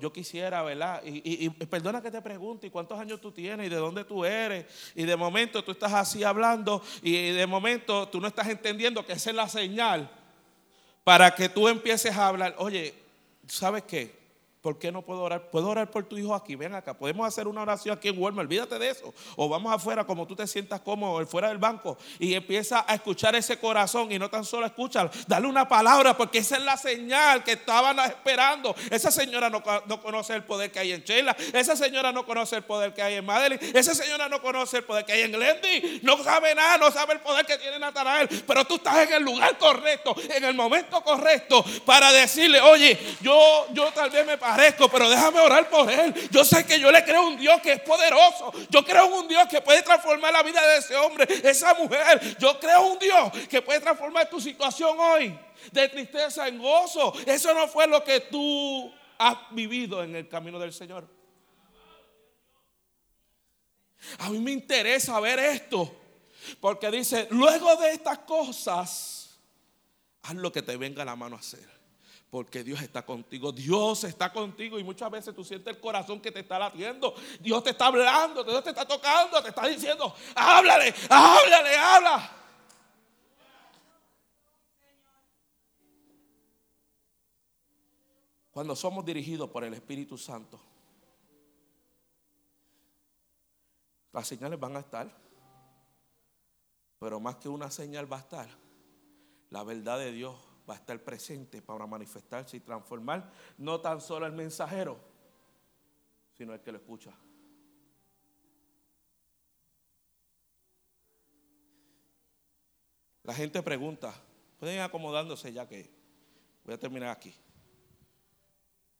Yo, 0.00 0.12
quisiera, 0.12 0.62
¿verdad? 0.62 1.02
Y, 1.04 1.46
y, 1.46 1.50
perdona 1.50 2.02
que 2.02 2.10
te 2.10 2.20
pregunte, 2.20 2.66
¿y 2.66 2.70
cuántos 2.70 2.98
años 2.98 3.20
tú 3.20 3.32
tienes? 3.32 3.66
¿Y 3.66 3.70
de 3.70 3.76
dónde 3.76 4.04
tú 4.04 4.24
eres? 4.24 4.66
Y 4.94 5.04
de 5.04 5.16
momento 5.16 5.64
tú 5.64 5.72
estás 5.72 5.92
así 5.92 6.22
hablando 6.22 6.82
y 7.02 7.30
de 7.30 7.46
momento 7.46 8.08
tú 8.08 8.20
no 8.20 8.28
estás 8.28 8.48
entendiendo 8.48 9.04
que 9.06 9.14
esa 9.14 9.30
es 9.30 9.36
la 9.36 9.48
señal 9.48 10.10
para 11.04 11.34
que 11.34 11.48
tú 11.48 11.68
empieces 11.68 12.14
a 12.16 12.28
hablar. 12.28 12.54
Oye, 12.58 12.94
¿sabes 13.46 13.84
qué? 13.84 14.19
¿Por 14.60 14.78
qué 14.78 14.92
no 14.92 15.00
puedo 15.00 15.22
orar? 15.22 15.50
Puedo 15.50 15.70
orar 15.70 15.90
por 15.90 16.04
tu 16.04 16.18
hijo 16.18 16.34
aquí. 16.34 16.54
Ven 16.54 16.74
acá. 16.74 16.92
Podemos 16.92 17.26
hacer 17.26 17.48
una 17.48 17.62
oración 17.62 17.96
aquí 17.96 18.08
en 18.08 18.18
Walmart. 18.18 18.44
Olvídate 18.46 18.78
de 18.78 18.90
eso. 18.90 19.14
O 19.36 19.48
vamos 19.48 19.72
afuera 19.72 20.04
como 20.04 20.26
tú 20.26 20.36
te 20.36 20.46
sientas 20.46 20.80
cómodo, 20.80 21.26
fuera 21.26 21.48
del 21.48 21.56
banco. 21.56 21.96
Y 22.18 22.34
empieza 22.34 22.84
a 22.86 22.94
escuchar 22.94 23.34
ese 23.34 23.58
corazón. 23.58 24.12
Y 24.12 24.18
no 24.18 24.28
tan 24.28 24.44
solo 24.44 24.66
escuchar. 24.66 25.10
Dale 25.26 25.46
una 25.46 25.66
palabra 25.66 26.14
porque 26.14 26.38
esa 26.38 26.58
es 26.58 26.62
la 26.62 26.76
señal 26.76 27.42
que 27.42 27.52
estaban 27.52 27.98
esperando. 28.00 28.74
Esa 28.90 29.10
señora 29.10 29.48
no, 29.48 29.62
conoce 29.62 30.34
el 30.34 30.44
poder 30.44 30.70
que 30.70 30.78
hay 30.78 30.92
en 30.92 31.04
Sheila. 31.04 31.34
Esa 31.54 31.74
señora 31.74 32.12
no 32.12 32.26
conoce 32.26 32.56
el 32.56 32.62
poder 32.62 32.92
que 32.92 33.00
hay 33.00 33.14
en 33.14 33.24
Madeline. 33.24 33.60
Esa 33.74 33.94
señora 33.94 34.28
no 34.28 34.42
conoce 34.42 34.76
el 34.76 34.84
poder 34.84 35.06
que 35.06 35.12
hay 35.12 35.22
en 35.22 35.32
Glendy. 35.32 36.00
No 36.02 36.22
sabe 36.22 36.54
nada. 36.54 36.76
No 36.76 36.90
sabe 36.90 37.14
el 37.14 37.20
poder 37.20 37.46
que 37.46 37.56
tiene 37.56 37.78
Natanael. 37.78 38.28
Pero 38.46 38.66
tú 38.66 38.74
estás 38.74 39.08
en 39.08 39.14
el 39.14 39.22
lugar 39.22 39.56
correcto. 39.56 40.14
En 40.28 40.44
el 40.44 40.54
momento 40.54 41.02
correcto. 41.02 41.64
Para 41.86 42.12
decirle, 42.12 42.60
oye, 42.60 42.98
yo, 43.22 43.66
yo 43.72 43.90
tal 43.92 44.10
vez 44.10 44.26
me 44.26 44.36
pero 44.90 45.08
déjame 45.08 45.40
orar 45.40 45.68
por 45.68 45.90
él. 45.90 46.14
Yo 46.30 46.44
sé 46.44 46.64
que 46.64 46.78
yo 46.78 46.90
le 46.90 47.04
creo 47.04 47.26
un 47.26 47.36
Dios 47.36 47.60
que 47.60 47.72
es 47.72 47.80
poderoso. 47.80 48.52
Yo 48.70 48.84
creo 48.84 49.06
un 49.06 49.28
Dios 49.28 49.46
que 49.48 49.60
puede 49.60 49.82
transformar 49.82 50.32
la 50.32 50.42
vida 50.42 50.66
de 50.66 50.78
ese 50.78 50.96
hombre, 50.96 51.26
esa 51.42 51.74
mujer. 51.74 52.36
Yo 52.38 52.58
creo 52.58 52.86
un 52.86 52.98
Dios 52.98 53.32
que 53.48 53.62
puede 53.62 53.80
transformar 53.80 54.28
tu 54.28 54.40
situación 54.40 54.98
hoy 54.98 55.38
de 55.72 55.88
tristeza 55.88 56.48
en 56.48 56.58
gozo. 56.58 57.12
Eso 57.26 57.52
no 57.54 57.68
fue 57.68 57.86
lo 57.86 58.02
que 58.02 58.20
tú 58.20 58.92
has 59.18 59.36
vivido 59.50 60.02
en 60.02 60.16
el 60.16 60.28
camino 60.28 60.58
del 60.58 60.72
Señor. 60.72 61.06
A 64.18 64.30
mí 64.30 64.38
me 64.38 64.50
interesa 64.52 65.20
ver 65.20 65.38
esto. 65.38 65.96
Porque 66.60 66.90
dice, 66.90 67.28
luego 67.30 67.76
de 67.76 67.92
estas 67.92 68.18
cosas, 68.20 69.38
haz 70.22 70.34
lo 70.34 70.50
que 70.50 70.62
te 70.62 70.76
venga 70.76 71.04
la 71.04 71.16
mano 71.16 71.36
a 71.36 71.38
hacer. 71.38 71.79
Porque 72.30 72.62
Dios 72.62 72.80
está 72.80 73.04
contigo, 73.04 73.50
Dios 73.50 74.04
está 74.04 74.32
contigo 74.32 74.78
y 74.78 74.84
muchas 74.84 75.10
veces 75.10 75.34
tú 75.34 75.42
sientes 75.44 75.74
el 75.74 75.80
corazón 75.80 76.20
que 76.20 76.30
te 76.30 76.40
está 76.40 76.60
latiendo. 76.60 77.12
Dios 77.40 77.62
te 77.64 77.70
está 77.70 77.86
hablando, 77.86 78.44
Dios 78.44 78.62
te 78.62 78.70
está 78.70 78.86
tocando, 78.86 79.42
te 79.42 79.48
está 79.48 79.66
diciendo, 79.66 80.14
háblale, 80.36 80.94
háblale, 81.08 81.76
habla. 81.76 82.36
Cuando 88.52 88.76
somos 88.76 89.04
dirigidos 89.04 89.50
por 89.50 89.64
el 89.64 89.74
Espíritu 89.74 90.16
Santo, 90.16 90.60
las 94.12 94.26
señales 94.26 94.58
van 94.58 94.76
a 94.76 94.80
estar, 94.80 95.10
pero 97.00 97.18
más 97.18 97.36
que 97.36 97.48
una 97.48 97.70
señal 97.70 98.12
va 98.12 98.18
a 98.18 98.20
estar 98.20 98.48
la 99.50 99.64
verdad 99.64 99.98
de 99.98 100.12
Dios 100.12 100.49
va 100.68 100.74
a 100.74 100.76
estar 100.76 100.98
presente 101.02 101.62
para 101.62 101.86
manifestarse 101.86 102.56
y 102.56 102.60
transformar 102.60 103.30
no 103.58 103.80
tan 103.80 104.00
solo 104.00 104.26
el 104.26 104.32
mensajero, 104.32 104.98
sino 106.32 106.54
el 106.54 106.60
que 106.60 106.72
lo 106.72 106.78
escucha. 106.78 107.12
La 113.22 113.34
gente 113.34 113.62
pregunta, 113.62 114.14
pueden 114.58 114.76
ir 114.76 114.82
acomodándose 114.82 115.52
ya 115.52 115.68
que 115.68 115.90
voy 116.64 116.74
a 116.74 116.78
terminar 116.78 117.10
aquí. 117.10 117.34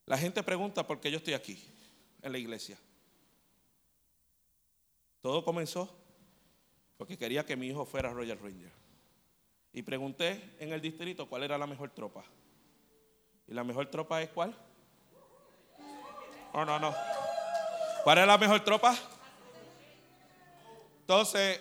La 0.06 0.18
gente 0.18 0.42
pregunta 0.42 0.86
por 0.86 1.00
qué 1.00 1.10
yo 1.10 1.18
estoy 1.18 1.34
aquí, 1.34 1.62
en 2.22 2.32
la 2.32 2.38
iglesia. 2.38 2.78
Todo 5.20 5.44
comenzó 5.44 5.96
porque 6.96 7.16
quería 7.16 7.44
que 7.44 7.56
mi 7.56 7.68
hijo 7.68 7.84
fuera 7.86 8.12
Royal 8.12 8.38
Ranger. 8.38 8.79
Y 9.72 9.82
pregunté 9.82 10.54
en 10.58 10.72
el 10.72 10.80
distrito 10.80 11.28
cuál 11.28 11.44
era 11.44 11.56
la 11.56 11.66
mejor 11.66 11.90
tropa. 11.90 12.24
¿Y 13.46 13.54
la 13.54 13.64
mejor 13.64 13.86
tropa 13.86 14.20
es 14.22 14.30
cuál? 14.30 14.54
No, 16.52 16.64
no, 16.64 16.78
no. 16.78 16.94
¿Cuál 18.02 18.18
es 18.18 18.26
la 18.26 18.38
mejor 18.38 18.64
tropa? 18.64 18.96
Entonces, 21.00 21.60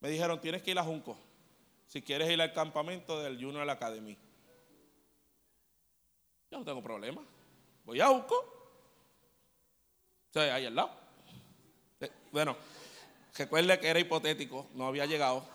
me 0.00 0.10
dijeron, 0.10 0.40
tienes 0.40 0.62
que 0.62 0.70
ir 0.72 0.78
a 0.78 0.82
Junco. 0.82 1.16
Si 1.86 2.02
quieres 2.02 2.30
ir 2.30 2.40
al 2.40 2.52
campamento 2.52 3.20
del 3.22 3.42
Junior 3.42 3.68
Academy. 3.68 4.16
Yo 6.50 6.58
no 6.58 6.64
tengo 6.64 6.82
problema. 6.82 7.22
Voy 7.84 8.00
a 8.00 8.08
Junco. 8.08 8.34
O 8.34 10.32
sea, 10.32 10.54
ahí 10.54 10.66
al 10.66 10.74
lado. 10.74 10.90
Eh, 12.00 12.10
bueno, 12.30 12.56
recuerde 13.36 13.78
que 13.78 13.88
era 13.88 14.00
hipotético, 14.00 14.66
no 14.74 14.86
había 14.86 15.06
llegado. 15.06 15.46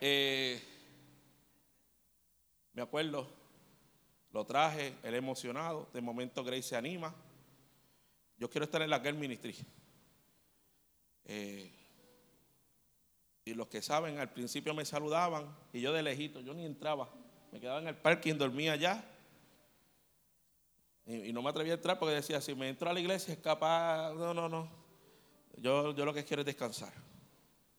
Eh, 0.00 0.62
me 2.72 2.82
acuerdo, 2.82 3.26
lo 4.32 4.44
traje, 4.44 4.94
él 5.02 5.14
emocionado. 5.14 5.88
De 5.92 6.00
momento 6.00 6.44
Grace 6.44 6.62
se 6.62 6.76
anima. 6.76 7.14
Yo 8.38 8.50
quiero 8.50 8.64
estar 8.64 8.82
en 8.82 8.90
la 8.90 9.00
Girl 9.00 9.16
Ministry. 9.16 9.56
Eh, 11.24 11.72
y 13.44 13.54
los 13.54 13.68
que 13.68 13.80
saben, 13.80 14.18
al 14.18 14.32
principio 14.32 14.74
me 14.74 14.84
saludaban 14.84 15.56
y 15.72 15.80
yo 15.80 15.92
de 15.92 16.02
lejito, 16.02 16.40
yo 16.40 16.52
ni 16.52 16.64
entraba. 16.64 17.08
Me 17.52 17.60
quedaba 17.60 17.80
en 17.80 17.88
el 17.88 17.96
parking, 17.96 18.34
dormía 18.34 18.72
allá. 18.72 19.04
Y, 21.06 21.32
no 21.32 21.40
me 21.40 21.50
atrevía 21.50 21.74
a 21.74 21.76
entrar 21.76 21.98
porque 21.98 22.16
decía, 22.16 22.40
si 22.40 22.54
me 22.54 22.68
entro 22.68 22.90
a 22.90 22.92
la 22.92 23.00
iglesia 23.00 23.32
es 23.32 23.40
capaz, 23.40 24.12
no, 24.14 24.34
no, 24.34 24.48
no. 24.48 24.68
Yo, 25.56 25.94
yo 25.94 26.04
lo 26.04 26.12
que 26.12 26.24
quiero 26.24 26.42
es 26.42 26.46
descansar. 26.46 26.92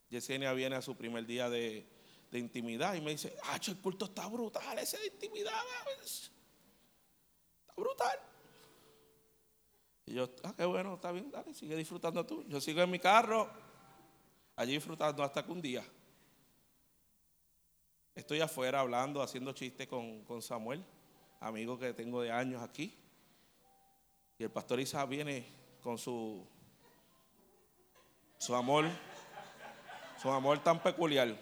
Yesenia 0.10 0.54
viene 0.54 0.78
a 0.78 0.82
su 0.82 0.96
primer 0.96 1.26
día 1.26 1.50
de, 1.50 1.86
de 2.32 2.40
intimidad 2.40 2.96
y 2.96 3.02
me 3.02 3.12
dice, 3.12 3.36
ah, 3.44 3.60
el 3.66 3.78
culto 3.78 4.06
está 4.06 4.28
brutal, 4.28 4.78
ese 4.80 4.98
de 4.98 5.08
intimidad, 5.08 5.60
está 6.04 7.74
brutal. 7.76 8.20
Y 10.06 10.14
yo, 10.14 10.30
ah, 10.44 10.54
qué 10.56 10.66
bueno, 10.66 10.96
está 10.96 11.12
bien, 11.12 11.32
dale, 11.32 11.54
sigue 11.54 11.76
disfrutando 11.76 12.26
tú. 12.26 12.44
Yo 12.48 12.62
sigo 12.62 12.82
en 12.82 12.90
mi 12.90 13.00
carro, 13.00 13.50
allí 14.56 14.74
disfrutando 14.74 15.24
hasta 15.24 15.44
que 15.46 15.52
un 15.52 15.62
día 15.62 15.84
estoy 18.16 18.42
afuera 18.42 18.80
hablando, 18.80 19.22
haciendo 19.22 19.52
chistes 19.54 19.88
con, 19.88 20.24
con 20.24 20.42
Samuel, 20.42 20.84
amigo 21.40 21.78
que 21.78 21.94
tengo 21.94 22.22
de 22.22 22.32
años 22.32 22.62
aquí. 22.62 22.98
Y 24.40 24.44
el 24.44 24.52
pastor 24.52 24.80
Isa 24.80 25.06
viene 25.06 25.46
con 25.82 25.98
su, 25.98 26.46
su 28.38 28.56
amor, 28.56 28.86
su 30.22 30.30
amor 30.30 30.60
tan 30.60 30.82
peculiar. 30.82 31.38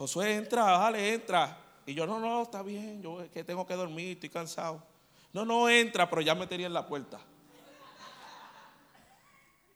Josué, 0.00 0.36
entra, 0.36 0.62
dale, 0.64 1.12
entra. 1.12 1.62
Y 1.84 1.92
yo, 1.92 2.06
no, 2.06 2.18
no, 2.18 2.40
está 2.40 2.62
bien, 2.62 3.02
yo 3.02 3.20
es 3.20 3.30
que 3.30 3.44
tengo 3.44 3.66
que 3.66 3.74
dormir, 3.74 4.12
estoy 4.12 4.30
cansado. 4.30 4.82
No, 5.30 5.44
no 5.44 5.68
entra, 5.68 6.08
pero 6.08 6.22
ya 6.22 6.34
me 6.34 6.46
tenía 6.46 6.68
en 6.68 6.72
la 6.72 6.86
puerta. 6.86 7.20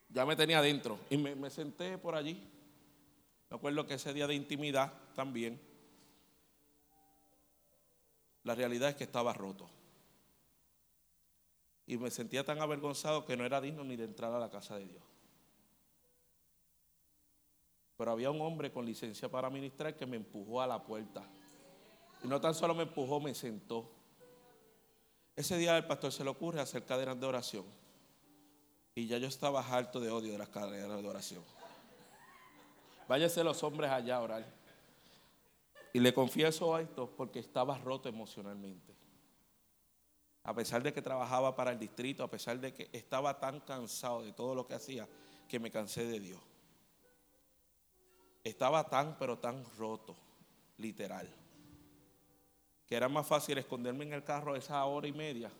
Ya 0.09 0.25
me 0.25 0.35
tenía 0.35 0.61
adentro. 0.61 0.99
Y 1.11 1.19
me, 1.19 1.35
me 1.35 1.51
senté 1.51 1.99
por 1.99 2.15
allí. 2.15 2.43
Me 3.51 3.57
acuerdo 3.59 3.87
que 3.87 3.93
ese 3.93 4.15
día 4.15 4.27
de 4.27 4.35
intimidad 4.35 4.95
también. 5.15 5.61
La 8.45 8.55
realidad 8.55 8.89
es 8.89 8.95
que 8.95 9.05
estaba 9.05 9.35
roto. 9.35 9.69
Y 11.87 11.99
me 11.99 12.11
sentía 12.11 12.47
tan 12.47 12.63
avergonzado 12.63 13.27
que 13.27 13.37
no 13.37 13.45
era 13.45 13.61
digno 13.61 13.85
ni 13.85 13.97
de 13.97 14.05
entrar 14.05 14.33
a 14.33 14.39
la 14.39 14.49
casa 14.49 14.79
de 14.79 14.87
Dios. 14.87 15.14
Pero 18.05 18.13
había 18.13 18.31
un 18.31 18.43
hombre 18.43 18.71
con 18.71 18.85
licencia 18.85 19.31
para 19.31 19.49
ministrar 19.49 19.97
que 19.97 20.05
me 20.05 20.19
empujó 20.19 20.61
a 20.61 20.67
la 20.67 20.85
puerta. 20.85 21.27
Y 22.23 22.29
no 22.29 22.39
tan 22.39 22.55
solo 22.55 22.75
me 22.75 22.83
empujó, 22.83 23.19
me 23.19 23.35
sentó. 23.35 23.91
Ese 25.35 25.57
día 25.57 25.75
el 25.79 25.87
pastor 25.87 26.13
se 26.13 26.23
le 26.23 26.29
ocurre 26.29 26.61
hacer 26.61 26.85
cadenas 26.85 27.19
de 27.19 27.25
oración. 27.25 27.65
Y 28.95 29.07
ya 29.07 29.17
yo 29.17 29.27
estaba 29.27 29.67
harto 29.67 30.01
de 30.01 30.11
odio 30.11 30.33
de 30.33 30.37
las 30.37 30.51
cadenas 30.51 31.01
de 31.01 31.09
oración. 31.09 31.43
Váyase 33.09 33.43
los 33.43 33.63
hombres 33.63 33.91
allá 33.91 34.17
a 34.17 34.21
orar. 34.21 34.45
Y 35.95 35.99
le 35.99 36.13
confieso 36.13 36.79
esto 36.79 37.11
porque 37.17 37.39
estaba 37.39 37.79
roto 37.79 38.11
emocionalmente. 38.11 38.95
A 40.43 40.55
pesar 40.55 40.83
de 40.83 40.93
que 40.93 41.01
trabajaba 41.01 41.57
para 41.57 41.73
el 41.73 41.79
distrito, 41.79 42.23
a 42.23 42.31
pesar 42.31 42.61
de 42.61 42.75
que 42.75 42.91
estaba 42.93 43.41
tan 43.41 43.61
cansado 43.61 44.23
de 44.23 44.35
todo 44.35 44.55
lo 44.55 44.67
que 44.67 44.75
hacía, 44.75 45.09
que 45.49 45.59
me 45.59 45.71
cansé 45.71 46.05
de 46.05 46.21
Dios 46.21 46.54
estaba 48.45 48.85
tan, 48.89 49.17
pero 49.19 49.39
tan 49.39 49.65
roto, 49.79 50.15
literal, 50.77 51.29
que 52.87 52.95
era 52.95 53.09
más 53.09 53.27
fácil 53.27 53.57
esconderme 53.57 54.05
en 54.05 54.13
el 54.13 54.23
carro 54.23 54.55
esa 54.55 54.85
hora 54.85 55.09
y 55.09 55.13
media 55.13 55.51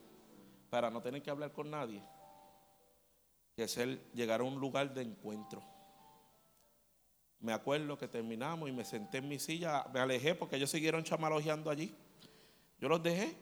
para 0.69 0.91
no 0.91 1.01
tener 1.01 1.23
que 1.23 1.31
hablar 1.31 1.53
con 1.53 1.71
nadie, 1.71 2.03
que 3.57 3.67
ser 3.67 3.99
llegar 4.13 4.41
a 4.41 4.45
un 4.45 4.61
lugar 4.61 4.93
de 4.93 5.03
encuentro. 5.03 5.63
Me 7.41 7.53
acuerdo 7.53 7.97
que 7.97 8.09
terminamos 8.09 8.69
y 8.69 8.73
me 8.73 8.85
senté 8.85 9.19
en 9.19 9.29
mi 9.29 9.39
silla, 9.39 9.87
me 9.93 10.01
alejé 10.01 10.35
porque 10.35 10.57
ellos 10.57 10.71
siguieron 10.71 11.05
chamalogeando 11.05 11.71
allí. 11.71 11.95
Yo 12.79 12.89
los 12.89 13.03
dejé 13.03 13.37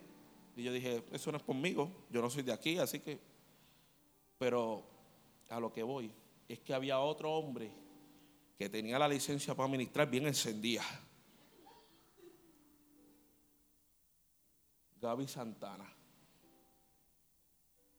Y 0.54 0.64
yo 0.64 0.72
dije, 0.72 1.02
eso 1.12 1.30
no 1.32 1.38
es 1.38 1.42
conmigo, 1.42 1.90
yo 2.10 2.20
no 2.20 2.28
soy 2.28 2.42
de 2.42 2.52
aquí, 2.52 2.78
así 2.78 3.00
que... 3.00 3.18
Pero 4.38 4.84
a 5.48 5.58
lo 5.58 5.72
que 5.72 5.82
voy 5.82 6.12
es 6.48 6.58
que 6.60 6.74
había 6.74 6.98
otro 6.98 7.32
hombre 7.32 7.70
que 8.58 8.68
tenía 8.68 8.98
la 8.98 9.08
licencia 9.08 9.54
para 9.54 9.68
ministrar 9.68 10.08
bien 10.08 10.26
encendida. 10.26 10.84
Gaby 15.00 15.26
Santana. 15.26 15.92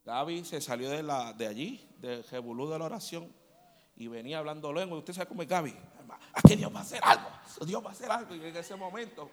Gaby 0.05 0.43
se 0.45 0.61
salió 0.61 0.89
de, 0.89 1.03
la, 1.03 1.33
de 1.33 1.47
allí, 1.47 1.89
de 1.97 2.23
Jebulú 2.23 2.69
de 2.69 2.79
la 2.79 2.85
oración, 2.85 3.31
y 3.95 4.07
venía 4.07 4.39
hablando 4.39 4.71
luego. 4.71 4.97
Usted 4.97 5.13
sabe 5.13 5.27
cómo 5.27 5.41
es 5.41 5.47
Gaby. 5.47 5.75
Aquí 6.33 6.55
Dios 6.55 6.73
va 6.73 6.79
a 6.79 6.83
hacer 6.83 7.01
algo. 7.03 7.29
Dios 7.65 7.83
va 7.83 7.89
a 7.89 7.91
hacer 7.91 8.11
algo. 8.11 8.35
Y 8.35 8.39
en 8.45 8.55
ese 8.55 8.75
momento, 8.75 9.29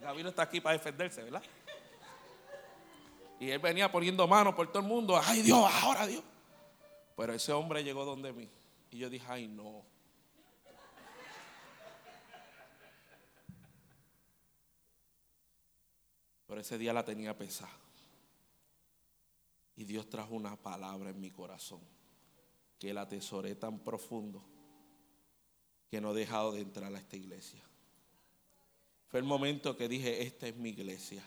Gaby 0.00 0.22
no 0.22 0.28
está 0.30 0.42
aquí 0.42 0.60
para 0.60 0.74
defenderse, 0.74 1.22
¿verdad? 1.22 1.42
Y 3.40 3.50
él 3.50 3.58
venía 3.58 3.90
poniendo 3.90 4.26
manos 4.26 4.54
por 4.54 4.68
todo 4.68 4.82
el 4.82 4.88
mundo. 4.88 5.20
Ay 5.22 5.42
Dios, 5.42 5.70
ahora 5.82 6.06
Dios. 6.06 6.22
Pero 7.16 7.32
ese 7.32 7.52
hombre 7.52 7.84
llegó 7.84 8.04
donde 8.04 8.32
mí. 8.32 8.48
Y 8.90 8.98
yo 8.98 9.10
dije, 9.10 9.26
ay 9.28 9.46
no. 9.46 9.84
Pero 16.48 16.60
ese 16.60 16.78
día 16.78 16.92
la 16.92 17.04
tenía 17.04 17.36
pesada. 17.36 17.70
Y 19.76 19.84
Dios 19.84 20.10
trajo 20.10 20.34
una 20.34 20.56
palabra 20.56 21.10
en 21.10 21.20
mi 21.20 21.30
corazón 21.30 21.80
que 22.78 22.92
la 22.92 23.02
atesoré 23.02 23.54
tan 23.54 23.78
profundo 23.78 24.42
que 25.88 26.00
no 26.00 26.12
he 26.12 26.18
dejado 26.18 26.52
de 26.52 26.60
entrar 26.60 26.92
a 26.92 26.98
esta 26.98 27.16
iglesia. 27.16 27.62
Fue 29.06 29.20
el 29.20 29.26
momento 29.26 29.76
que 29.76 29.88
dije, 29.88 30.22
esta 30.22 30.48
es 30.48 30.56
mi 30.56 30.70
iglesia. 30.70 31.22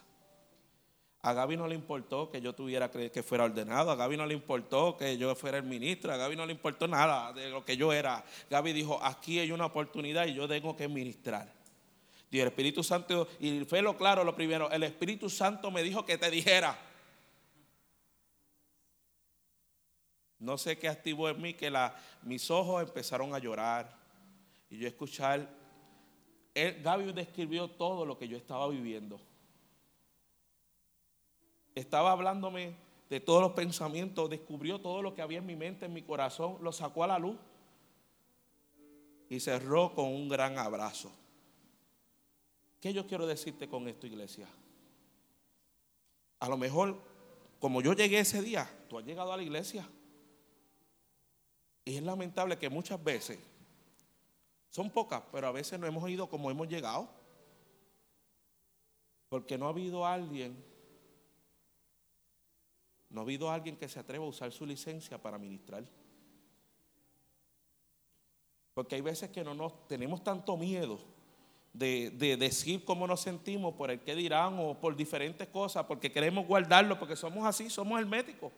A 1.24 1.34
Gaby 1.34 1.55
no 1.55 1.67
le 1.67 1.76
importó 1.76 2.32
que 2.32 2.41
yo 2.41 2.53
tuviera 2.53 2.89
que 2.89 3.24
fuera 3.24 3.43
ordenado, 3.43 3.91
a 3.91 3.95
Gaby 3.95 4.17
no 4.17 4.26
le 4.26 4.34
importó 4.34 4.97
que 4.97 5.17
yo 5.17 5.36
fuera 5.36 5.57
el 5.57 5.63
ministro, 5.63 6.11
a 6.11 6.17
Gaby 6.17 6.36
no 6.36 6.47
le 6.47 6.53
importó 6.53 6.88
nada 6.88 7.32
de 7.32 7.49
lo 7.49 7.63
que 7.63 7.78
yo 7.78 7.93
era. 7.93 8.24
Gaby 8.49 8.74
dijo, 8.74 8.99
aquí 9.03 9.38
hay 9.38 9.51
una 9.51 9.67
oportunidad 9.67 10.26
y 10.26 10.34
yo 10.34 10.47
tengo 10.47 10.76
que 10.76 10.88
ministrar. 10.88 11.61
Y 12.32 12.40
el 12.40 12.48
Espíritu 12.48 12.82
Santo, 12.82 13.28
y 13.42 13.66
fue 13.66 13.82
lo 13.82 13.98
claro 13.98 14.24
lo 14.24 14.34
primero, 14.34 14.72
el 14.72 14.84
Espíritu 14.84 15.30
Santo 15.30 15.70
me 15.70 15.84
dijo 15.84 16.06
que 16.06 16.18
te 16.18 16.32
dijera. 16.32 16.80
No 20.40 20.58
sé 20.58 20.80
qué 20.80 20.88
activó 20.88 21.30
en 21.30 21.42
mí 21.42 21.54
que 21.54 21.70
la, 21.70 21.94
mis 22.24 22.50
ojos 22.50 22.82
empezaron 22.82 23.36
a 23.36 23.40
llorar 23.40 23.96
y 24.70 24.78
yo 24.78 24.88
escuchar. 24.88 25.48
Gaby 26.56 27.12
describió 27.12 27.70
todo 27.70 28.06
lo 28.06 28.18
que 28.18 28.30
yo 28.30 28.38
estaba 28.38 28.68
viviendo. 28.70 29.20
Estaba 31.76 32.14
hablándome 32.14 32.76
de 33.10 33.20
todos 33.20 33.42
los 33.42 33.52
pensamientos, 33.52 34.30
descubrió 34.30 34.80
todo 34.80 35.02
lo 35.02 35.14
que 35.14 35.22
había 35.22 35.40
en 35.40 35.46
mi 35.46 35.58
mente, 35.58 35.86
en 35.86 35.94
mi 35.94 36.02
corazón, 36.02 36.58
lo 36.62 36.72
sacó 36.72 37.04
a 37.04 37.08
la 37.08 37.20
luz 37.20 37.38
y 39.30 39.40
cerró 39.42 39.94
con 39.94 40.06
un 40.06 40.30
gran 40.30 40.58
abrazo. 40.58 41.12
¿Qué 42.82 42.92
yo 42.92 43.06
quiero 43.06 43.28
decirte 43.28 43.70
con 43.70 43.88
esto, 43.88 44.08
iglesia? 44.08 44.48
A 46.40 46.50
lo 46.50 46.58
mejor, 46.58 47.00
como 47.60 47.80
yo 47.80 47.94
llegué 47.94 48.20
ese 48.20 48.42
día, 48.42 48.68
tú 48.90 48.98
has 48.98 49.06
llegado 49.06 49.32
a 49.32 49.38
la 49.38 49.44
iglesia. 49.44 49.88
Y 51.86 51.96
es 51.96 52.02
lamentable 52.02 52.58
que 52.58 52.70
muchas 52.72 53.02
veces, 53.02 53.38
son 54.72 54.90
pocas, 54.90 55.22
pero 55.32 55.48
a 55.48 55.52
veces 55.52 55.80
no 55.80 55.86
hemos 55.86 56.10
ido 56.10 56.28
como 56.28 56.50
hemos 56.50 56.68
llegado. 56.68 57.08
Porque 59.30 59.60
no 59.60 59.68
ha 59.68 59.70
habido 59.70 60.04
alguien, 60.04 60.58
no 63.12 63.22
ha 63.22 63.24
habido 63.24 63.52
alguien 63.52 63.78
que 63.78 63.88
se 63.88 64.00
atreva 64.00 64.26
a 64.26 64.30
usar 64.30 64.52
su 64.52 64.66
licencia 64.66 65.22
para 65.22 65.38
ministrar. 65.38 65.86
Porque 68.74 68.96
hay 68.96 69.02
veces 69.02 69.30
que 69.30 69.44
no 69.44 69.54
nos 69.54 69.88
tenemos 69.88 70.24
tanto 70.24 70.58
miedo 70.58 71.11
de, 71.74 72.38
decir 72.38 72.84
cómo 72.84 73.07
nos 73.07 73.22
sentimos 73.22 73.74
por 73.76 73.91
el 73.91 73.99
que 73.99 74.15
dirán 74.15 74.55
o 74.59 74.74
por 74.80 74.95
diferentes 74.95 75.47
cosas, 75.47 75.86
porque 75.86 76.11
queremos 76.11 76.45
guardarlo, 76.45 76.99
porque 76.99 77.15
somos 77.15 77.45
así, 77.45 77.69
somos 77.69 77.99
herméticos. 77.99 78.51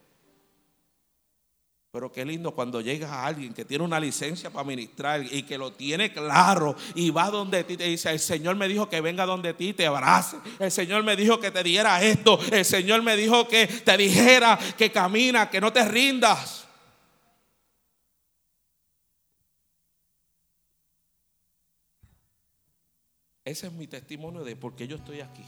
Pero 1.91 2.11
qué 2.11 2.25
lindo 2.25 2.55
cuando 2.55 2.81
llegas 2.81 3.11
a 3.11 3.23
alguien 3.23 3.53
que 3.53 3.65
tiene 3.65 3.83
una 3.83 3.99
licencia 3.99 4.49
para 4.49 4.63
ministrar 4.63 5.23
y 5.31 5.43
que 5.43 5.59
lo 5.59 5.73
tiene 5.73 6.11
claro 6.11 6.75
y 6.95 7.11
va 7.11 7.29
donde 7.29 7.63
ti 7.63 7.77
te 7.77 7.83
dice, 7.83 8.09
el 8.09 8.19
Señor 8.19 8.55
me 8.55 8.67
dijo 8.67 8.89
que 8.89 8.99
venga 8.99 9.27
donde 9.27 9.53
ti 9.53 9.73
te 9.73 9.85
abrace, 9.85 10.37
el 10.57 10.71
Señor 10.71 11.03
me 11.03 11.15
dijo 11.15 11.39
que 11.39 11.51
te 11.51 11.61
diera 11.61 12.01
esto, 12.03 12.39
el 12.51 12.65
Señor 12.65 13.03
me 13.03 13.15
dijo 13.15 13.47
que 13.47 13.67
te 13.67 13.95
dijera 13.95 14.57
que 14.75 14.91
camina, 14.91 15.51
que 15.51 15.61
no 15.61 15.71
te 15.71 15.87
rindas. 15.87 16.67
Ese 23.45 23.67
es 23.67 23.73
mi 23.73 23.87
testimonio 23.87 24.43
de 24.43 24.55
por 24.55 24.75
qué 24.75 24.87
yo 24.87 24.95
estoy 24.95 25.19
aquí. 25.19 25.43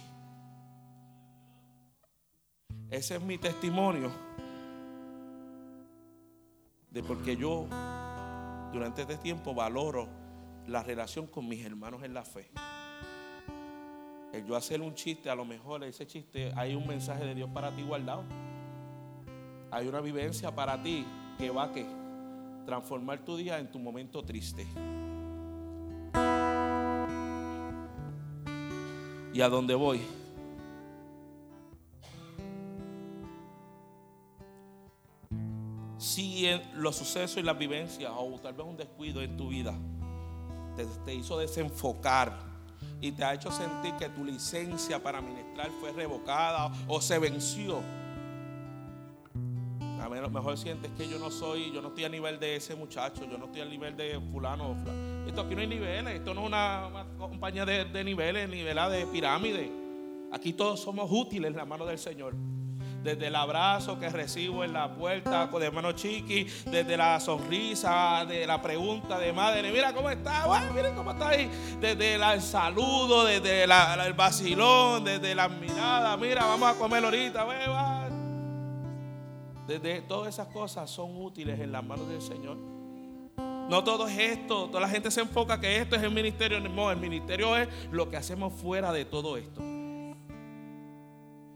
Ese 2.90 3.16
es 3.16 3.22
mi 3.22 3.38
testimonio 3.38 4.12
de 6.92 7.04
por 7.04 7.22
qué 7.24 7.36
yo 7.36 7.68
durante 8.72 9.02
este 9.02 9.18
tiempo 9.18 9.54
valoro 9.54 10.08
la 10.68 10.84
relación 10.84 11.28
con 11.28 11.48
mis 11.48 11.66
hermanos 11.66 12.04
en 12.04 12.14
la 12.14 12.24
fe. 12.24 12.50
El 14.34 14.46
yo 14.46 14.58
hacer 14.58 14.82
un 14.82 14.94
chiste, 14.94 15.30
a 15.30 15.36
lo 15.36 15.46
mejor 15.46 15.84
ese 15.86 16.06
chiste 16.06 16.52
hay 16.56 16.76
un 16.76 16.86
mensaje 16.86 17.24
de 17.24 17.36
Dios 17.36 17.50
para 17.54 17.74
ti 17.74 17.84
guardado. 17.84 18.26
Hay 19.72 19.88
una 19.88 20.02
vivencia 20.02 20.54
para 20.54 20.82
ti 20.84 21.06
que 21.38 21.50
va 21.50 21.64
a 21.64 22.66
transformar 22.66 23.24
tu 23.24 23.38
día 23.38 23.60
en 23.60 23.72
tu 23.72 23.80
momento 23.80 24.24
triste. 24.24 24.68
Y 29.36 29.42
a 29.42 29.50
dónde 29.50 29.76
voy. 29.76 30.02
Si 35.98 36.48
los 36.76 36.96
sucesos 36.96 37.36
y 37.38 37.44
las 37.44 37.58
vivencias, 37.58 38.14
o 38.16 38.40
tal 38.42 38.54
vez 38.54 38.66
un 38.66 38.78
descuido 38.78 39.22
en 39.22 39.36
tu 39.36 39.50
vida, 39.50 39.74
te, 41.04 41.14
hizo 41.14 41.38
desenfocar 41.38 42.40
y 43.02 43.12
te 43.12 43.26
ha 43.26 43.34
hecho 43.34 43.52
sentir 43.52 43.94
que 43.96 44.08
tu 44.08 44.24
licencia 44.24 45.04
para 45.04 45.20
ministrar 45.20 45.70
fue 45.82 45.92
revocada 45.92 46.72
o 46.88 47.02
se 47.02 47.20
venció. 47.20 47.82
A 50.06 50.22
lo 50.22 50.30
mejor 50.30 50.56
sientes 50.56 50.92
que 50.96 51.10
yo 51.10 51.18
no 51.18 51.32
soy, 51.32 51.72
yo 51.72 51.82
no 51.82 51.88
estoy 51.88 52.04
a 52.04 52.10
nivel 52.10 52.40
de 52.40 52.58
ese 52.58 52.76
muchacho, 52.76 53.26
yo 53.26 53.40
no 53.40 53.46
estoy 53.46 53.62
a 53.62 53.66
nivel 53.66 53.98
de 53.98 54.22
fulano. 54.32 54.78
Esto 55.26 55.42
aquí 55.42 55.56
no 55.56 55.62
hay 55.62 55.68
niveles, 55.68 56.14
esto 56.14 56.36
no 56.36 56.42
es 56.42 56.48
una, 56.48 57.08
compañía 57.18 57.66
de, 57.66 58.04
niveles, 58.04 58.48
niveles 58.48 58.92
de 58.92 59.08
pirámide. 59.08 59.72
Aquí 60.32 60.54
todos 60.54 60.80
somos 60.80 61.10
útiles 61.12 61.50
en 61.50 61.58
la 61.58 61.66
mano 61.66 61.88
del 61.88 61.98
Señor. 61.98 62.36
Desde 63.02 63.28
el 63.28 63.36
abrazo 63.36 64.00
que 64.00 64.08
recibo 64.10 64.64
en 64.64 64.74
la 64.74 64.94
puerta 64.94 65.50
con 65.50 65.64
hermano 65.64 65.92
Chiqui, 65.94 66.46
desde 66.66 66.98
la 66.98 67.20
sonrisa, 67.20 68.26
de 68.28 68.46
la 68.46 68.62
pregunta 68.62 69.18
de 69.18 69.34
madre, 69.34 69.72
mira 69.72 69.92
cómo 69.92 70.12
está, 70.12 70.72
miren 70.74 70.94
cómo 70.94 71.12
está 71.12 71.30
ahí, 71.30 71.50
desde 71.82 72.16
el 72.16 72.42
saludo, 72.42 73.26
desde 73.26 73.64
el 73.64 74.14
vacilón, 74.14 75.04
desde 75.04 75.34
la 75.34 75.48
mirada, 75.50 76.16
mira, 76.16 76.46
vamos 76.46 76.76
a 76.76 76.78
comer 76.78 77.04
ahorita, 77.04 77.44
va. 77.44 77.85
Desde 79.68 80.02
todas 80.02 80.34
esas 80.34 80.48
cosas 80.48 80.90
son 80.90 81.16
útiles 81.16 81.60
en 81.60 81.72
las 81.72 81.84
manos 81.84 82.08
del 82.08 82.22
Señor. 82.22 82.58
No 83.70 83.84
todo 83.84 84.08
es 84.08 84.18
esto. 84.18 84.68
Toda 84.68 84.82
la 84.82 84.90
gente 84.90 85.10
se 85.10 85.22
enfoca 85.22 85.60
que 85.60 85.78
esto 85.78 85.96
es 85.96 86.04
el 86.04 86.12
ministerio. 86.12 86.58
El 86.58 86.98
ministerio 86.98 87.58
es 87.58 87.68
lo 87.92 88.10
que 88.10 88.18
hacemos 88.18 88.54
fuera 88.54 88.92
de 88.92 89.06
todo 89.06 89.38
esto. 89.38 89.62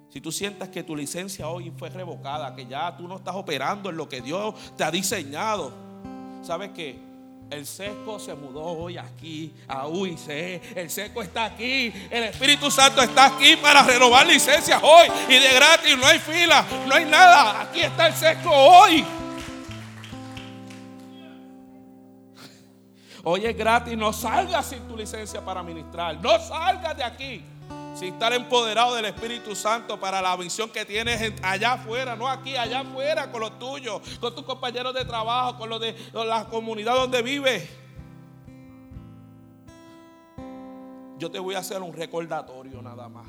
Si 0.10 0.20
tú 0.22 0.32
sientas 0.32 0.70
que 0.70 0.82
tu 0.82 0.96
licencia 0.96 1.48
hoy 1.48 1.72
fue 1.78 1.90
revocada, 1.90 2.56
que 2.56 2.66
ya 2.66 2.98
tú 2.98 3.08
no 3.08 3.18
estás 3.18 3.36
operando 3.36 3.92
en 3.92 3.98
lo 3.98 4.10
que 4.10 4.22
Dios 4.22 4.56
te 4.76 4.84
ha 4.84 4.90
diseñado, 4.90 5.72
¿sabes 6.42 6.72
qué? 6.72 7.09
El 7.50 7.66
seco 7.66 8.20
se 8.20 8.36
mudó 8.36 8.64
hoy 8.64 8.98
aquí 8.98 9.52
a 9.68 9.88
UIC. 9.88 10.30
El 10.76 10.90
seco 10.90 11.24
está 11.24 11.46
aquí. 11.46 11.92
El 12.12 12.26
Espíritu 12.26 12.70
Santo 12.70 13.02
está 13.02 13.26
aquí 13.26 13.56
para 13.56 13.82
renovar 13.82 14.28
licencias 14.28 14.80
hoy. 14.84 15.08
Y 15.28 15.40
de 15.40 15.54
gratis, 15.56 15.98
no 15.98 16.06
hay 16.06 16.20
fila, 16.20 16.64
no 16.88 16.94
hay 16.94 17.06
nada. 17.06 17.62
Aquí 17.62 17.82
está 17.82 18.08
el 18.08 18.14
seco 18.14 18.52
hoy. 18.52 19.04
Hoy 23.24 23.46
es 23.46 23.58
gratis, 23.58 23.98
no 23.98 24.14
salgas 24.14 24.68
sin 24.68 24.88
tu 24.88 24.96
licencia 24.96 25.44
para 25.44 25.64
ministrar. 25.64 26.22
No 26.22 26.40
salgas 26.40 26.96
de 26.96 27.04
aquí 27.04 27.44
sin 28.00 28.14
estar 28.14 28.32
empoderado 28.32 28.96
del 28.96 29.04
Espíritu 29.04 29.54
Santo 29.58 30.00
para 30.00 30.22
la 30.22 30.34
visión 30.38 30.70
que 30.70 30.86
tienes 30.86 31.34
allá 31.44 31.74
afuera, 31.74 32.16
no 32.16 32.30
aquí, 32.30 32.56
allá 32.56 32.80
afuera, 32.80 33.30
con 33.30 33.42
los 33.42 33.60
tuyos, 33.60 34.02
con 34.22 34.34
tus 34.34 34.46
compañeros 34.46 34.94
de 34.94 35.04
trabajo, 35.04 35.58
con 35.58 35.68
los 35.68 35.82
de 35.82 35.94
la 36.14 36.46
comunidad 36.46 36.96
donde 36.96 37.22
vives. 37.22 37.70
Yo 41.18 41.30
te 41.30 41.40
voy 41.40 41.56
a 41.56 41.60
hacer 41.60 41.82
un 41.82 41.92
recordatorio 41.92 42.82
nada 42.82 43.10
más. 43.10 43.28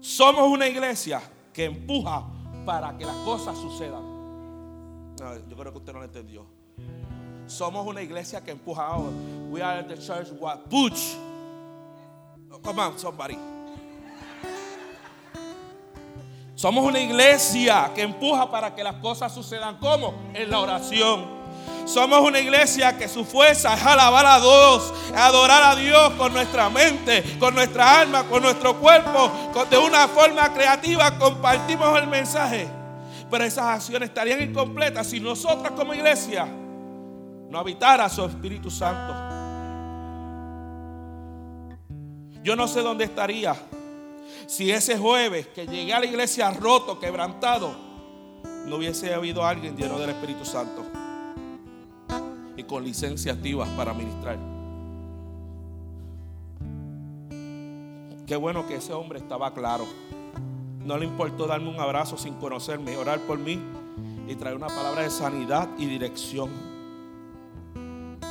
Somos 0.00 0.48
una 0.48 0.66
iglesia 0.66 1.22
que 1.52 1.66
empuja 1.66 2.24
para 2.66 2.98
que 2.98 3.06
las 3.06 3.16
cosas 3.18 3.56
sucedan. 3.56 4.02
No, 5.20 5.48
yo 5.48 5.56
creo 5.56 5.70
que 5.70 5.78
usted 5.78 5.92
no 5.92 6.00
lo 6.00 6.06
entendió. 6.06 6.44
Somos 7.46 7.86
una 7.86 8.02
iglesia 8.02 8.42
que 8.42 8.50
empuja. 8.50 8.96
Oh, 8.98 9.12
we 9.48 9.62
are 9.62 9.84
the 9.84 9.96
church 9.96 10.32
what 10.40 10.68
push. 10.68 11.14
Come 12.62 12.80
on, 12.80 12.98
somebody. 12.98 13.36
Somos 16.54 16.84
una 16.84 17.00
iglesia 17.00 17.90
que 17.94 18.02
empuja 18.02 18.50
para 18.50 18.74
que 18.74 18.84
las 18.84 18.94
cosas 18.96 19.34
sucedan. 19.34 19.76
¿Cómo? 19.78 20.14
En 20.34 20.50
la 20.50 20.60
oración. 20.60 21.44
Somos 21.84 22.20
una 22.20 22.38
iglesia 22.38 22.96
que 22.96 23.08
su 23.08 23.24
fuerza 23.24 23.74
es 23.74 23.84
alabar 23.84 24.24
a 24.24 24.40
Dios, 24.40 24.94
adorar 25.14 25.62
a 25.62 25.76
Dios 25.76 26.12
con 26.14 26.32
nuestra 26.32 26.70
mente, 26.70 27.22
con 27.38 27.54
nuestra 27.54 28.00
alma, 28.00 28.24
con 28.24 28.42
nuestro 28.42 28.80
cuerpo, 28.80 29.30
de 29.68 29.76
una 29.76 30.08
forma 30.08 30.52
creativa 30.54 31.18
compartimos 31.18 31.98
el 31.98 32.06
mensaje. 32.06 32.66
Pero 33.30 33.44
esas 33.44 33.64
acciones 33.64 34.08
estarían 34.08 34.40
incompletas 34.40 35.08
si 35.08 35.20
nosotras 35.20 35.72
como 35.72 35.92
iglesia 35.92 36.46
no 36.46 37.58
habitara 37.58 38.08
su 38.08 38.24
Espíritu 38.24 38.70
Santo. 38.70 39.33
Yo 42.44 42.54
no 42.56 42.68
sé 42.68 42.82
dónde 42.82 43.04
estaría 43.04 43.56
si 44.46 44.70
ese 44.70 44.98
jueves 44.98 45.46
que 45.46 45.66
llegué 45.66 45.94
a 45.94 46.00
la 46.00 46.04
iglesia 46.04 46.50
roto, 46.50 47.00
quebrantado, 47.00 47.74
no 48.66 48.76
hubiese 48.76 49.14
habido 49.14 49.46
alguien 49.46 49.74
lleno 49.74 49.98
del 49.98 50.10
Espíritu 50.10 50.44
Santo 50.44 50.84
y 52.54 52.62
con 52.64 52.84
licencias 52.84 53.34
activas 53.34 53.66
para 53.70 53.94
ministrar. 53.94 54.38
Qué 58.26 58.36
bueno 58.36 58.66
que 58.66 58.76
ese 58.76 58.92
hombre 58.92 59.20
estaba 59.20 59.54
claro. 59.54 59.86
No 60.84 60.98
le 60.98 61.06
importó 61.06 61.46
darme 61.46 61.70
un 61.70 61.80
abrazo 61.80 62.18
sin 62.18 62.34
conocerme, 62.34 62.94
orar 62.98 63.20
por 63.20 63.38
mí 63.38 63.58
y 64.28 64.34
traer 64.34 64.56
una 64.56 64.66
palabra 64.66 65.02
de 65.02 65.10
sanidad 65.10 65.70
y 65.78 65.86
dirección. 65.86 66.50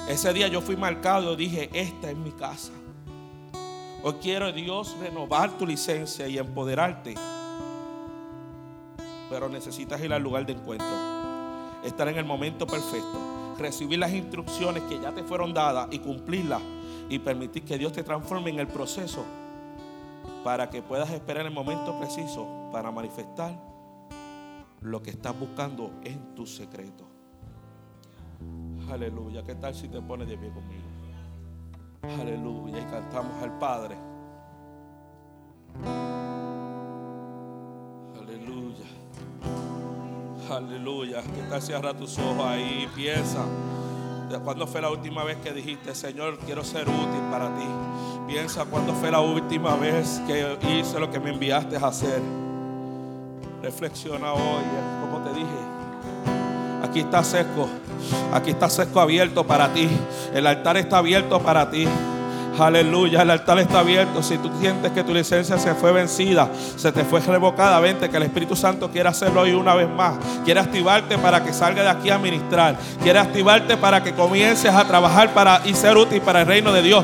Ese 0.08 0.32
día 0.34 0.48
yo 0.50 0.62
fui 0.62 0.78
marcado 0.78 1.34
y 1.34 1.36
dije, 1.36 1.72
esta 1.74 2.12
es 2.12 2.18
mi 2.18 2.32
casa. 2.32 2.74
Hoy 4.04 4.14
quiero 4.22 4.52
Dios 4.52 4.98
renovar 5.00 5.58
tu 5.58 5.66
licencia 5.66 6.28
y 6.28 6.38
empoderarte. 6.38 7.16
Pero 9.30 9.50
necesitas 9.50 10.02
ir 10.02 10.14
al 10.14 10.22
lugar 10.22 10.46
de 10.46 10.54
encuentro. 10.54 10.88
Estar 11.84 12.08
en 12.10 12.18
el 12.18 12.26
momento 12.26 12.68
perfecto 12.68 13.34
recibir 13.58 14.00
las 14.00 14.12
instrucciones 14.12 14.84
que 14.84 15.00
ya 15.00 15.12
te 15.14 15.24
fueron 15.24 15.54
dadas 15.54 15.88
y 15.92 16.00
cumplirlas 16.00 16.62
y 17.10 17.20
permitir 17.20 17.64
que 17.64 17.78
Dios 17.78 17.94
te 17.94 18.04
transforme 18.04 18.50
en 18.50 18.60
el 18.60 18.68
proceso 18.68 19.24
para 20.44 20.70
que 20.70 20.82
puedas 20.82 21.10
esperar 21.12 21.46
el 21.46 21.54
momento 21.54 21.98
preciso 22.00 22.70
para 22.72 22.92
manifestar 22.92 23.58
lo 24.82 25.02
que 25.02 25.12
estás 25.12 25.38
buscando 25.40 25.92
en 26.04 26.36
tu 26.36 26.46
secreto. 26.46 27.06
Aleluya. 28.92 29.44
¿Qué 29.44 29.56
tal 29.56 29.74
si 29.74 29.88
te 29.88 30.02
pones 30.02 30.28
de 30.28 30.38
pie 30.38 30.50
conmigo? 30.50 30.93
Aleluya. 32.04 32.80
Y 32.80 32.86
cantamos 32.86 33.42
al 33.42 33.58
Padre. 33.60 33.98
Aleluya. 40.52 41.22
Que 41.22 41.42
tal 41.50 41.62
cierra 41.62 41.94
tus 41.94 42.20
ojos 42.20 42.46
ahí? 42.46 42.88
Piensa. 42.96 43.44
¿Cuándo 44.44 44.68
fue 44.68 44.82
la 44.82 44.90
última 44.90 45.24
vez 45.24 45.38
que 45.38 45.52
dijiste, 45.52 45.94
Señor, 45.96 46.38
quiero 46.40 46.64
ser 46.64 46.88
útil 46.88 47.22
para 47.32 47.56
ti? 47.56 47.66
Piensa 48.28 48.66
cuándo 48.66 48.94
fue 48.94 49.12
la 49.12 49.20
última 49.20 49.76
vez 49.76 50.22
que 50.28 50.58
hice 50.70 51.00
lo 51.00 51.10
que 51.12 51.20
me 51.20 51.32
enviaste 51.32 51.78
a 51.78 51.88
hacer. 51.88 52.22
Reflexiona 53.62 54.34
hoy, 54.34 54.64
como 55.02 55.24
te 55.24 55.34
dije. 55.34 55.58
Aquí 56.84 57.00
está 57.02 57.24
seco. 57.24 57.68
Aquí 58.34 58.52
está 58.52 58.70
seco 58.70 59.00
abierto 59.00 59.46
para 59.46 59.74
ti. 59.74 59.90
El 60.34 60.48
altar 60.48 60.78
está 60.78 60.98
abierto 60.98 61.42
para 61.42 61.70
ti. 61.70 61.88
Aleluya, 62.60 63.24
el 63.24 63.32
altar 63.32 63.58
está 63.60 63.80
abierto. 63.80 64.22
Si 64.22 64.38
tú 64.38 64.52
sientes 64.60 64.92
que 64.92 65.04
tu 65.04 65.14
licencia 65.14 65.58
se 65.58 65.74
fue 65.74 65.92
vencida, 65.92 66.50
se 66.76 66.92
te 66.92 67.04
fue 67.04 67.20
revocada, 67.20 67.80
vente 67.80 68.10
que 68.10 68.18
el 68.18 68.24
Espíritu 68.24 68.56
Santo 68.56 68.92
quiere 68.92 69.10
hacerlo 69.10 69.42
hoy 69.42 69.54
una 69.54 69.74
vez 69.74 69.90
más. 69.90 70.14
Quiere 70.46 70.60
activarte 70.60 71.18
para 71.18 71.44
que 71.44 71.52
salga 71.52 71.82
de 71.82 71.90
aquí 71.90 72.12
a 72.12 72.20
ministrar. 72.20 72.78
Quiere 73.02 73.18
activarte 73.18 73.76
para 73.78 74.04
que 74.04 74.14
comiences 74.14 74.72
a 74.72 74.86
trabajar 74.86 75.34
para 75.34 75.62
y 75.66 75.74
ser 75.74 75.98
útil 75.98 76.22
para 76.22 76.42
el 76.42 76.48
reino 76.48 76.72
de 76.72 76.84
Dios. 76.84 77.04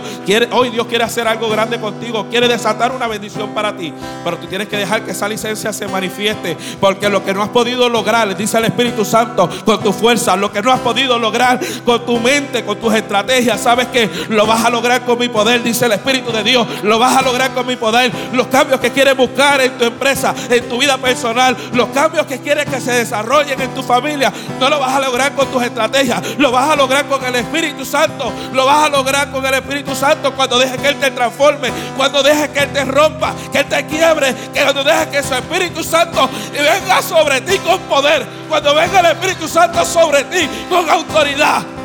Hoy 0.51 0.69
Dios 0.69 0.85
quiere 0.85 1.03
hacer 1.03 1.27
algo 1.27 1.49
grande 1.49 1.79
contigo. 1.79 2.27
Quiere 2.29 2.47
desatar 2.47 2.91
una 2.91 3.07
bendición 3.07 3.49
para 3.49 3.75
ti. 3.75 3.91
Pero 4.23 4.37
tú 4.37 4.45
tienes 4.45 4.67
que 4.67 4.77
dejar 4.77 5.03
que 5.03 5.11
esa 5.11 5.27
licencia 5.27 5.73
se 5.73 5.87
manifieste. 5.87 6.57
Porque 6.79 7.09
lo 7.09 7.25
que 7.25 7.33
no 7.33 7.41
has 7.41 7.49
podido 7.49 7.89
lograr, 7.89 8.37
dice 8.37 8.59
el 8.59 8.65
Espíritu 8.65 9.03
Santo, 9.03 9.49
con 9.65 9.81
tu 9.81 9.91
fuerza, 9.93 10.35
lo 10.35 10.51
que 10.51 10.61
no 10.61 10.71
has 10.71 10.79
podido 10.81 11.17
lograr 11.17 11.59
con 11.85 12.05
tu 12.05 12.19
mente, 12.19 12.63
con 12.63 12.77
tus 12.77 12.93
estrategias, 12.93 13.59
sabes 13.59 13.87
que 13.87 14.07
lo 14.29 14.45
vas 14.45 14.63
a 14.63 14.69
lograr 14.69 15.01
con 15.05 15.17
mi 15.17 15.27
poder 15.27 15.38
poder, 15.39 15.63
dice 15.63 15.85
el 15.85 15.93
Espíritu 15.93 16.33
de 16.33 16.43
Dios. 16.43 16.67
Lo 16.83 16.99
vas 16.99 17.15
a 17.15 17.21
lograr 17.21 17.53
con 17.53 17.65
mi 17.65 17.77
poder. 17.77 18.11
Los 18.33 18.47
cambios 18.47 18.81
que 18.81 18.91
quieres 18.91 19.15
buscar 19.15 19.61
en 19.61 19.77
tu 19.77 19.85
empresa, 19.85 20.35
en 20.49 20.67
tu 20.67 20.77
vida 20.77 20.97
personal, 20.97 21.55
los 21.71 21.87
cambios 21.89 22.25
que 22.25 22.39
quieres 22.39 22.65
que 22.65 22.81
se 22.81 22.91
desarrollen 22.91 23.61
en 23.61 23.73
tu 23.73 23.81
familia, 23.81 24.33
no 24.59 24.69
lo 24.69 24.79
vas 24.79 24.93
a 24.93 24.99
lograr 24.99 25.33
con 25.35 25.47
tus 25.47 25.63
estrategias, 25.63 26.37
lo 26.37 26.51
vas 26.51 26.71
a 26.71 26.75
lograr 26.75 27.05
con 27.05 27.23
el 27.23 27.33
Espíritu 27.35 27.85
Santo. 27.85 28.33
Lo 28.51 28.65
vas 28.65 28.87
a 28.87 28.89
lograr 28.89 29.31
con 29.31 29.45
el 29.45 29.53
Espíritu 29.53 29.95
Santo 29.95 30.33
cuando 30.33 30.59
dejes 30.59 30.77
que 30.81 30.89
Él 30.89 30.99
te 30.99 31.11
transforme, 31.11 31.69
cuando 31.95 32.21
dejes 32.21 32.49
que 32.49 32.59
Él 32.59 32.73
te 32.73 32.83
rompa, 32.83 33.33
que 33.49 33.59
Él 33.59 33.65
te 33.65 33.85
quiebre, 33.85 34.35
que 34.53 34.61
cuando 34.61 34.83
dejes 34.83 35.07
que 35.07 35.23
su 35.23 35.35
Espíritu 35.35 35.85
Santo 35.85 36.29
venga 36.51 37.01
sobre 37.01 37.39
ti 37.39 37.57
con 37.59 37.79
poder, 37.83 38.25
cuando 38.49 38.75
venga 38.75 38.99
el 38.99 39.05
Espíritu 39.05 39.47
Santo 39.47 39.85
sobre 39.85 40.25
ti 40.25 40.49
con 40.69 40.89
autoridad. 40.89 41.78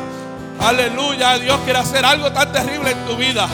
Aleluya, 0.59 1.37
Dios 1.37 1.59
quiere 1.63 1.79
hacer 1.79 2.05
algo 2.05 2.31
tan 2.31 2.51
terrible 2.51 2.91
en 2.91 3.05
tu 3.05 3.15
vida. 3.15 3.47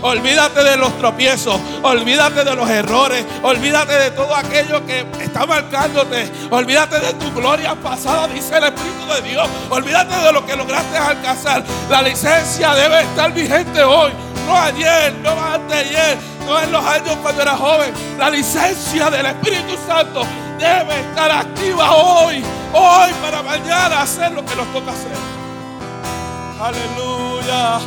Olvídate 0.00 0.62
de 0.62 0.76
los 0.76 0.96
tropiezos, 0.98 1.60
olvídate 1.82 2.44
de 2.44 2.54
los 2.54 2.70
errores, 2.70 3.24
olvídate 3.42 3.94
de 3.94 4.10
todo 4.12 4.32
aquello 4.32 4.86
que 4.86 5.04
está 5.20 5.44
marcándote, 5.44 6.30
olvídate 6.50 7.00
de 7.00 7.14
tu 7.14 7.32
gloria 7.32 7.74
pasada, 7.74 8.28
dice 8.28 8.58
el 8.58 8.64
Espíritu 8.64 9.06
de 9.12 9.28
Dios, 9.28 9.48
olvídate 9.70 10.14
de 10.14 10.32
lo 10.32 10.46
que 10.46 10.54
lograste 10.54 10.96
alcanzar. 10.96 11.64
La 11.90 12.00
licencia 12.02 12.74
debe 12.76 13.02
estar 13.02 13.32
vigente 13.32 13.82
hoy, 13.82 14.12
no 14.46 14.56
ayer, 14.56 15.14
no 15.14 15.30
antes 15.30 15.68
de 15.68 15.98
ayer, 15.98 16.18
no 16.46 16.60
en 16.60 16.70
los 16.70 16.84
años 16.84 17.16
cuando 17.20 17.42
era 17.42 17.56
joven. 17.56 17.92
La 18.16 18.30
licencia 18.30 19.10
del 19.10 19.26
Espíritu 19.26 19.76
Santo 19.84 20.22
debe 20.60 21.00
estar 21.00 21.28
activa 21.32 21.92
hoy, 21.92 22.44
hoy 22.72 23.10
para 23.20 23.42
mañana 23.42 24.02
hacer 24.02 24.30
lo 24.30 24.44
que 24.44 24.54
nos 24.54 24.72
toca 24.72 24.92
hacer. 24.92 25.37
Aleluya. 26.60 27.78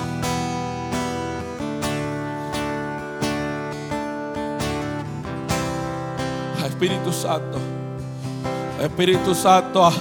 Espíritu 6.66 7.12
Santo. 7.12 7.58
Espíritu 8.82 9.36
Santo. 9.36 9.92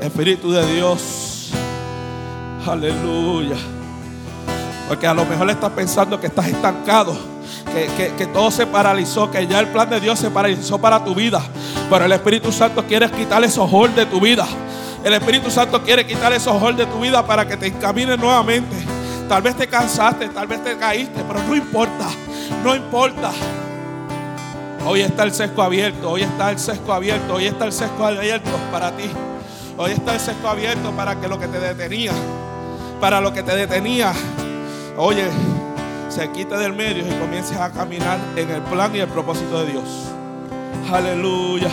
Espíritu 0.00 0.52
de 0.52 0.74
Dios. 0.74 1.50
Aleluya. 2.66 3.56
Porque 4.86 5.06
a 5.06 5.14
lo 5.14 5.24
mejor 5.24 5.48
estás 5.48 5.70
pensando 5.72 6.20
que 6.20 6.26
estás 6.26 6.46
estancado. 6.46 7.16
Que, 7.72 8.12
que, 8.18 8.26
todo 8.26 8.50
se 8.50 8.66
paralizó, 8.66 9.30
que 9.30 9.46
ya 9.46 9.60
el 9.60 9.68
plan 9.68 9.88
de 9.88 10.00
Dios 10.00 10.18
se 10.18 10.30
paralizó 10.30 10.78
para 10.78 11.02
tu 11.02 11.14
vida. 11.14 11.40
Pero 11.88 12.04
el 12.04 12.12
Espíritu 12.12 12.52
Santo 12.52 12.84
quiere 12.84 13.10
quitar 13.10 13.42
esos 13.44 13.64
ojos 13.64 13.94
de 13.96 14.04
tu 14.04 14.20
vida. 14.20 14.46
El 15.04 15.14
Espíritu 15.14 15.50
Santo 15.50 15.82
quiere 15.82 16.06
quitar 16.06 16.32
esos 16.32 16.54
ojos 16.54 16.76
de 16.76 16.86
tu 16.86 17.00
vida 17.00 17.24
para 17.24 17.46
que 17.46 17.56
te 17.56 17.68
encamines 17.68 18.18
nuevamente. 18.18 18.76
Tal 19.28 19.42
vez 19.42 19.56
te 19.56 19.66
cansaste, 19.66 20.28
tal 20.28 20.46
vez 20.46 20.62
te 20.62 20.76
caíste, 20.76 21.24
pero 21.26 21.42
no 21.42 21.56
importa, 21.56 22.06
no 22.62 22.74
importa. 22.74 23.30
Hoy 24.84 25.02
está 25.02 25.22
el 25.22 25.32
sesco 25.32 25.62
abierto, 25.62 26.10
hoy 26.10 26.22
está 26.22 26.50
el 26.50 26.58
sesco 26.58 26.92
abierto, 26.92 27.34
hoy 27.34 27.46
está 27.46 27.64
el 27.64 27.72
sesco 27.72 28.04
abierto 28.04 28.50
para 28.72 28.90
ti. 28.92 29.10
Hoy 29.76 29.92
está 29.92 30.14
el 30.14 30.20
sesco 30.20 30.48
abierto 30.48 30.90
para 30.92 31.18
que 31.18 31.28
lo 31.28 31.38
que 31.38 31.48
te 31.48 31.58
detenía, 31.58 32.12
para 33.00 33.20
lo 33.20 33.32
que 33.32 33.42
te 33.42 33.56
detenía, 33.56 34.12
oye, 34.98 35.24
se 36.10 36.30
quite 36.32 36.58
del 36.58 36.74
medio 36.74 37.06
y 37.06 37.18
comiences 37.18 37.56
a 37.56 37.70
caminar 37.70 38.18
en 38.36 38.50
el 38.50 38.60
plan 38.62 38.94
y 38.94 38.98
el 38.98 39.08
propósito 39.08 39.64
de 39.64 39.72
Dios. 39.72 39.84
Aleluya. 40.92 41.70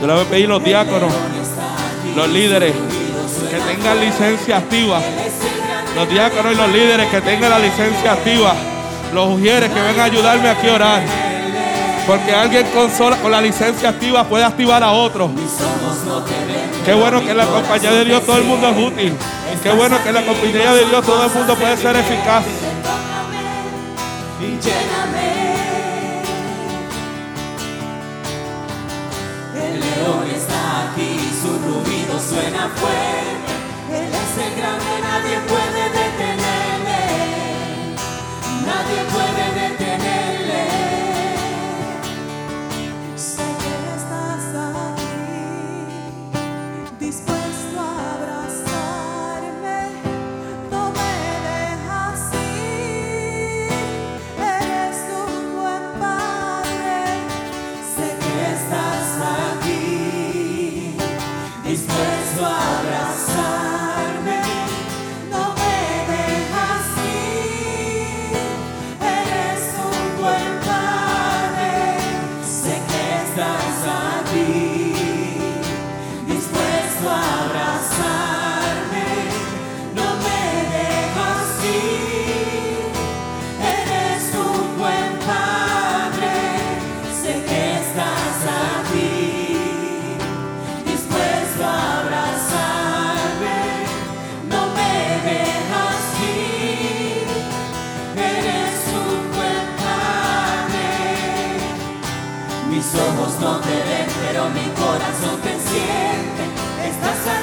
Yo 0.00 0.06
le 0.06 0.12
voy 0.14 0.22
a 0.22 0.28
pedir 0.28 0.48
los 0.48 0.64
diáconos, 0.64 1.12
los 2.16 2.28
líderes 2.30 2.74
que 3.50 3.56
tengan 3.56 4.00
licencia 4.00 4.56
activa. 4.56 5.00
Los 5.94 6.08
diáconos 6.08 6.52
y 6.52 6.56
los 6.56 6.68
líderes 6.70 7.06
que 7.10 7.20
tengan 7.20 7.50
la 7.50 7.58
licencia 7.58 8.12
activa. 8.12 8.54
Los 9.12 9.28
ujieres 9.28 9.70
que 9.70 9.80
vengan 9.80 10.00
a 10.00 10.04
ayudarme 10.04 10.48
aquí 10.48 10.68
a 10.68 10.74
orar. 10.74 11.02
Porque 12.06 12.32
alguien 12.32 12.66
con, 12.68 12.90
con 13.16 13.30
la 13.30 13.42
licencia 13.42 13.90
activa 13.90 14.24
puede 14.24 14.44
activar 14.44 14.82
a 14.82 14.92
otros. 14.92 15.30
Qué 16.84 16.94
bueno 16.94 17.20
que 17.20 17.34
la 17.34 17.44
compañía 17.44 17.92
de 17.92 18.04
Dios 18.06 18.24
todo 18.24 18.38
el 18.38 18.44
mundo 18.44 18.68
es 18.68 18.78
útil. 18.78 19.12
Qué 19.62 19.70
bueno 19.70 20.02
que 20.02 20.08
en 20.08 20.14
la 20.14 20.22
compañía 20.24 20.72
de 20.72 20.86
Dios 20.86 21.04
todo 21.04 21.24
el 21.26 21.30
mundo 21.30 21.54
puede 21.56 21.76
ser 21.76 21.96
eficaz. 21.96 22.44
suena 32.40 32.68
fuerte, 32.68 33.52
Él 33.92 34.08
es 34.08 34.32
el 34.46 34.52
grande, 34.56 34.92
nadie 35.02 35.38
puede 35.46 35.82
detener. 35.90 36.19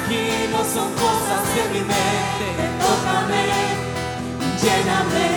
aquí 0.08 0.48
no 0.50 0.64
son 0.64 0.90
cosas 0.94 1.42
de 1.54 1.62
mi 1.72 1.80
mente. 1.80 2.46
Tócame, 2.80 3.44
lléname. 4.62 5.28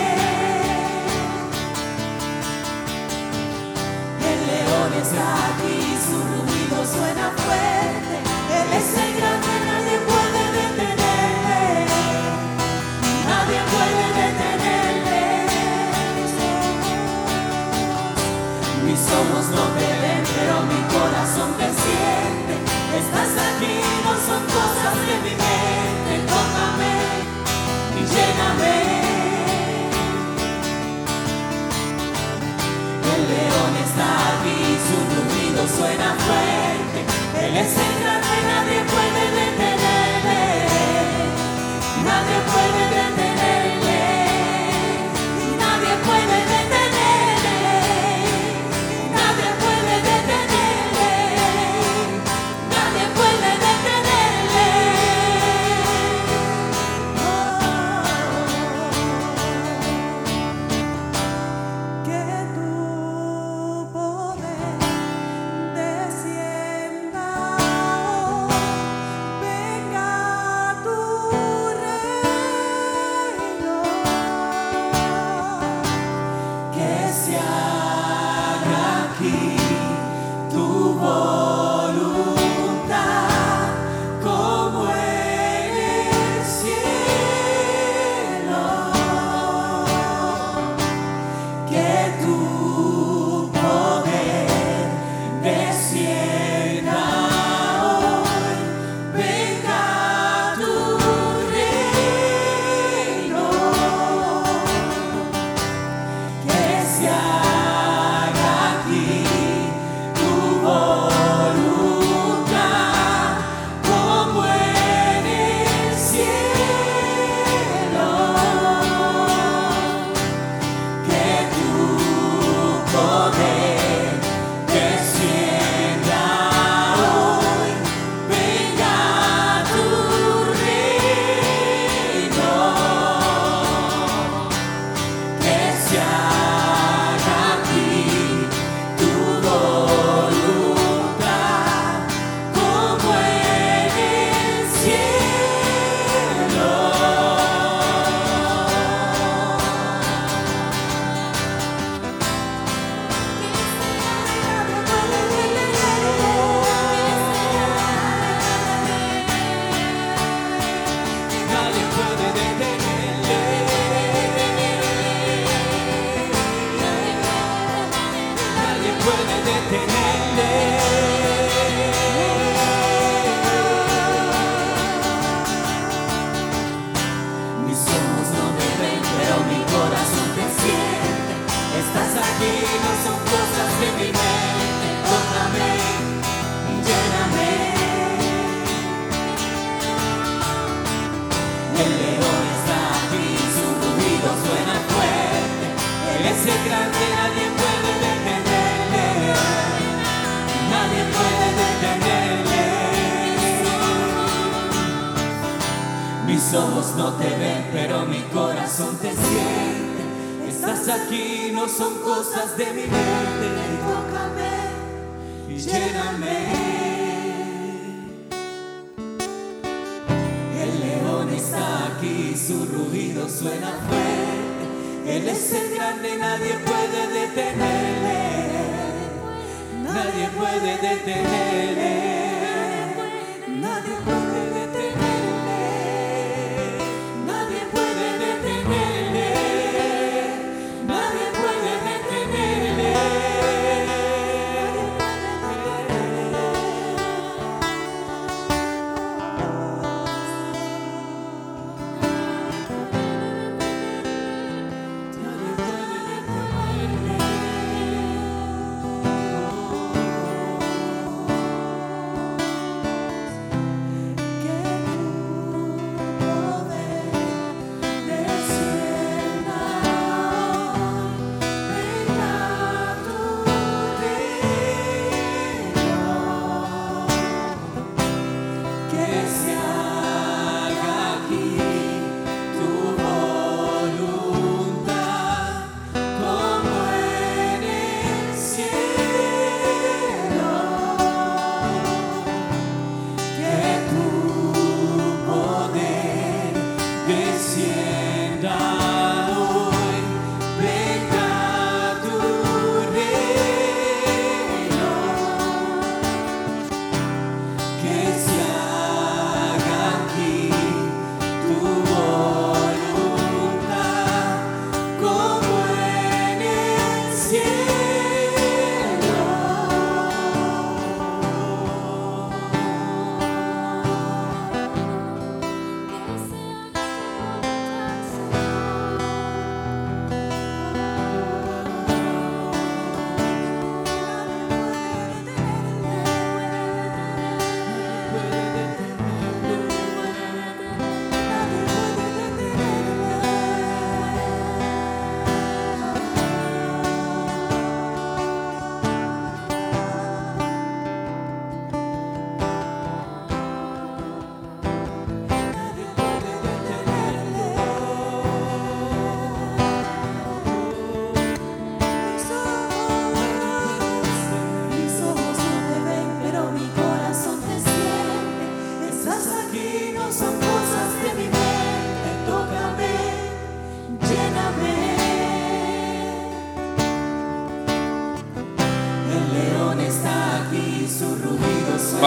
El 4.30 4.38
león 4.50 4.90
está 5.02 5.26
aquí, 5.48 5.78
su 6.06 6.18
ruido 6.32 6.78
suena 6.86 7.26
fuerte. 7.42 8.16
Él 8.58 8.68
es 8.78 8.88
el 9.04 9.10
gran 9.18 9.40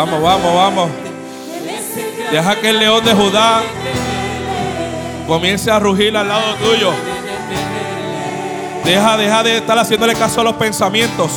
Vamos, 0.06 0.22
vamos, 0.22 0.54
vamos. 0.54 0.90
Deja 2.32 2.56
que 2.58 2.70
el 2.70 2.78
león 2.78 3.04
de 3.04 3.12
Judá 3.16 3.64
comience 5.26 5.72
a 5.72 5.80
rugir 5.80 6.16
al 6.16 6.28
lado 6.28 6.54
tuyo. 6.58 6.92
Deja, 8.84 9.18
deja 9.18 9.42
de 9.42 9.58
estar 9.58 9.80
haciéndole 9.80 10.14
caso 10.14 10.42
a 10.42 10.44
los 10.44 10.54
pensamientos 10.58 11.32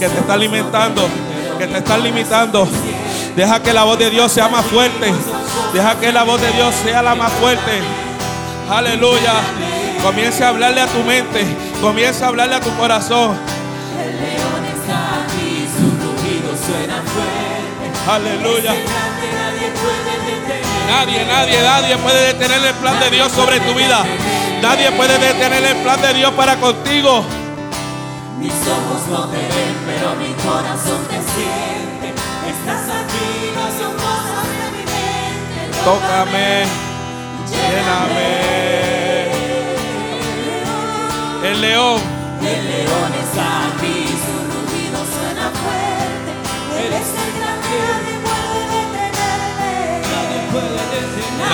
que 0.00 0.08
te 0.08 0.18
están 0.18 0.32
alimentando, 0.32 1.08
que 1.58 1.68
te 1.68 1.78
están 1.78 2.02
limitando. 2.02 2.66
Deja 3.36 3.62
que 3.62 3.72
la 3.72 3.84
voz 3.84 4.00
de 4.00 4.10
Dios 4.10 4.32
sea 4.32 4.48
más 4.48 4.66
fuerte. 4.66 5.12
Deja 5.72 6.00
que 6.00 6.10
la 6.10 6.24
voz 6.24 6.40
de 6.40 6.50
Dios 6.50 6.74
sea 6.82 7.02
la 7.02 7.14
más 7.14 7.32
fuerte. 7.34 7.70
Aleluya. 8.68 9.34
Comience 10.02 10.42
a 10.42 10.48
hablarle 10.48 10.80
a 10.80 10.88
tu 10.88 11.04
mente. 11.04 11.46
Comience 11.80 12.24
a 12.24 12.28
hablarle 12.28 12.56
a 12.56 12.60
tu 12.60 12.76
corazón. 12.76 13.38
Aleluya. 18.08 18.72
Nadie. 20.88 21.26
Nadie, 21.26 21.62
nadie, 21.62 21.96
puede 21.98 22.32
detener 22.32 22.64
el 22.64 22.74
plan 22.76 22.98
de 22.98 23.10
Dios 23.10 23.30
sobre 23.32 23.60
tu 23.60 23.74
vida. 23.74 24.02
Nadie 24.62 24.90
puede 24.92 25.18
detener 25.18 25.62
el 25.62 25.76
plan 25.82 26.00
de 26.00 26.14
Dios 26.14 26.32
para 26.32 26.56
contigo. 26.56 27.22
Mis 28.38 28.52
ojos 28.52 29.06
no 29.10 29.28
te 29.28 29.36
ven, 29.36 29.76
pero 29.86 30.14
mi 30.16 30.32
corazón 30.42 31.04
te 31.10 31.20
siente. 31.32 32.14
Estás 32.48 32.88
aquí, 32.88 33.52
no 33.54 33.66
son 33.78 33.92
cosas 33.96 34.46
de 34.56 34.66
mi 34.72 34.84
mente. 34.88 35.78
Tócame, 35.84 36.64
lléname. 37.50 38.32
El 41.44 41.60
león, 41.60 42.00
El 42.40 42.64
león 42.70 43.12
está 43.22 43.68
aquí, 43.68 43.96
su 44.24 44.34
rugido 44.54 44.98
suena 45.14 45.46
fuerte. 45.60 46.30
Él 46.86 46.92
es 46.94 47.08
el 47.22 47.27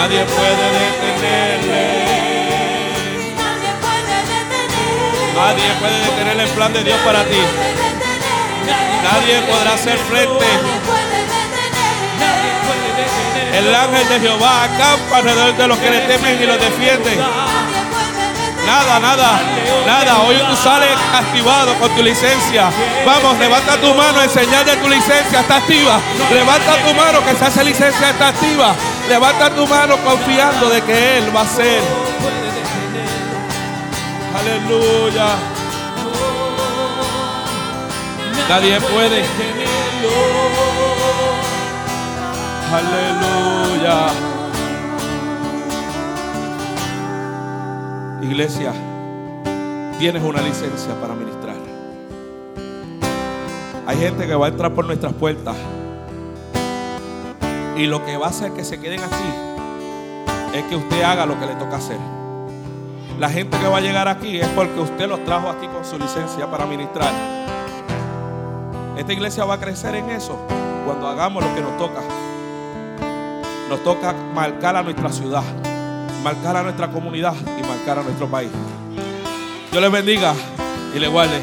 nadie 0.04 0.24
puede 0.26 0.66
detenerle. 0.80 2.04
Nadie 5.34 5.70
puede 5.80 5.98
detener 5.98 6.40
el 6.40 6.48
plan 6.50 6.72
de 6.72 6.84
Dios 6.84 6.98
para 7.04 7.24
ti. 7.24 7.40
Nadie 9.02 9.40
podrá 9.50 9.74
hacer 9.74 9.98
frente. 9.98 10.44
El 13.58 13.74
ángel 13.74 14.08
de 14.08 14.20
Jehová 14.20 14.64
acampa 14.64 15.16
alrededor 15.18 15.56
de 15.56 15.68
los 15.68 15.78
que 15.78 15.90
le 15.90 16.00
temen 16.00 16.42
y 16.42 16.46
los 16.46 16.60
defiende. 16.60 17.43
Nada, 18.66 18.98
nada, 19.00 19.40
nada. 19.86 20.22
Hoy 20.22 20.36
tú 20.36 20.56
sales 20.56 20.90
activado 21.12 21.74
con 21.78 21.94
tu 21.94 22.02
licencia. 22.02 22.70
Vamos, 23.04 23.38
levanta 23.38 23.76
tu 23.76 23.94
mano 23.94 24.22
en 24.22 24.30
señal 24.30 24.64
de 24.64 24.76
tu 24.76 24.88
licencia 24.88 25.40
está 25.40 25.56
activa. 25.56 26.00
Levanta 26.32 26.76
tu 26.84 26.94
mano 26.94 27.24
que 27.24 27.30
esa 27.32 27.62
licencia 27.62 28.10
está 28.10 28.28
activa. 28.28 28.74
Levanta 29.08 29.50
tu 29.50 29.66
mano 29.66 29.96
confiando 29.98 30.68
de 30.70 30.82
que 30.82 31.18
Él 31.18 31.36
va 31.36 31.40
a 31.40 31.44
hacer. 31.44 31.82
Aleluya. 34.38 35.26
Nadie 38.48 38.80
puede. 38.80 39.24
Aleluya. 42.72 44.43
Iglesia, 48.24 48.72
tienes 49.98 50.22
una 50.22 50.40
licencia 50.40 50.98
para 50.98 51.14
ministrar. 51.14 51.56
Hay 53.86 53.98
gente 53.98 54.26
que 54.26 54.34
va 54.34 54.46
a 54.46 54.48
entrar 54.48 54.72
por 54.72 54.86
nuestras 54.86 55.12
puertas 55.12 55.54
y 57.76 57.84
lo 57.84 58.02
que 58.06 58.16
va 58.16 58.26
a 58.26 58.30
hacer 58.30 58.52
que 58.52 58.64
se 58.64 58.80
queden 58.80 59.00
aquí 59.00 60.56
es 60.58 60.64
que 60.64 60.76
usted 60.76 61.02
haga 61.02 61.26
lo 61.26 61.38
que 61.38 61.44
le 61.44 61.54
toca 61.56 61.76
hacer. 61.76 61.98
La 63.18 63.28
gente 63.28 63.58
que 63.58 63.68
va 63.68 63.76
a 63.76 63.80
llegar 63.82 64.08
aquí 64.08 64.40
es 64.40 64.48
porque 64.48 64.80
usted 64.80 65.06
los 65.06 65.22
trajo 65.24 65.50
aquí 65.50 65.66
con 65.66 65.84
su 65.84 65.98
licencia 65.98 66.50
para 66.50 66.64
ministrar. 66.64 67.12
Esta 68.96 69.12
iglesia 69.12 69.44
va 69.44 69.54
a 69.54 69.60
crecer 69.60 69.96
en 69.96 70.08
eso 70.08 70.38
cuando 70.86 71.08
hagamos 71.08 71.44
lo 71.44 71.54
que 71.54 71.60
nos 71.60 71.76
toca. 71.76 72.00
Nos 73.68 73.84
toca 73.84 74.14
marcar 74.34 74.76
a 74.76 74.82
nuestra 74.82 75.12
ciudad, 75.12 75.42
marcar 76.24 76.56
a 76.56 76.62
nuestra 76.62 76.88
comunidad 76.88 77.34
y 77.36 77.62
marcar 77.62 77.98
a 77.98 78.02
nuestro 78.02 78.26
país. 78.26 78.50
Dios 79.70 79.82
les 79.82 79.92
bendiga 79.92 80.34
y 80.96 80.98
le 80.98 81.08
guarde. 81.08 81.38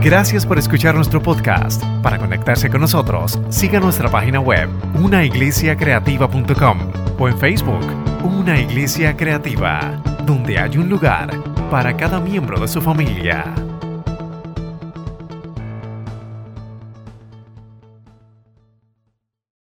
Gracias 0.00 0.46
por 0.46 0.56
escuchar 0.56 0.94
nuestro 0.94 1.20
podcast. 1.20 1.82
Para 2.00 2.16
conectarse 2.16 2.70
con 2.70 2.80
nosotros, 2.80 3.40
siga 3.48 3.80
nuestra 3.80 4.08
página 4.08 4.38
web, 4.38 4.68
unaiglesiacreativa.com 4.94 6.78
o 7.18 7.28
en 7.28 7.38
Facebook, 7.38 7.84
Una 8.22 8.60
Iglesia 8.60 9.16
Creativa, 9.16 10.00
donde 10.24 10.60
hay 10.60 10.78
un 10.78 10.88
lugar 10.88 11.36
para 11.68 11.96
cada 11.96 12.20
miembro 12.20 12.60
de 12.60 12.68
su 12.68 12.80
familia. 12.80 13.65